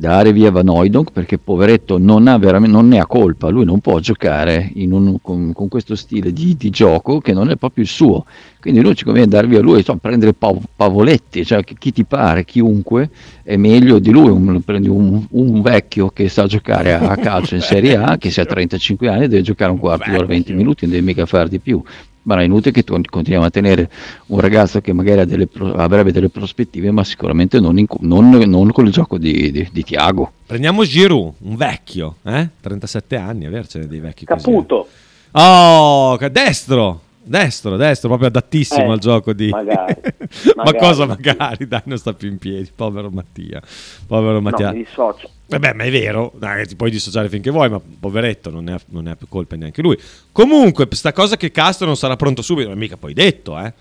[0.01, 3.98] dare via Van Oydonk perché poveretto non, ha non ne ha colpa, lui non può
[3.98, 8.24] giocare un, con, con, questo stile di, di, gioco che non è proprio il suo,
[8.61, 12.46] quindi lui ci conviene dare via lui, insomma, prendere pav- Pavoletti, cioè chi ti pare,
[12.46, 13.11] chiunque
[13.42, 17.61] è meglio di lui, un, prendi un, un, vecchio che sa giocare a calcio in
[17.61, 20.94] Serie A, che se ha 35 anni deve giocare un quarto d'ora, 20 minuti, non
[20.94, 21.82] deve mica fare di più,
[22.22, 23.90] ma è inutile che continuiamo a tenere
[24.26, 28.86] un ragazzo che magari delle, avrebbe delle prospettive, ma sicuramente non, in, non, non con
[28.86, 30.32] il gioco di, di, di, Tiago.
[30.46, 32.48] Prendiamo Giroud, un vecchio, eh?
[32.60, 34.76] 37 anni, avercene dei vecchi Caputo.
[34.76, 35.44] Così.
[35.44, 39.48] Oh, destro, destro, destro, proprio adattissimo eh, al gioco di...
[39.48, 39.94] Magari,
[40.56, 41.68] ma magari, cosa magari?
[41.68, 43.60] Dai, non sta più in piedi, povero Mattia.
[44.06, 44.66] Povero Mattia.
[44.66, 45.30] No, mi dissocio.
[45.46, 48.80] Vabbè, ma è vero, dai, ti puoi dissociare finché vuoi, ma poveretto, non ne, ha,
[48.86, 49.98] non ne ha più colpa neanche lui.
[50.32, 53.72] Comunque, questa cosa che Castro non sarà pronto subito, non è mica poi detto, eh.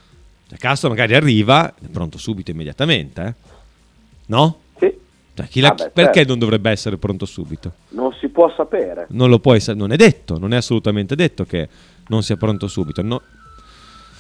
[0.48, 3.34] Cioè, Castro magari arriva, è pronto subito immediatamente, eh.
[4.26, 4.60] No?
[4.80, 4.92] Sì.
[5.36, 6.30] Cioè, la, ah beh, perché certo.
[6.30, 7.74] non dovrebbe essere pronto subito?
[7.90, 9.06] Non si può sapere.
[9.10, 11.70] Non lo puoi non è detto, non è assolutamente detto che
[12.10, 13.02] non sia pronto subito.
[13.02, 13.22] No.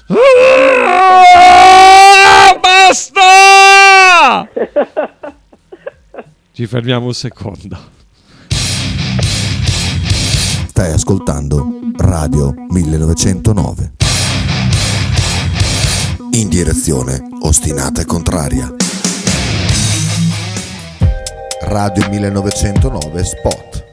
[0.07, 1.27] Ah,
[2.59, 4.49] basta!
[6.51, 7.77] Ci fermiamo un secondo.
[10.67, 13.93] Stai ascoltando Radio 1909.
[16.31, 18.73] In direzione ostinata e contraria.
[21.61, 23.85] Radio 1909 Spot.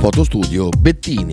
[0.00, 1.32] Fotostudio Bettini,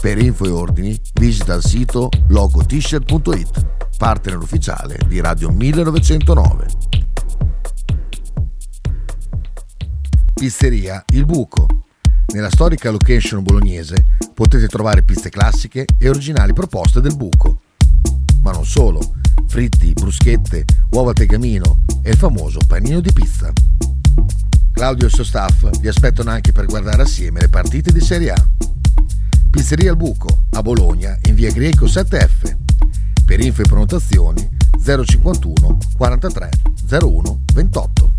[0.00, 3.66] Per info e ordini visita il sito logotshirt.it,
[3.98, 6.66] partner ufficiale di Radio 1909.
[10.32, 11.66] Pizzeria Il Buco.
[12.32, 17.60] Nella storica location bolognese potete trovare piste classiche e originali proposte del buco.
[18.42, 19.00] Ma non solo,
[19.48, 23.52] fritti, bruschette, uova tegamino e il famoso panino di pizza.
[24.72, 28.30] Claudio e il suo staff vi aspettano anche per guardare assieme le partite di Serie
[28.30, 28.46] A.
[29.50, 32.56] Pizzeria al Buco, a Bologna, in via Greco 7F.
[33.26, 34.48] Per info e prenotazioni
[34.80, 36.50] 051 43
[36.88, 38.10] 01 28.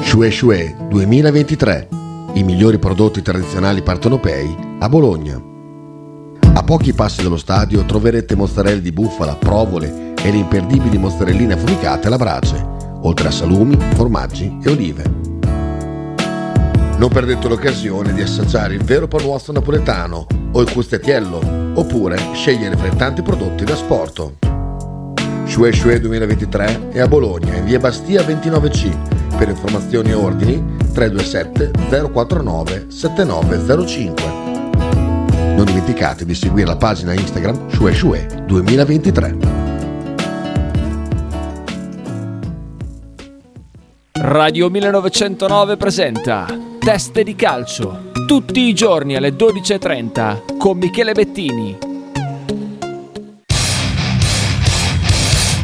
[0.00, 1.88] Shue Shue 2023.
[2.32, 5.38] I migliori prodotti tradizionali partenopei a Bologna.
[6.54, 12.06] A pochi passi dallo stadio troverete mozzarella di bufala, provole e le imperdibili mozzarelline affumicate
[12.06, 12.73] alla brace,
[13.04, 15.02] oltre a salumi, formaggi e olive.
[16.96, 21.40] Non perdete l'occasione di assaggiare il vero panuozzo napoletano o il custettiello,
[21.74, 24.36] oppure scegliere fra i tanti prodotti da sporto.
[25.44, 29.36] Shue Shue 2023 è a Bologna, in via Bastia 29C.
[29.36, 31.70] Per informazioni e ordini 327
[32.10, 34.42] 049 7905.
[35.56, 39.63] Non dimenticate di seguire la pagina Instagram Shue Shue 2023.
[44.26, 46.46] Radio 1909 presenta
[46.78, 48.10] Teste di calcio.
[48.26, 51.76] Tutti i giorni alle 12.30 con Michele Bettini.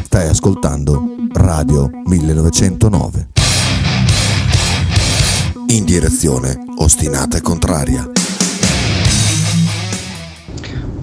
[0.03, 1.03] Stai ascoltando
[1.33, 3.29] Radio 1909.
[5.69, 8.20] In direzione ostinata e contraria.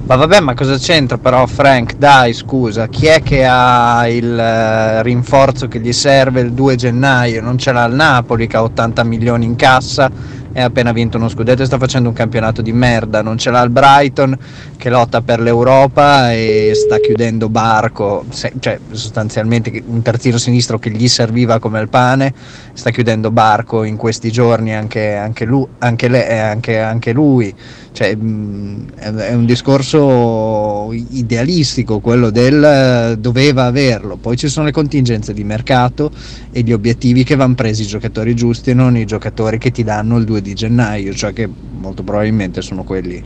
[0.08, 1.96] Ma vabbè, ma cosa c'entra però Frank?
[1.96, 7.42] Dai, scusa, chi è che ha il eh, rinforzo che gli serve il 2 gennaio?
[7.42, 10.10] Non ce l'ha il Napoli che ha 80 milioni in cassa
[10.50, 13.20] e ha appena vinto uno scudetto e sta facendo un campionato di merda.
[13.20, 14.34] Non ce l'ha il Brighton
[14.78, 20.88] che lotta per l'Europa e sta chiudendo barco, se- cioè sostanzialmente un terzino sinistro che
[20.90, 22.32] gli serviva come il pane,
[22.72, 25.66] sta chiudendo barco in questi giorni anche, anche lui.
[25.80, 27.54] Anche le- eh, anche- anche lui.
[27.92, 34.66] Cioè, mh, è è un discorso idealistico quello del eh, doveva averlo, poi ci sono
[34.66, 36.10] le contingenze di mercato
[36.52, 39.82] e gli obiettivi che vanno presi i giocatori giusti e non i giocatori che ti
[39.82, 43.22] danno il 2 di gennaio, cioè che molto probabilmente sono quelli,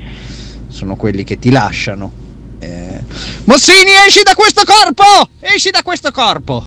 [0.69, 2.11] sono quelli che ti lasciano.
[2.61, 3.01] Eh,
[3.45, 5.29] Mossini esci da questo corpo!
[5.41, 6.65] Esci da questo corpo!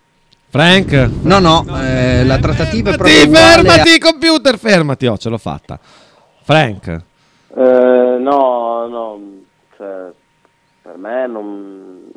[0.49, 1.09] Frank?
[1.21, 5.05] No, no, eh, la trattativa è proprio Fermati, a- fermati, computer, fermati.
[5.05, 5.77] Oh, ce l'ho fatta.
[6.43, 7.01] Frank?
[7.57, 9.21] Eh, no, no,
[9.77, 10.11] cioè,
[10.81, 12.11] per me non...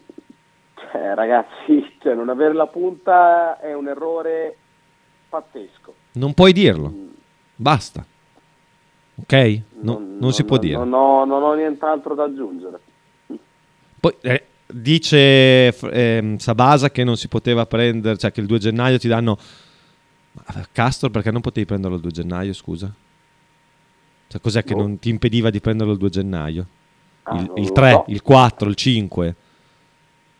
[0.74, 4.57] Cioè, ragazzi, cioè, non avere la punta è un errore
[5.28, 5.95] pazzesco.
[6.12, 6.93] Non puoi dirlo.
[7.55, 8.05] Basta.
[9.14, 9.61] Ok?
[9.80, 10.76] No- non, si può dire.
[10.76, 12.80] Non ho, non ho nient'altro da aggiungere.
[14.01, 18.99] Poi eh, dice ehm, Sabasa che non si poteva prendere, cioè che il 2 gennaio
[18.99, 19.39] ti danno.
[20.32, 22.93] Ma Castro perché non potevi prenderlo il 2 gennaio, scusa?
[24.29, 24.81] Cioè, cos'è che Boh.
[24.81, 26.66] non ti impediva di prenderlo il 2 gennaio?
[27.24, 28.05] Ah, il, il lo 3, so.
[28.09, 29.35] il 4, il 5.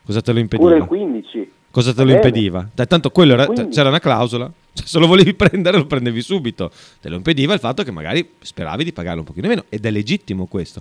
[0.05, 0.69] Cosa te lo impediva?
[0.69, 1.53] Pure il 15.
[1.71, 2.69] Cosa te lo impediva?
[2.75, 4.51] Dai, tanto quello era- c'era una clausola.
[4.73, 6.71] Cioè, se lo volevi prendere, lo prendevi subito.
[7.01, 9.65] Te lo impediva il fatto che magari speravi di pagarlo un pochino meno.
[9.69, 10.81] Ed è legittimo questo.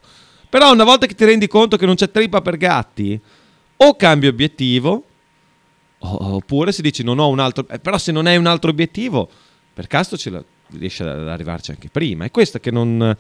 [0.50, 3.20] Però una volta che ti rendi conto che non c'è trippa per gatti,
[3.78, 5.04] o cambi obiettivo,
[6.00, 7.68] oppure si dici non ho un altro.
[7.70, 9.30] eh, però se non hai un altro obiettivo,
[9.74, 12.26] per caso ce la, riesci ad arrivarci anche prima.
[12.26, 13.16] È questo che non.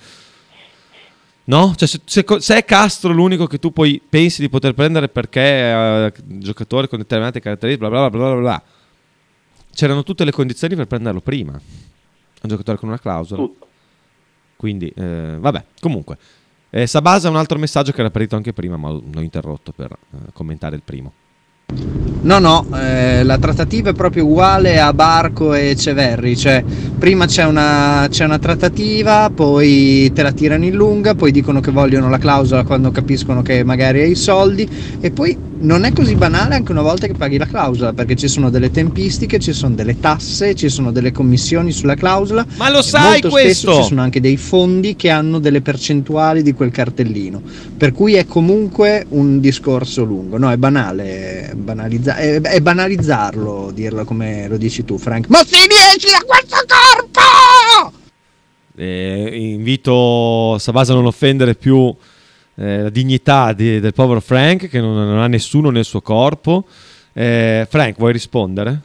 [1.43, 1.73] No?
[1.77, 5.41] Cioè, se, se se è Castro l'unico che tu poi pensi di poter prendere perché
[5.41, 8.63] è un giocatore con determinate caratteristiche, bla bla bla bla bla bla,
[9.73, 11.53] c'erano tutte le condizioni per prenderlo prima.
[11.53, 13.47] Un giocatore con una clausola.
[14.57, 16.17] Quindi, eh, vabbè, comunque.
[16.69, 19.91] Eh, Sabasa ha un altro messaggio che era partito anche prima, ma l'ho interrotto per
[19.91, 21.13] eh, commentare il primo.
[21.69, 26.63] No, no, eh, la trattativa è proprio uguale a Barco e Ceverri, cioè
[26.97, 31.71] prima c'è una, c'è una trattativa, poi te la tirano in lunga, poi dicono che
[31.71, 34.65] vogliono la clausola quando capiscono che magari hai i soldi
[35.01, 38.27] e poi non è così banale anche una volta che paghi la clausola, perché ci
[38.27, 42.45] sono delle tempistiche, ci sono delle tasse, ci sono delle commissioni sulla clausola.
[42.57, 43.75] Ma lo sai molto questo?
[43.75, 47.41] Ci sono anche dei fondi che hanno delle percentuali di quel cartellino,
[47.77, 50.37] per cui è comunque un discorso lungo.
[50.37, 55.27] No, è banale, banalizza- è, è banalizzarlo, dirlo come lo dici tu, Frank.
[55.29, 57.95] Mossini, esci da questo corpo!
[58.79, 61.91] Eh, invito Sabasa a non offendere più
[62.59, 66.65] eh, la dignità di- del povero Frank, che non, non ha nessuno nel suo corpo.
[67.13, 68.79] Eh, Frank, vuoi rispondere?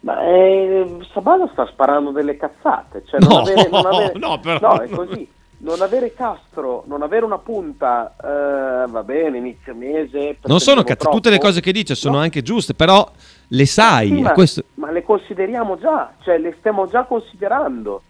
[0.00, 3.02] Ma eh, Sabala sta sparando delle cazzate.
[3.06, 5.28] Cioè non No, avere, non avere- no, però- no, è così.
[5.62, 10.38] Non avere Castro, non avere una punta, eh, va bene, inizio mese.
[10.44, 13.06] Non sono cazzo, tutte le cose che dice sono anche giuste, però
[13.48, 14.08] le sai.
[14.08, 18.00] Sì, ma, questo- ma le consideriamo già, cioè le stiamo già considerando,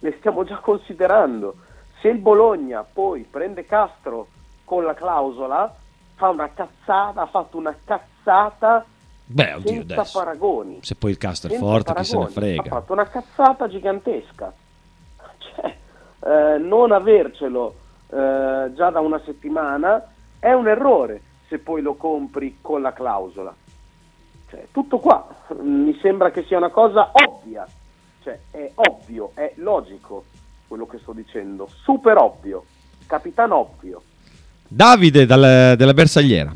[0.00, 1.54] le stiamo già considerando.
[2.00, 4.28] Se il Bologna poi prende Castro
[4.64, 5.74] con la clausola,
[6.14, 8.84] fa una cazzata, ha fatto una cazzata
[9.24, 10.18] Beh, oddio, senza adesso.
[10.18, 10.78] paragoni.
[10.82, 12.58] Se poi il cast è forte, chi se ne paragoni.
[12.58, 12.76] Ha frega.
[12.76, 14.52] fatto una cazzata gigantesca.
[15.38, 15.76] Cioè,
[16.20, 17.74] eh, non avercelo
[18.08, 23.54] eh, già da una settimana è un errore se poi lo compri con la clausola.
[24.50, 25.26] Cioè, tutto qua.
[25.60, 27.66] Mi sembra che sia una cosa ovvia.
[28.22, 30.24] Cioè, è ovvio, è logico
[30.68, 31.68] quello che sto dicendo.
[31.82, 32.64] Super ovvio.
[33.06, 34.02] Capitano ovvio.
[34.70, 36.54] Davide dal- della Bersagliera.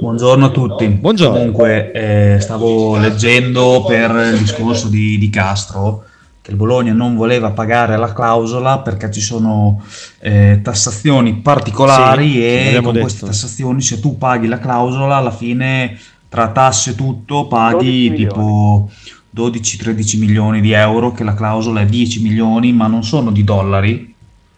[0.00, 0.98] Buongiorno a tutti.
[1.00, 6.04] Comunque, eh, stavo leggendo per il discorso di, di Castro
[6.42, 9.80] che il Bologna non voleva pagare la clausola perché ci sono
[10.18, 13.04] eh, tassazioni particolari Sì, e con detto.
[13.04, 15.96] queste tassazioni se tu paghi la clausola alla fine
[16.28, 18.90] tra tasse e tutto 12 paghi milioni.
[19.32, 23.44] Tipo 12-13 milioni di euro che la clausola è 10 milioni ma non sono di
[23.44, 24.14] dollari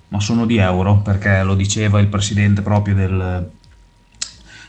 [0.09, 3.51] ma sono di euro perché lo diceva il presidente proprio del,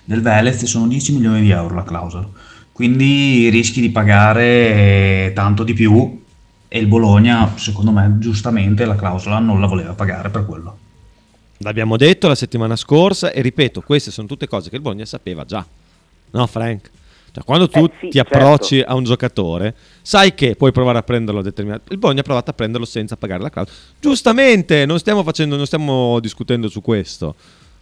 [0.03, 2.27] del Velez sono 10 milioni di euro la clausola.
[2.71, 6.23] Quindi rischi di pagare tanto di più
[6.67, 10.77] e il Bologna, secondo me, giustamente la clausola non la voleva pagare per quello.
[11.59, 15.45] L'abbiamo detto la settimana scorsa e ripeto, queste sono tutte cose che il Bologna sapeva
[15.45, 15.65] già.
[16.31, 16.89] No, Frank?
[17.35, 18.91] Cioè, quando tu Eh, sì, ti approcci certo.
[18.91, 21.91] a un giocatore, sai che puoi provare a prenderlo a determinato.
[21.91, 23.75] Il Bologna ha provato a prenderlo senza pagare la clausola.
[23.99, 27.35] Giustamente, non stiamo facendo, non stiamo discutendo su questo.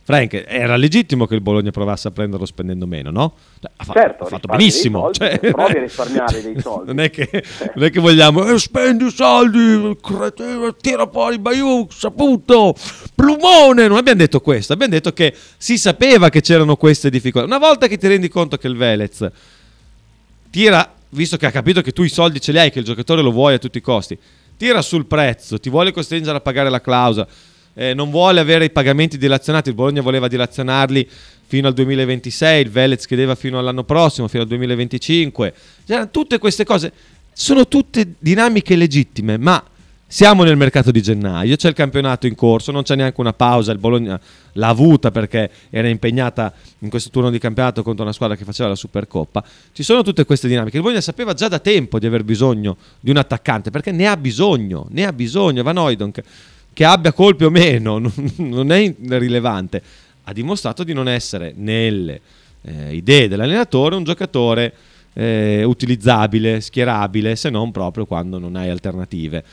[0.06, 3.36] Frank, era legittimo che il Bologna provasse a prenderlo spendendo meno, no?
[3.62, 5.00] Cioè, ha, fa- Certo, ha fatto benissimo.
[5.00, 6.88] soldi, cioè, provi a risparmiare dei soldi.
[6.88, 7.30] Non è che,
[7.76, 12.76] non è che vogliamo, eh, spendi i soldi, cretino, tira fuori Baiu, saputo,
[13.16, 13.88] plumone.
[13.88, 17.48] Non abbiamo detto questo, abbiamo detto che si sapeva che c'erano queste difficoltà.
[17.48, 19.32] Una volta che ti rendi conto che il Velez
[20.50, 23.22] tira, visto che ha capito che tu i soldi ce li hai, che il giocatore
[23.22, 24.18] lo vuoi a tutti i costi,
[24.58, 27.26] tira sul prezzo, ti vuole costringere a pagare la clausola,
[27.74, 31.08] eh, non vuole avere i pagamenti dilazionati, il Bologna voleva dilazionarli
[31.46, 35.54] fino al 2026, il Velez chiedeva fino all'anno prossimo, fino al 2025,
[35.86, 36.92] Cioè, tutte queste cose
[37.34, 39.64] sono tutte dinamiche legittime, ma
[40.14, 43.72] siamo nel mercato di gennaio, c'è il campionato in corso, non c'è neanche una pausa,
[43.72, 44.20] il Bologna
[44.52, 48.70] l'ha avuta perché era impegnata in questo turno di campionato contro una squadra che faceva
[48.70, 49.44] la Supercoppa.
[49.72, 50.76] Ci sono tutte queste dinamiche.
[50.78, 54.16] Il Bologna sapeva già da tempo di aver bisogno di un attaccante perché ne ha
[54.16, 55.64] bisogno, ne ha bisogno.
[55.64, 56.22] Van Oydonk,
[56.74, 58.00] che abbia colpi o meno,
[58.38, 59.82] non, è rilevante,
[60.24, 62.20] ha dimostrato di non essere nelle
[62.62, 64.74] eh, idee dell'allenatore un giocatore
[65.14, 69.44] eh, utilizzabile, schierabile, se non proprio quando non hai alternative.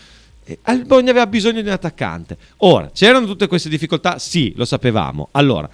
[0.66, 2.36] Il Bologna aveva bisogno di un attaccante.
[2.58, 4.18] Ora, c'erano tutte queste difficoltà?
[4.18, 5.28] Sì, lo sapevamo.
[5.32, 5.68] Allora,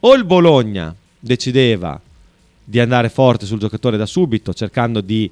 [0.00, 2.00] o il Bologna decideva
[2.62, 5.28] di andare forte sul giocatore da subito, cercando di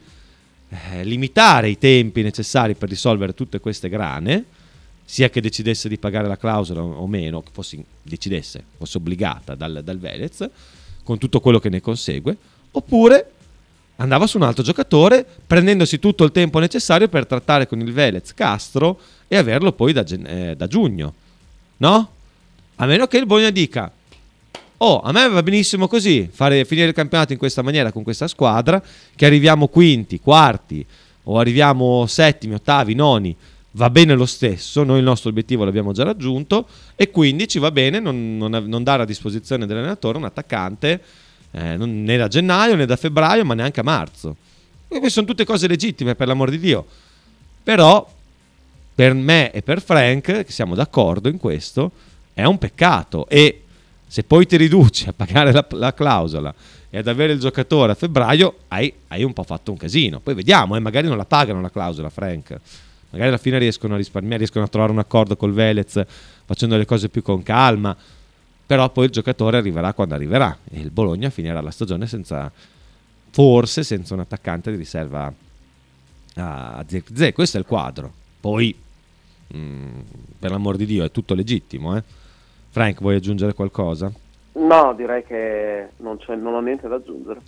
[0.70, 4.44] eh, limitare i tempi necessari per risolvere tutte queste grane,
[5.10, 9.80] sia che decidesse di pagare la clausola o meno, che fosse, decidesse, fosse obbligata dal,
[9.82, 10.46] dal Velez,
[11.02, 12.36] con tutto quello che ne consegue,
[12.72, 13.30] oppure
[13.96, 18.34] andava su un altro giocatore prendendosi tutto il tempo necessario per trattare con il Velez
[18.34, 21.14] Castro e averlo poi da, eh, da giugno.
[21.78, 22.10] No?
[22.76, 23.90] A meno che il Bologna dica
[24.76, 28.28] Oh, a me va benissimo così, fare, finire il campionato in questa maniera con questa
[28.28, 28.80] squadra,
[29.16, 30.84] che arriviamo quinti, quarti
[31.24, 33.34] o arriviamo settimi, ottavi, noni,
[33.78, 36.66] va bene lo stesso, noi il nostro obiettivo l'abbiamo già raggiunto
[36.96, 41.00] e quindi ci va bene non, non- non dare a disposizione dell'allenatore un attaccante
[41.52, 44.36] eh, non- né da gennaio né da febbraio ma neanche a marzo.
[44.88, 46.84] E queste sono tutte cose legittime per l'amor di Dio.
[47.62, 48.06] Però
[48.94, 51.92] per me e per Frank, che siamo d'accordo in questo,
[52.34, 53.62] è un peccato e
[54.08, 56.52] se poi ti riduci a pagare la, la clausola
[56.90, 60.18] e ad avere il giocatore a febbraio, hai, hai un po' fatto un casino.
[60.18, 62.58] Poi vediamo, eh, magari non la pagano la clausola, Frank.
[63.10, 66.04] Magari alla fine riescono a risparmiare, riescono a trovare un accordo col Velez
[66.44, 67.96] facendo le cose più con calma.
[68.66, 72.52] Però poi il giocatore arriverà quando arriverà e il Bologna finirà la stagione senza,
[73.30, 75.32] forse senza un attaccante di riserva
[76.34, 77.32] a Zirkzee.
[77.32, 78.12] Questo è il quadro.
[78.40, 78.76] Poi,
[79.56, 80.00] mm,
[80.38, 81.96] per l'amor di Dio, è tutto legittimo.
[81.96, 82.02] Eh?
[82.68, 84.12] Frank, vuoi aggiungere qualcosa?
[84.52, 87.40] No, direi che non, non ho niente da aggiungere.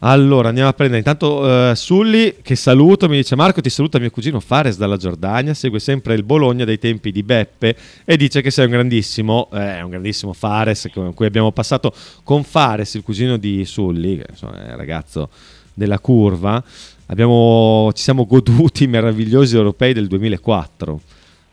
[0.00, 0.98] Allora andiamo a prendere.
[0.98, 5.54] Intanto eh, Sulli che saluto, mi dice Marco ti saluta mio cugino Fares dalla Giordania,
[5.54, 9.82] segue sempre il Bologna dai tempi di Beppe e dice che sei un grandissimo, eh,
[9.82, 14.66] un grandissimo Fares con cui abbiamo passato con Fares, il cugino di Sulli, che insomma,
[14.66, 15.30] è il ragazzo
[15.72, 16.62] della curva,
[17.06, 21.00] abbiamo, ci siamo goduti i meravigliosi europei del 2004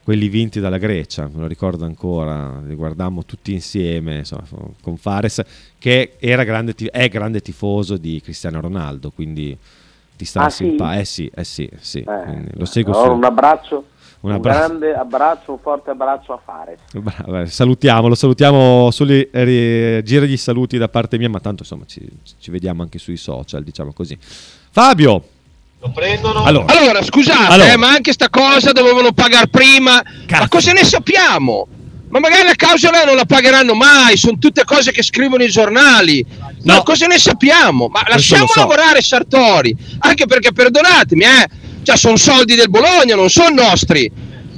[0.04, 4.44] quelli vinti dalla Grecia, me lo ricordo ancora, li guardammo tutti insieme insomma,
[4.82, 5.42] con Fares,
[5.80, 9.58] che era grande, è grande tifoso di Cristiano Ronaldo, quindi
[10.16, 11.00] ti sta Ah, simpatico.
[11.00, 12.00] Eh sì, eh sì, sì.
[12.00, 13.76] Eh, lo seguo allora su- un abbraccio,
[14.20, 16.80] Un un, abbra- grande abbraccio, un forte abbraccio a Fares.
[16.94, 22.06] Bravo, eh, salutiamolo, salutiamo solo gira gli saluti da parte mia, ma tanto insomma ci,
[22.40, 24.18] ci vediamo anche sui social, diciamo così.
[24.20, 25.24] Fabio!
[25.84, 26.44] Lo prendono.
[26.46, 27.74] Allora, Allora, scusate, Allora.
[27.74, 30.02] eh, ma anche sta cosa dovevano pagare prima.
[30.30, 31.68] Ma cosa ne sappiamo?
[32.10, 36.26] Ma magari la clausola non la pagheranno mai, sono tutte cose che scrivono i giornali.
[36.64, 37.88] Ma cosa ne sappiamo?
[37.88, 38.60] Ma lasciamo so.
[38.62, 41.48] lavorare Sartori, anche perché perdonatemi, eh,
[41.84, 44.10] cioè sono soldi del Bologna, non sono nostri.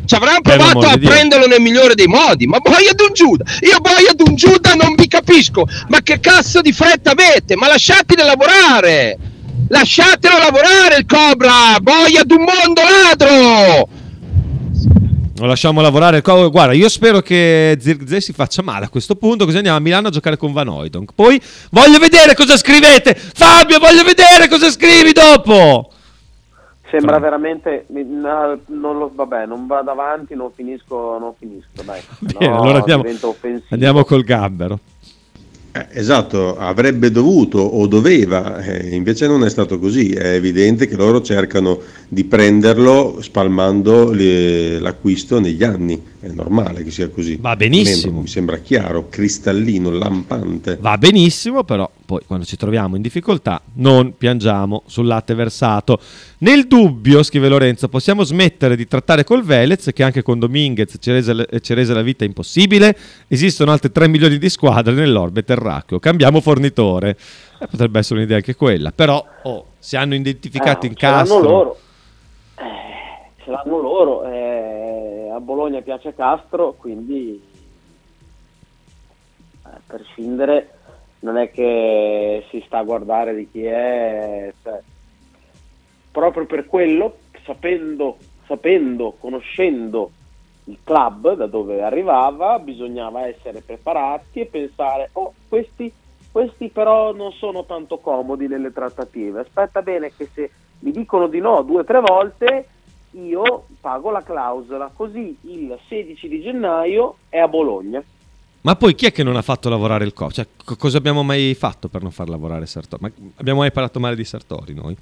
[0.05, 1.09] Ci avranno provato a di Dio.
[1.09, 5.07] prenderlo nel migliore dei modi, ma boia d'un Giuda, io boia d'un Giuda non vi
[5.07, 7.55] capisco, ma che cazzo di fretta avete?
[7.55, 9.17] Ma lasciateli lavorare!
[9.67, 14.03] Lasciatelo lavorare il Cobra, boia d'un mondo ladro!
[15.37, 16.21] lo lasciamo lavorare.
[16.21, 20.07] Guarda, io spero che Zirkzee si faccia male a questo punto, così andiamo a Milano
[20.07, 21.11] a giocare con Van Oydonk.
[21.13, 21.41] Poi
[21.71, 23.15] voglio vedere cosa scrivete!
[23.15, 25.91] Fabio, voglio vedere cosa scrivi dopo!
[26.89, 31.99] Sembra veramente, no, non lo, vabbè, non vado avanti, non finisco, non finisco, dai.
[32.19, 33.03] Bene, No, allora andiamo,
[33.69, 34.79] andiamo col gambero.
[35.75, 40.11] Eh, Esatto, avrebbe dovuto o doveva, eh, invece non è stato così.
[40.11, 46.01] È evidente che loro cercano di prenderlo spalmando le- l'acquisto negli anni.
[46.21, 47.37] È normale che sia così.
[47.41, 48.05] Va benissimo.
[48.05, 50.77] Almeno Mi sembra chiaro, cristallino, lampante.
[50.79, 55.99] Va benissimo, però poi quando ci troviamo in difficoltà non piangiamo sul latte versato.
[56.39, 61.11] Nel dubbio, scrive Lorenzo, possiamo smettere di trattare col Velez che anche con Dominguez ci
[61.11, 62.95] rese, ci rese la vita impossibile.
[63.27, 65.99] Esistono altre 3 milioni di squadre nell'orbe terraccheo.
[65.99, 67.17] Cambiamo fornitore.
[67.59, 71.39] Eh, potrebbe essere un'idea anche quella, però oh, si hanno identificato Eh, in Castro.
[71.41, 71.79] loro.
[72.57, 74.25] Eh, ce l'hanno loro.
[74.29, 77.41] eh, a Bologna piace Castro, quindi
[79.65, 80.74] eh, per scindere
[81.25, 84.53] non è che si sta a guardare di chi è.
[84.61, 84.79] cioè,
[86.11, 90.11] proprio per quello, sapendo, sapendo, conoscendo
[90.65, 95.91] il club da dove arrivava, bisognava essere preparati e pensare, oh, questi,
[96.31, 99.41] questi però non sono tanto comodi nelle trattative.
[99.41, 102.67] Aspetta bene che se mi dicono di no due o tre volte,
[103.11, 108.03] io pago la clausola, così il 16 di gennaio è a Bologna.
[108.65, 110.33] Ma poi chi è che non ha fatto lavorare il coach?
[110.33, 113.03] Cioè, co- cosa abbiamo mai fatto per non far lavorare Sartori?
[113.03, 114.97] Ma abbiamo mai parlato male di Sartori noi?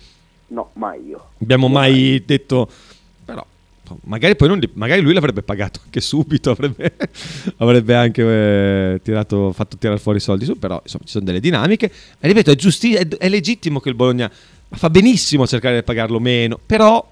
[0.48, 1.30] No, mai io.
[1.42, 2.70] Abbiamo mai detto,
[3.24, 3.46] però
[4.04, 6.94] magari poi non magari lui l'avrebbe pagato anche subito, avrebbe,
[7.58, 11.40] avrebbe anche eh, tirato, fatto tirare fuori i soldi su, però insomma ci sono delle
[11.40, 11.90] dinamiche.
[12.20, 14.30] E ripeto, è, giusti- è, è legittimo che il Bologna
[14.72, 17.10] fa benissimo a cercare di pagarlo meno, però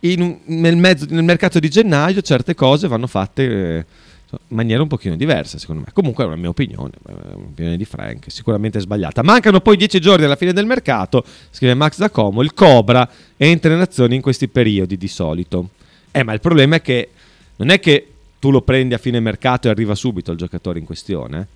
[0.00, 3.84] in nel, mezzo- nel mercato di gennaio certe cose vanno fatte eh,
[4.30, 5.92] in maniera un pochino diversa, secondo me.
[5.92, 9.22] Comunque è una mia opinione, un'opinione di Frank, sicuramente sbagliata.
[9.22, 13.72] Mancano poi dieci giorni alla fine del mercato, scrive Max da Como, il Cobra entra
[13.72, 15.70] in azione in questi periodi di solito.
[16.10, 17.10] Eh, ma il problema è che
[17.56, 20.84] non è che tu lo prendi a fine mercato e arriva subito il giocatore in
[20.84, 21.38] questione.
[21.38, 21.46] eh.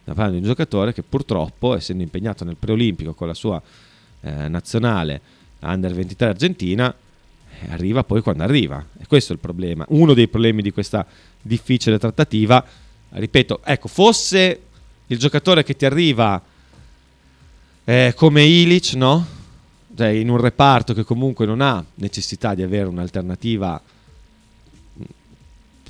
[0.00, 3.60] Stiamo parlando di un giocatore che purtroppo, essendo impegnato nel preolimpico con la sua
[4.20, 5.20] eh, nazionale
[5.60, 6.94] under 23 Argentina,
[7.60, 8.84] eh, arriva poi quando arriva.
[8.98, 9.84] E questo è il problema.
[9.88, 11.04] Uno dei problemi di questa
[11.40, 12.64] difficile trattativa.
[13.10, 14.60] Ripeto, ecco, fosse
[15.06, 16.42] il giocatore che ti arriva
[17.84, 19.26] eh, come Ilic, no?
[19.96, 23.80] Cioè, in un reparto che comunque non ha necessità di avere un'alternativa,
[24.92, 25.02] mh,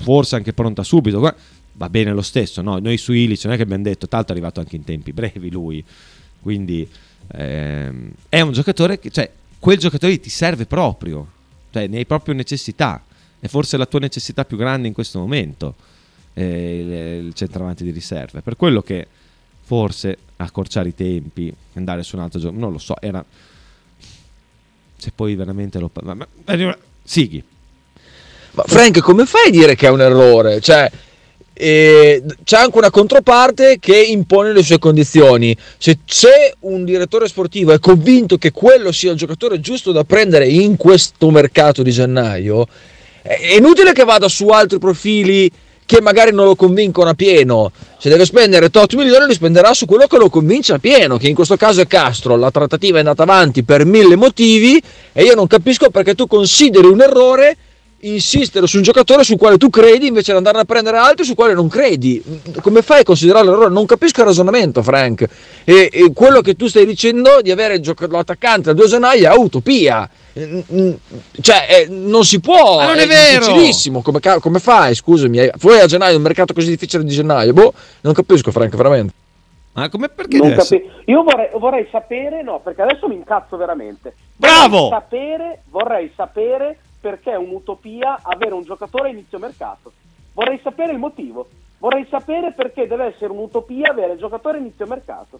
[0.01, 1.19] forse anche pronta subito.
[1.73, 2.79] Va bene lo stesso, no?
[2.79, 5.51] Noi su Ilic non è che abbiamo detto, tanto è arrivato anche in tempi brevi
[5.51, 5.83] lui.
[6.41, 6.89] Quindi
[7.33, 11.27] ehm, è un giocatore che, cioè, quel giocatore ti serve proprio,
[11.71, 13.03] cioè ne hai proprio necessità.
[13.39, 15.75] È forse la tua necessità più grande in questo momento,
[16.33, 18.41] eh, il, centravanti di riserve.
[18.41, 19.07] Per quello che
[19.63, 23.23] forse accorciare i tempi, andare su un altro gioco, non lo so, era...
[24.97, 25.89] Se poi veramente lo...
[26.03, 27.41] ma- ma- Sighi.
[28.51, 30.59] Ma Frank, come fai a dire che è un errore?
[30.59, 30.91] Cioè,
[31.53, 35.55] eh, c'è anche una controparte che impone le sue condizioni.
[35.77, 40.47] Se, se un direttore sportivo è convinto che quello sia il giocatore giusto da prendere
[40.47, 42.65] in questo mercato di gennaio,
[43.21, 45.51] è inutile che vada su altri profili
[45.85, 47.71] che magari non lo convincono a pieno.
[47.97, 51.27] Se deve spendere tot milioni, li spenderà su quello che lo convince a pieno, che
[51.27, 52.35] in questo caso è Castro.
[52.35, 54.79] La trattativa è andata avanti per mille motivi
[55.11, 57.57] e io non capisco perché tu consideri un errore
[58.01, 61.35] insistere su un giocatore sul quale tu credi invece di andare a prendere altri sul
[61.35, 62.23] quale non credi.
[62.61, 63.69] Come fai a considerare l'errore?
[63.69, 65.27] Non capisco il ragionamento, Frank.
[65.63, 70.09] E, e quello che tu stai dicendo di avere l'attaccante al 2 gennaio è utopia.
[70.33, 72.77] Cioè, eh, non si può.
[72.77, 73.45] Ma non è vero!
[73.45, 74.01] difficilissimo.
[74.01, 74.95] Come, come fai?
[74.95, 77.53] Scusami, fuori a gennaio, un mercato così difficile di gennaio.
[77.53, 79.13] Boh, non capisco, Frank, veramente.
[79.73, 84.13] Ma come perché Non capi- Io vorrei, vorrei sapere, no, perché adesso mi incazzo veramente.
[84.35, 84.89] Bravo!
[84.89, 89.91] Vorrei sapere, vorrei sapere perché è un'utopia avere un giocatore a inizio mercato.
[90.33, 91.47] Vorrei sapere il motivo.
[91.77, 95.39] Vorrei sapere perché deve essere un'utopia avere il giocatore a inizio mercato.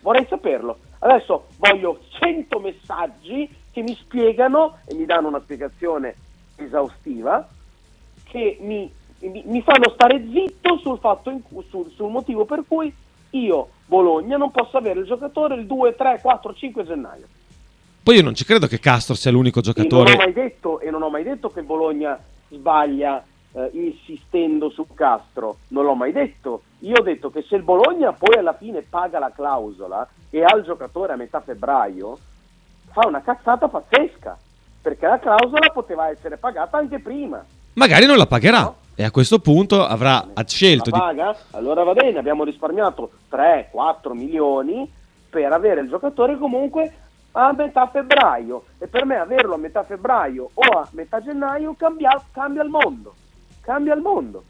[0.00, 0.78] Vorrei saperlo.
[1.00, 6.14] Adesso voglio 100 messaggi che mi spiegano e mi danno una spiegazione
[6.56, 7.46] esaustiva
[8.24, 12.92] che mi, mi- mi fanno stare zitto sul, cui- sul, sul motivo per cui
[13.30, 17.26] io, Bologna, non posso avere il giocatore il 2, 3, 4, 5 gennaio.
[18.08, 20.14] Poi io non ci credo che Castro sia l'unico E non giocatore.
[20.14, 22.18] ho mai detto, e non ho mai detto che il Bologna
[22.48, 23.22] sbaglia
[23.52, 26.62] eh, insistendo su Castro, non l'ho mai detto.
[26.78, 30.56] Io ho detto che se il Bologna poi alla fine paga la clausola e ha
[30.56, 32.18] il giocatore a metà febbraio,
[32.92, 34.38] fa una cazzata pazzesca,
[34.80, 37.44] perché la clausola poteva essere pagata anche prima.
[37.74, 38.74] Magari non la pagherà.
[38.94, 41.02] E a questo punto avrà scelto la di.
[41.02, 41.36] paga?
[41.50, 44.90] Allora va bene, abbiamo risparmiato 3-4 milioni
[45.28, 46.90] per avere il giocatore comunque
[47.46, 52.20] a metà febbraio e per me averlo a metà febbraio o a metà gennaio cambia,
[52.32, 53.14] cambia il mondo,
[53.60, 54.42] cambia il mondo,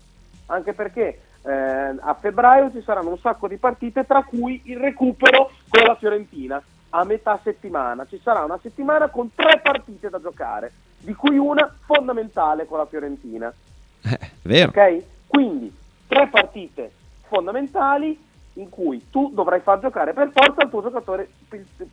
[0.47, 5.51] anche perché eh, a febbraio ci saranno un sacco di partite tra cui il recupero
[5.69, 10.73] con la Fiorentina a metà settimana, ci sarà una settimana con tre partite da giocare,
[10.97, 13.53] di cui una fondamentale con la Fiorentina.
[14.01, 14.71] È vero.
[14.71, 15.03] Ok?
[15.27, 15.71] Quindi
[16.07, 16.91] tre partite
[17.29, 18.19] fondamentali
[18.59, 21.31] in cui tu dovrai far giocare per forza il tuo giocatore,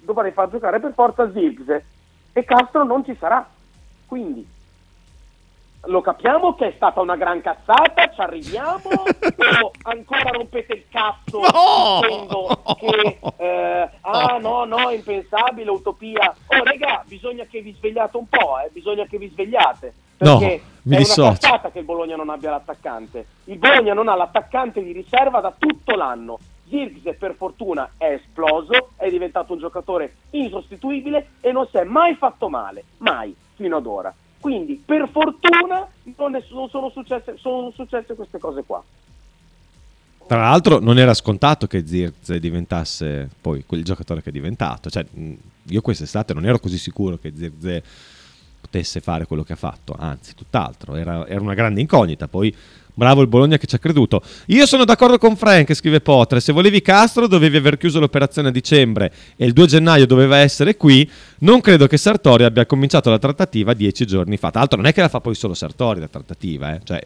[0.01, 1.85] dovrai far giocare per forza Zirkse
[2.33, 3.47] e Castro non ci sarà.
[4.07, 4.47] Quindi
[5.87, 8.89] lo capiamo che è stata una gran cazzata, ci arriviamo
[9.61, 11.39] o ancora rompete il cazzo
[12.01, 16.33] dicendo che eh, ah no no è impensabile, utopia.
[16.47, 19.93] Oh raga, bisogna che vi svegliate un po', eh, bisogna che vi svegliate.
[20.17, 21.21] No, Perché mi è dissocio.
[21.21, 23.25] una cazzata che il Bologna non abbia l'attaccante.
[23.45, 26.39] Il Bologna non ha l'attaccante di riserva da tutto l'anno.
[26.75, 32.15] Zirkse per fortuna è esploso, è diventato un giocatore insostituibile e non si è mai
[32.15, 34.13] fatto male, mai, fino ad ora.
[34.41, 35.87] Quindi per fortuna
[36.17, 38.83] non, non sono, successe, sono successe queste cose qua.
[40.27, 44.89] Tra l'altro non era scontato che Zirze diventasse poi quel giocatore che è diventato.
[44.89, 45.05] Cioè,
[45.63, 47.83] io quest'estate non ero così sicuro che Zirze
[48.59, 50.95] potesse fare quello che ha fatto, anzi, tutt'altro.
[50.95, 52.27] Era, era una grande incognita.
[52.27, 52.53] Poi
[52.95, 54.23] bravo il Bologna che ci ha creduto.
[54.47, 56.39] Io sono d'accordo con Frank, scrive Potre.
[56.39, 60.75] Se volevi Castro dovevi aver chiuso l'operazione a dicembre e il 2 gennaio doveva essere
[60.75, 61.07] qui.
[61.39, 64.49] Non credo che Sartori abbia cominciato la trattativa dieci giorni fa.
[64.49, 66.79] Tra l'altro non è che la fa poi solo Sartori la trattativa, eh?
[66.83, 67.01] cioè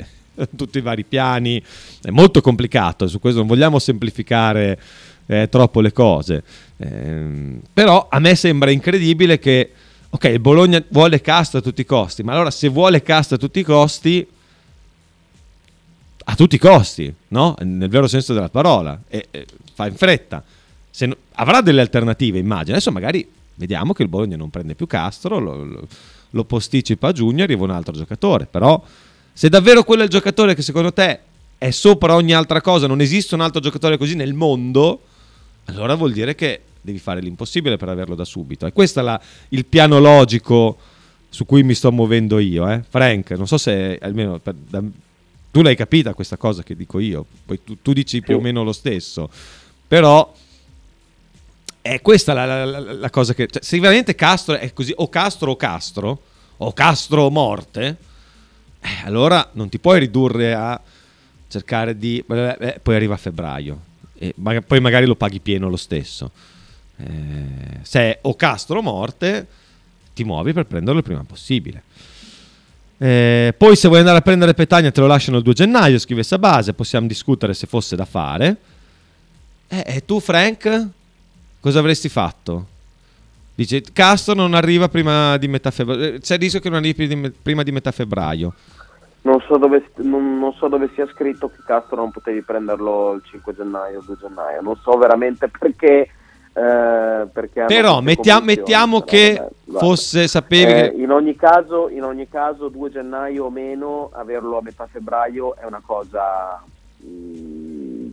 [0.56, 1.61] tutti i vari piani.
[2.02, 4.80] È molto complicato, su questo non vogliamo semplificare
[5.26, 6.44] eh, troppo le cose.
[6.78, 9.72] Ehm, però a me sembra incredibile che,
[10.10, 13.40] ok, il Bologna vuole Castro a tutti i costi, ma allora se vuole Castro a
[13.40, 14.26] tutti i costi,
[16.32, 17.56] a tutti i costi, no?
[17.64, 20.44] Nel vero senso della parola, e, e fa in fretta.
[21.00, 22.74] No- avrà delle alternative, immagino.
[22.76, 25.88] Adesso magari vediamo che il Bologna non prende più Castro, lo, lo-
[26.30, 28.46] lo posticipa a giugno e arriva un altro giocatore.
[28.46, 28.82] Però,
[29.34, 31.20] se davvero quello è il giocatore che secondo te
[31.58, 35.02] è sopra ogni altra cosa, non esiste un altro giocatore così nel mondo,
[35.66, 38.66] allora vuol dire che devi fare l'impossibile per averlo da subito.
[38.68, 39.20] E questo è la-
[39.50, 40.78] il piano logico
[41.30, 42.70] su cui mi sto muovendo io.
[42.70, 42.84] eh.
[42.88, 44.84] Frank, non so se almeno per- da-
[45.52, 48.64] tu l'hai capita questa cosa che dico io, poi tu, tu dici più o meno
[48.64, 49.30] lo stesso,
[49.88, 50.32] però
[51.82, 53.48] è questa la, la- la- la cosa che...
[53.48, 56.22] cioè, se veramente Castro è così, o Castro o Castro,
[56.58, 57.98] o Castro o morte,
[58.82, 60.80] eh, allora non ti puoi ridurre a
[61.48, 62.24] cercare di...
[62.28, 63.80] eh, poi arriva a febbraio,
[64.18, 66.32] e ma- poi magari lo paghi pieno lo stesso.
[66.98, 69.48] Eh, se è o Castro o morte,
[70.14, 71.84] ti muovi per prenderlo il prima possibile.
[73.02, 76.22] Eh, poi se vuoi andare a prendere Petagna te lo lasciano il 2 gennaio, scrive
[76.22, 78.58] Sabase, possiamo discutere se fosse da fare.
[79.70, 80.88] Eh, e tu Frank,
[81.62, 82.66] cosa avresti fatto?
[83.56, 87.64] Dice, Castro non arriva prima di metà febbraio, c'è il rischio che non arrivi prima
[87.64, 88.54] di metà febbraio.
[89.22, 93.22] Non so, dove, non, non so dove sia scritto che Castro non potevi prenderlo il
[93.30, 94.62] 5 gennaio, il 2 gennaio.
[94.62, 96.10] Non so veramente perché.
[96.60, 101.02] Eh, Però mettiamo però che vabbè, fosse, sapevi Eh, che...
[101.02, 105.65] in, ogni caso, in ogni caso, 2 gennaio o meno, averlo a metà febbraio è
[105.65, 106.61] una cosa
[107.06, 108.11] mm,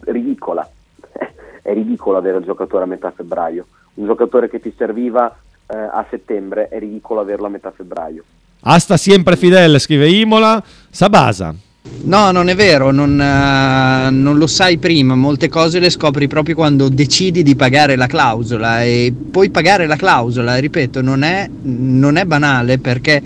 [0.00, 0.66] ridicola.
[1.62, 3.66] è ridicolo avere il giocatore a metà febbraio.
[3.94, 5.36] Un giocatore che ti serviva
[5.66, 8.24] eh, a settembre è ridicolo averlo a metà febbraio.
[8.62, 10.62] Asta sempre fidel, scrive Imola.
[10.90, 11.54] Sabasa.
[12.02, 16.54] No, non è vero, non, eh, non lo sai prima, molte cose le scopri proprio
[16.54, 22.16] quando decidi di pagare la clausola e poi pagare la clausola, ripeto, non è, non
[22.16, 23.22] è banale perché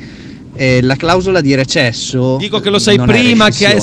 [0.55, 2.37] eh, la clausola di recesso...
[2.39, 3.79] Dico che lo sai è prima che, è-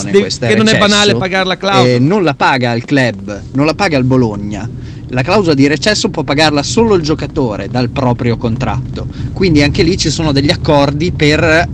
[0.47, 1.89] che non è recesso, banale pagare la clausola.
[1.89, 4.69] eh, non la paga il club, non la paga il Bologna.
[5.13, 9.07] La clausola di recesso può pagarla solo il giocatore dal proprio contratto.
[9.33, 11.67] Quindi anche lì ci sono degli accordi per eh,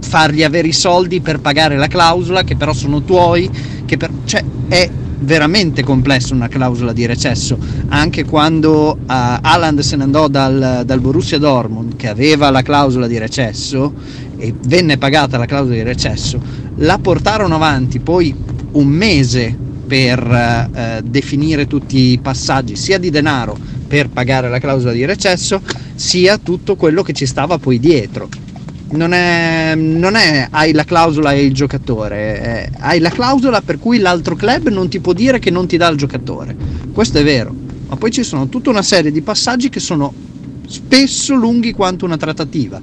[0.00, 3.50] fargli avere i soldi per pagare la clausola, che però sono tuoi.
[3.84, 4.88] Che per- cioè, è
[5.18, 7.58] veramente complesso una clausola di recesso.
[7.88, 13.06] Anche quando eh, Haaland se ne andò dal, dal Borussia Dortmund, che aveva la clausola
[13.06, 13.92] di recesso,
[14.38, 16.40] e venne pagata la clausola di recesso,
[16.76, 18.34] la portarono avanti poi
[18.72, 23.58] un mese per eh, definire tutti i passaggi sia di denaro
[23.88, 25.60] per pagare la clausola di recesso
[25.96, 28.28] sia tutto quello che ci stava poi dietro.
[28.92, 33.80] Non è, non è hai la clausola e il giocatore è- hai la clausola per
[33.80, 36.56] cui l'altro club non ti può dire che non ti dà il giocatore.
[36.92, 37.52] Questo è vero
[37.88, 40.14] ma poi ci sono tutta una serie di passaggi che sono
[40.68, 42.80] spesso lunghi quanto una trattativa.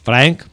[0.00, 0.46] Frank?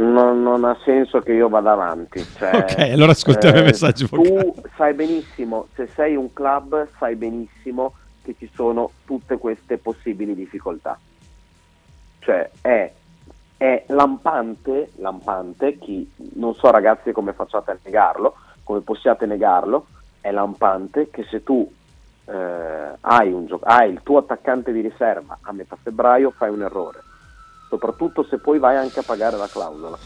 [0.00, 2.22] Non, non ha senso che io vada avanti.
[2.22, 7.94] Cioè, Ok, allora ascoltiamo i messaggi Tu sai benissimo, se sei un club, sai benissimo
[8.22, 10.98] che ci sono tutte queste possibili difficoltà.
[12.20, 12.92] Cioè, è,
[13.58, 19.86] è lampante, lampante, chi, non so ragazzi come facciate a negarlo, come possiate negarlo,
[20.20, 21.70] è lampante che se tu
[22.26, 26.62] eh, hai, un gio- hai il tuo attaccante di riserva a metà febbraio fai un
[26.62, 27.02] errore
[27.70, 29.96] soprattutto se poi vai anche a pagare la clausola.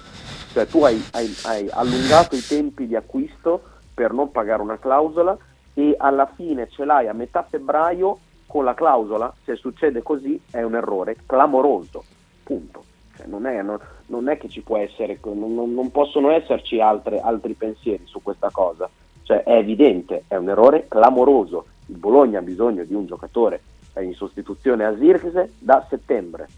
[0.53, 3.62] Cioè tu hai, hai- hai allungato i tempi di acquisto
[3.93, 5.36] per non pagare una clausola
[5.73, 10.62] e alla fine ce l'hai a metà febbraio con la clausola, se succede così è
[10.62, 12.05] un errore clamoroso,
[12.45, 12.85] punto.
[13.16, 17.20] Cioè, non, è, non- non è che ci può essere, non, non- possono esserci altre-
[17.20, 18.89] altri pensieri su questa cosa.
[19.23, 21.66] Cioè, è evidente, è un errore clamoroso.
[21.86, 23.61] Il Bologna ha bisogno di un giocatore
[24.01, 26.49] in sostituzione a Zirkse da settembre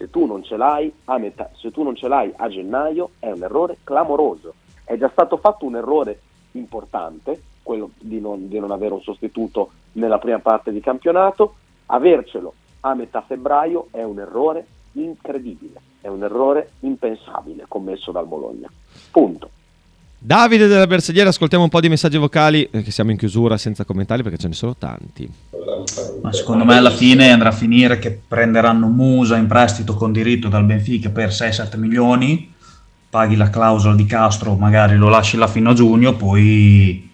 [0.00, 1.50] se tu non ce l'hai a metà,
[1.94, 4.54] ce l'hai a gennaio è un errore clamoroso.
[4.82, 6.20] È già stato fatto un errore
[6.52, 12.54] importante, quello di non, di non avere un sostituto nella prima parte di campionato, avercelo
[12.80, 18.70] a metà febbraio è un errore incredibile, è un errore impensabile commesso dal Bologna.
[19.10, 19.50] Punto.
[20.22, 23.86] Davide della Bersagliera, ascoltiamo un po' di messaggi vocali, eh, che siamo in chiusura senza
[23.86, 25.26] commentari perché ce ne sono tanti.
[26.20, 30.48] Ma secondo me alla fine andrà a finire che prenderanno Musa in prestito con diritto
[30.48, 32.52] dal Benfica per 6-7 milioni,
[33.08, 37.10] paghi la clausola di Castro, magari lo lasci là fino a giugno, poi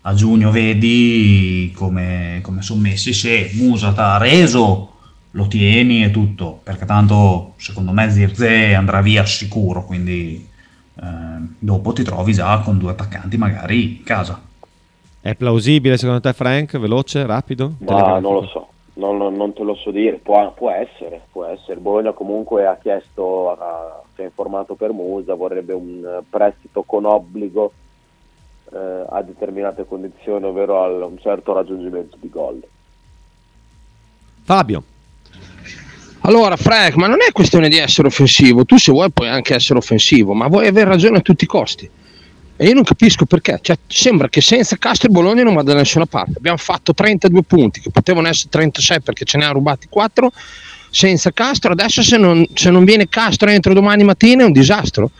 [0.00, 4.92] a giugno vedi come, come sono messi, se Musa ti ha reso
[5.32, 10.54] lo tieni e tutto, perché tanto secondo me Zirze andrà via sicuro, quindi
[10.98, 14.40] dopo ti trovi già con due attaccanti magari in casa.
[15.20, 16.78] È plausibile secondo te Frank?
[16.78, 17.72] Veloce, rapido?
[17.78, 21.80] Ma non lo so, non, non- te lo so dire, può, può essere, può essere.
[21.80, 27.04] Bologna comunque ha chiesto, ha- si è informato per Musa, vorrebbe un eh, prestito con
[27.04, 27.72] obbligo
[28.72, 32.62] eh, a determinate condizioni, ovvero a un certo raggiungimento di gol.
[34.44, 34.82] Fabio.
[36.20, 38.64] Allora, Frank, ma non è questione di essere offensivo.
[38.64, 41.88] Tu, se vuoi, puoi anche essere offensivo, ma vuoi avere ragione a tutti i costi.
[42.56, 43.58] E io non capisco perché.
[43.60, 46.34] Cioè, sembra che senza Castro il Bologna non vada da nessuna parte.
[46.36, 50.32] Abbiamo fatto 32 punti, che potevano essere 36 perché ce ne ha rubati 4.
[50.90, 55.10] Senza Castro, adesso se non, se non viene Castro entro domani mattina è un disastro.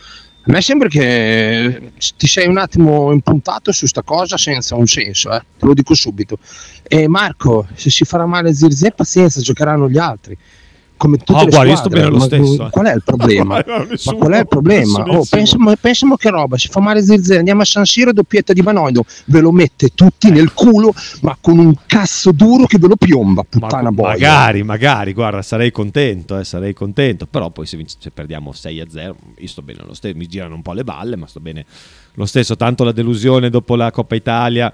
[0.47, 5.31] A me sembra che ti sei un attimo impuntato su sta cosa senza un senso,
[5.33, 5.41] eh.
[5.59, 6.39] te lo dico subito.
[6.83, 10.37] E Marco, se si farà male Zirze, pazienza, giocheranno gli altri.
[10.97, 11.99] Come tutte Oh, le guarda, io sto squadre.
[11.99, 12.67] bene lo Ma stesso.
[12.71, 13.63] Qual è il problema?
[13.65, 15.03] No, nessuno, Ma qual è il problema?
[15.03, 18.61] Oh, pensiamo, pensiamo che roba, si fa male Zirze, andiamo a San Siro, doppietta di
[18.61, 22.95] Vanoido, ve lo mette tutti nel culo, ma con un cazzo duro che ve lo
[22.95, 24.09] piomba, puttana boia.
[24.11, 28.85] Magari, magari, guarda, sarei contento, eh, sarei contento, però poi se, se perdiamo 6 a
[28.89, 31.65] 0, io sto bene lo stesso, mi girano un po' le balle, ma sto bene
[32.15, 34.73] lo stesso, tanto la delusione dopo la Coppa Italia,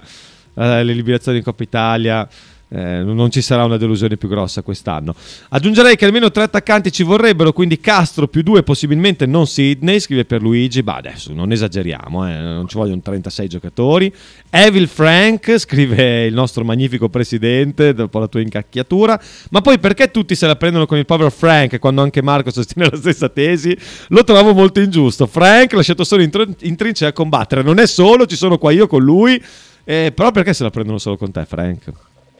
[0.54, 2.26] eh, l'eliminazione in Coppa Italia,
[2.74, 5.14] eh, non ci sarà una delusione più grossa quest'anno.
[5.50, 10.24] Aggiungerei che almeno tre attaccanti ci vorrebbero, quindi Castro più due, possibilmente non Sidney, scrive
[10.24, 14.12] per Luigi, ma adesso non esageriamo, eh, non ci vogliono 36 giocatori.
[14.50, 19.20] Evil Frank, scrive il nostro magnifico presidente dopo la tua incacchiatura,
[19.50, 22.90] ma poi perché tutti se la prendono con il povero Frank quando anche Marco sostiene
[22.90, 23.76] la stessa tesi?
[24.08, 25.26] Lo trovo molto ingiusto.
[25.26, 28.72] Frank lasciato solo in, tr- in trincea a combattere, non è solo, ci sono qua
[28.72, 29.40] io con lui,
[29.84, 31.92] eh, però perché se la prendono solo con te Frank?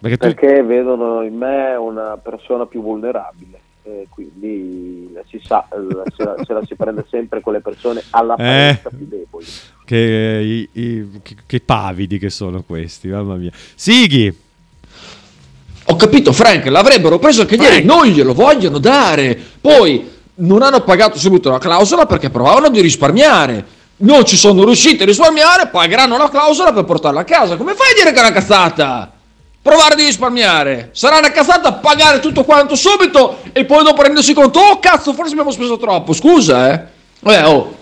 [0.04, 0.34] Perché tu...
[0.34, 3.58] Perché vedono in me una persona più vulnerabile.
[3.86, 8.02] eh, quindi si sa, la- se, la, se la si prende sempre con le persone
[8.10, 8.36] alla Eh.
[8.36, 9.44] parenza più deboli.
[9.84, 9.98] Che,
[10.42, 13.50] i- i- che- che pavidi che sono questi, mamma mia.
[13.74, 14.34] Sighi,
[15.88, 19.38] Ho capito, Frank, l'avrebbero preso anche ieri, non glielo vogliono dare.
[19.60, 23.64] Poi non hanno pagato subito la clausola perché provavano di risparmiare.
[23.96, 27.56] Non ci sono riusciti a risparmiare, pagheranno la clausola per portarla a casa.
[27.56, 29.12] Come fai a dire che è una cazzata?
[29.64, 30.90] Provare di risparmiare.
[30.92, 35.32] Sarà una cazzata pagare tutto quanto subito e poi dopo rendersi conto, oh cazzo, forse
[35.32, 36.12] abbiamo speso troppo.
[36.12, 36.86] Scusa, eh.
[37.32, 37.74] Eh, oh.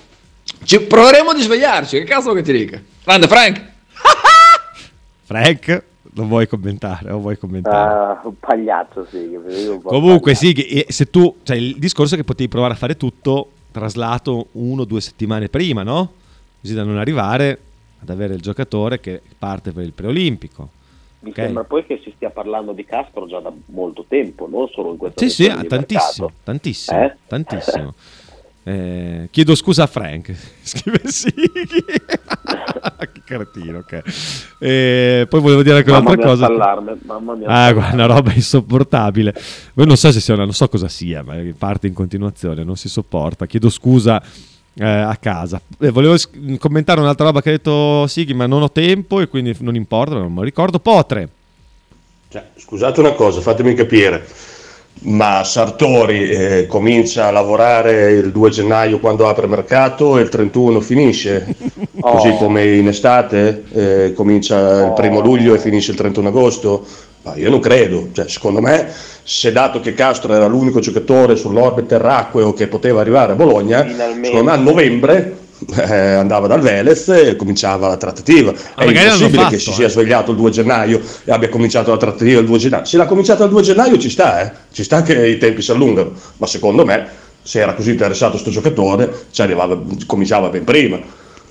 [0.63, 2.81] Ci proveremo a svegliarci, che cazzo che ti dica?
[3.03, 3.71] Grande Frank.
[5.27, 5.85] Frank,
[6.15, 7.11] lo vuoi commentare?
[7.11, 7.91] O vuoi commentare?
[7.91, 9.35] Ah, un pagliaccio, sì.
[9.35, 12.97] un Comunque, Sighi, e se tu, cioè, il discorso è che potevi provare a fare
[12.97, 16.13] tutto traslato uno o due settimane prima, no?
[16.61, 17.59] Così da non arrivare
[18.01, 20.69] ad avere il giocatore che parte per il preolimpico.
[21.23, 21.37] Mi Ok.
[21.37, 24.97] sembra poi che si stia parlando di Castro già da molto tempo, non solo in
[24.97, 26.33] questa Sì, sì, tantissimo, mercato.
[26.43, 27.17] tantissimo, Eh?
[27.29, 27.95] tantissimo.
[28.65, 30.33] Eh, chiedo scusa a Frank,
[30.63, 31.67] scrive Sighi.
[33.13, 34.03] che cretino, ok.
[34.61, 36.47] Eh, poi volevo dire anche Mamma un'altra cosa.
[36.47, 39.33] allarme, mamma mia, Ah, guarda, una roba insopportabile.
[39.75, 42.77] Poi non so se sia una, non so cosa sia, ma parte in continuazione, non
[42.77, 43.47] si sopporta.
[43.47, 44.21] Chiedo scusa
[44.75, 45.61] eh, a casa.
[45.81, 46.17] Eh, volevo
[46.59, 50.15] commentare un'altra roba che ha detto Sighi, ma non ho tempo e quindi non importa,
[50.15, 50.79] non me lo ricordo.
[50.79, 51.29] Potre.
[52.29, 54.27] Cioè, scusate una cosa, fatemi capire,
[55.03, 60.81] ma Sartori eh, comincia a lavorare il 2 gennaio quando apre mercato e il 31
[60.81, 61.55] finisce,
[62.01, 62.37] così Oh.
[62.37, 66.87] come in estate eh, comincia il primo luglio e finisce il 31 agosto?
[67.23, 68.91] Ma io non credo, cioè, secondo me
[69.23, 74.27] se dato che Castro era l'unico giocatore sull'orbe terracqueo che poteva arrivare a Bologna, Finalmente.
[74.27, 75.37] secondo me a novembre
[75.77, 78.51] eh, andava dal Velez e cominciava la trattativa.
[78.51, 79.75] È magari l'hanno impossibile fatto, che si eh.
[79.75, 82.85] sia svegliato il 2 gennaio e abbia cominciato la trattativa il 2 gennaio.
[82.85, 84.53] Se l'ha cominciata il 2 gennaio ci sta, eh.
[84.73, 87.09] ci sta che i tempi si allungano, ma secondo me
[87.43, 90.99] se era così interessato sto giocatore ci arrivava, cominciava ben prima.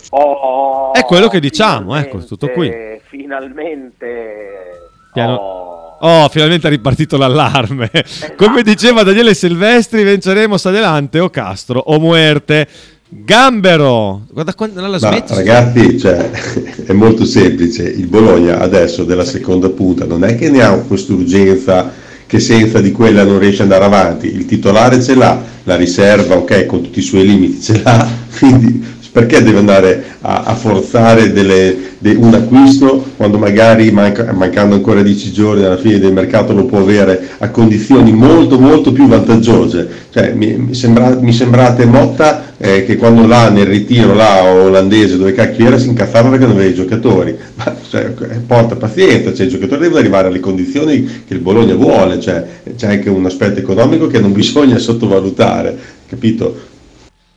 [0.10, 2.68] Oh, È quello che diciamo, ecco, tutto qui.
[2.68, 4.91] eh, Finalmente.
[5.14, 5.60] Piano- Oh.
[6.04, 7.92] Oh, finalmente è ripartito l'allarme.
[8.36, 12.68] Come diceva Daniele Silvestri, vinceremo Sadelante o Castro o Muerte.
[13.08, 14.24] Gambero.
[14.32, 15.36] Guarda quando la Ma smetti.
[15.36, 16.30] ragazzi, cioè,
[16.88, 17.84] è molto semplice.
[17.84, 21.92] Il Bologna adesso della seconda punta non è che ne ha quest'urgenza
[22.26, 24.26] che senza di quella non riesce ad andare avanti.
[24.34, 28.08] Il titolare ce l'ha, la riserva, ok, con tutti i suoi limiti ce l'ha.
[28.40, 34.74] Quindi perché deve andare a, a forzare delle- de- un acquisto quando magari manca- mancando
[34.74, 39.08] ancora 10 giorni alla fine del mercato lo può avere a condizioni molto molto più
[39.08, 39.88] vantaggiose.
[40.10, 45.18] Cioè, mi, mi sembra- mi sembrate Motta eh, che quando là nel ritiro là olandese
[45.18, 47.38] dove cacchio era si incazzava perché non aveva i giocatori.
[47.56, 51.76] Ma cioè, eh, porta pazienza cioè, il giocatore deve arrivare alle condizioni che il Bologna
[51.76, 52.20] vuole.
[52.20, 52.44] Cioè,
[52.76, 56.70] c'è anche un aspetto economico che non bisogna sottovalutare capito?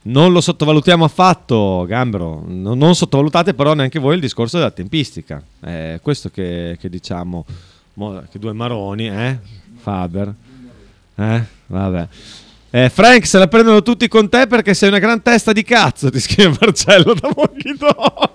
[0.06, 2.42] Non lo sottovalutiamo affatto, Gambero.
[2.46, 5.42] Non, non sottovalutate però neanche voi il discorso della tempistica.
[5.60, 7.44] È questo che, che diciamo.
[7.94, 9.38] Mo- che due maroni, eh?
[9.76, 10.34] Faber.
[11.14, 11.42] Eh?
[11.66, 12.08] Vabbè.
[12.70, 16.10] Eh, Frank, se la prendono tutti con te perché sei una gran testa di cazzo,
[16.12, 18.32] ti scrive Marcello da Monchidoro.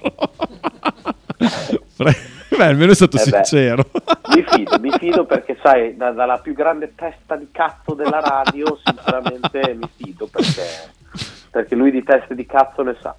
[1.98, 3.44] Beh, almeno è stato Eh beh.
[3.44, 3.90] sincero.
[4.36, 8.78] Mi fido, mi fido perché sai, da- dalla più grande testa di cazzo della radio,
[8.84, 10.62] sinceramente mi fido perché,
[11.50, 13.16] perché lui di teste di cazzo ne sa.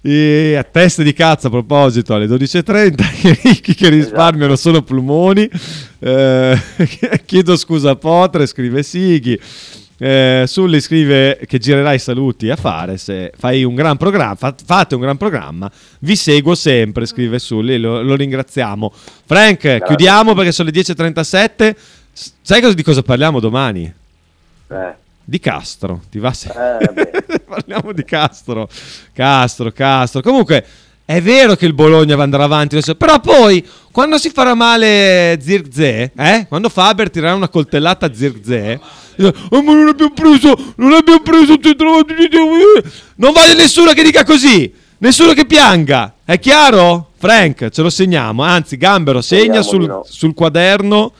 [0.00, 2.94] E a testa di cazzo a proposito alle 12.30
[3.28, 5.48] i ricchi che risparmiano sono plumoni.
[6.00, 6.58] Eh,
[7.24, 9.38] chiedo scusa a Potre scrive Sighi.
[9.98, 14.96] Eh, Sully scrive che girerai saluti a fare se fai un gran programma fa- fate
[14.96, 15.70] un gran programma.
[16.00, 18.92] Vi seguo sempre scrive Sully lo, lo ringraziamo.
[19.24, 21.74] Frank chiudiamo perché sono le 10.37
[22.12, 23.84] S- sai cosa- di cosa parliamo domani?
[24.68, 24.92] Eh.
[25.32, 27.40] Di Castro ti va se- Eh.
[27.48, 28.68] Parliamo di Castro.
[29.14, 30.20] Castro, Castro.
[30.20, 30.62] Comunque
[31.06, 35.38] è vero che il Bologna va andare avanti, adesso, però poi quando si farà male
[35.40, 36.44] Zirkzee, eh?
[36.48, 38.78] Quando Faber tirerà una coltellata a Zirkzee,
[39.16, 41.56] dice, "Oh, ma non abbiamo preso, non abbiamo preso,
[43.16, 47.12] non voglio nessuno che dica così, nessuno che pianga, è chiaro?
[47.16, 51.12] Frank, ce lo segniamo, anzi Gambero segna sul, sul quaderno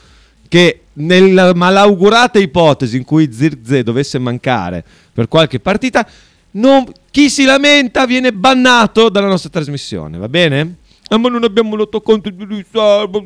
[0.48, 6.06] che nella malaugurata ipotesi in cui Zirkzee dovesse mancare per qualche partita,
[6.52, 10.76] non- chi si lamenta viene bannato dalla nostra trasmissione, va bene?
[11.08, 13.18] Ah, ma non abbiamo l'otto conto di riserva.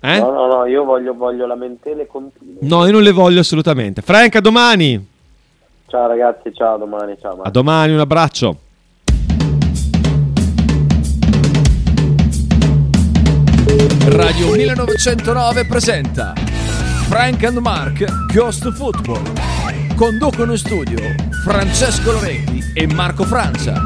[0.00, 0.18] Eh?
[0.18, 2.58] No, no, no, io voglio, voglio lamentele continue.
[2.60, 4.02] No, io non le voglio assolutamente.
[4.02, 5.08] Frank, a domani.
[5.86, 7.40] Ciao ragazzi, ciao, a domani, ciao.
[7.40, 8.58] A domani, un abbraccio.
[14.06, 16.34] Radio 1909 presenta
[17.08, 19.22] Frank and Mark Ghost Football.
[19.94, 20.98] Conducono in studio
[21.44, 23.82] Francesco Loretti e Marco Francia.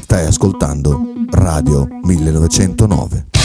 [0.00, 1.00] Stai ascoltando
[1.30, 3.39] Radio 1909.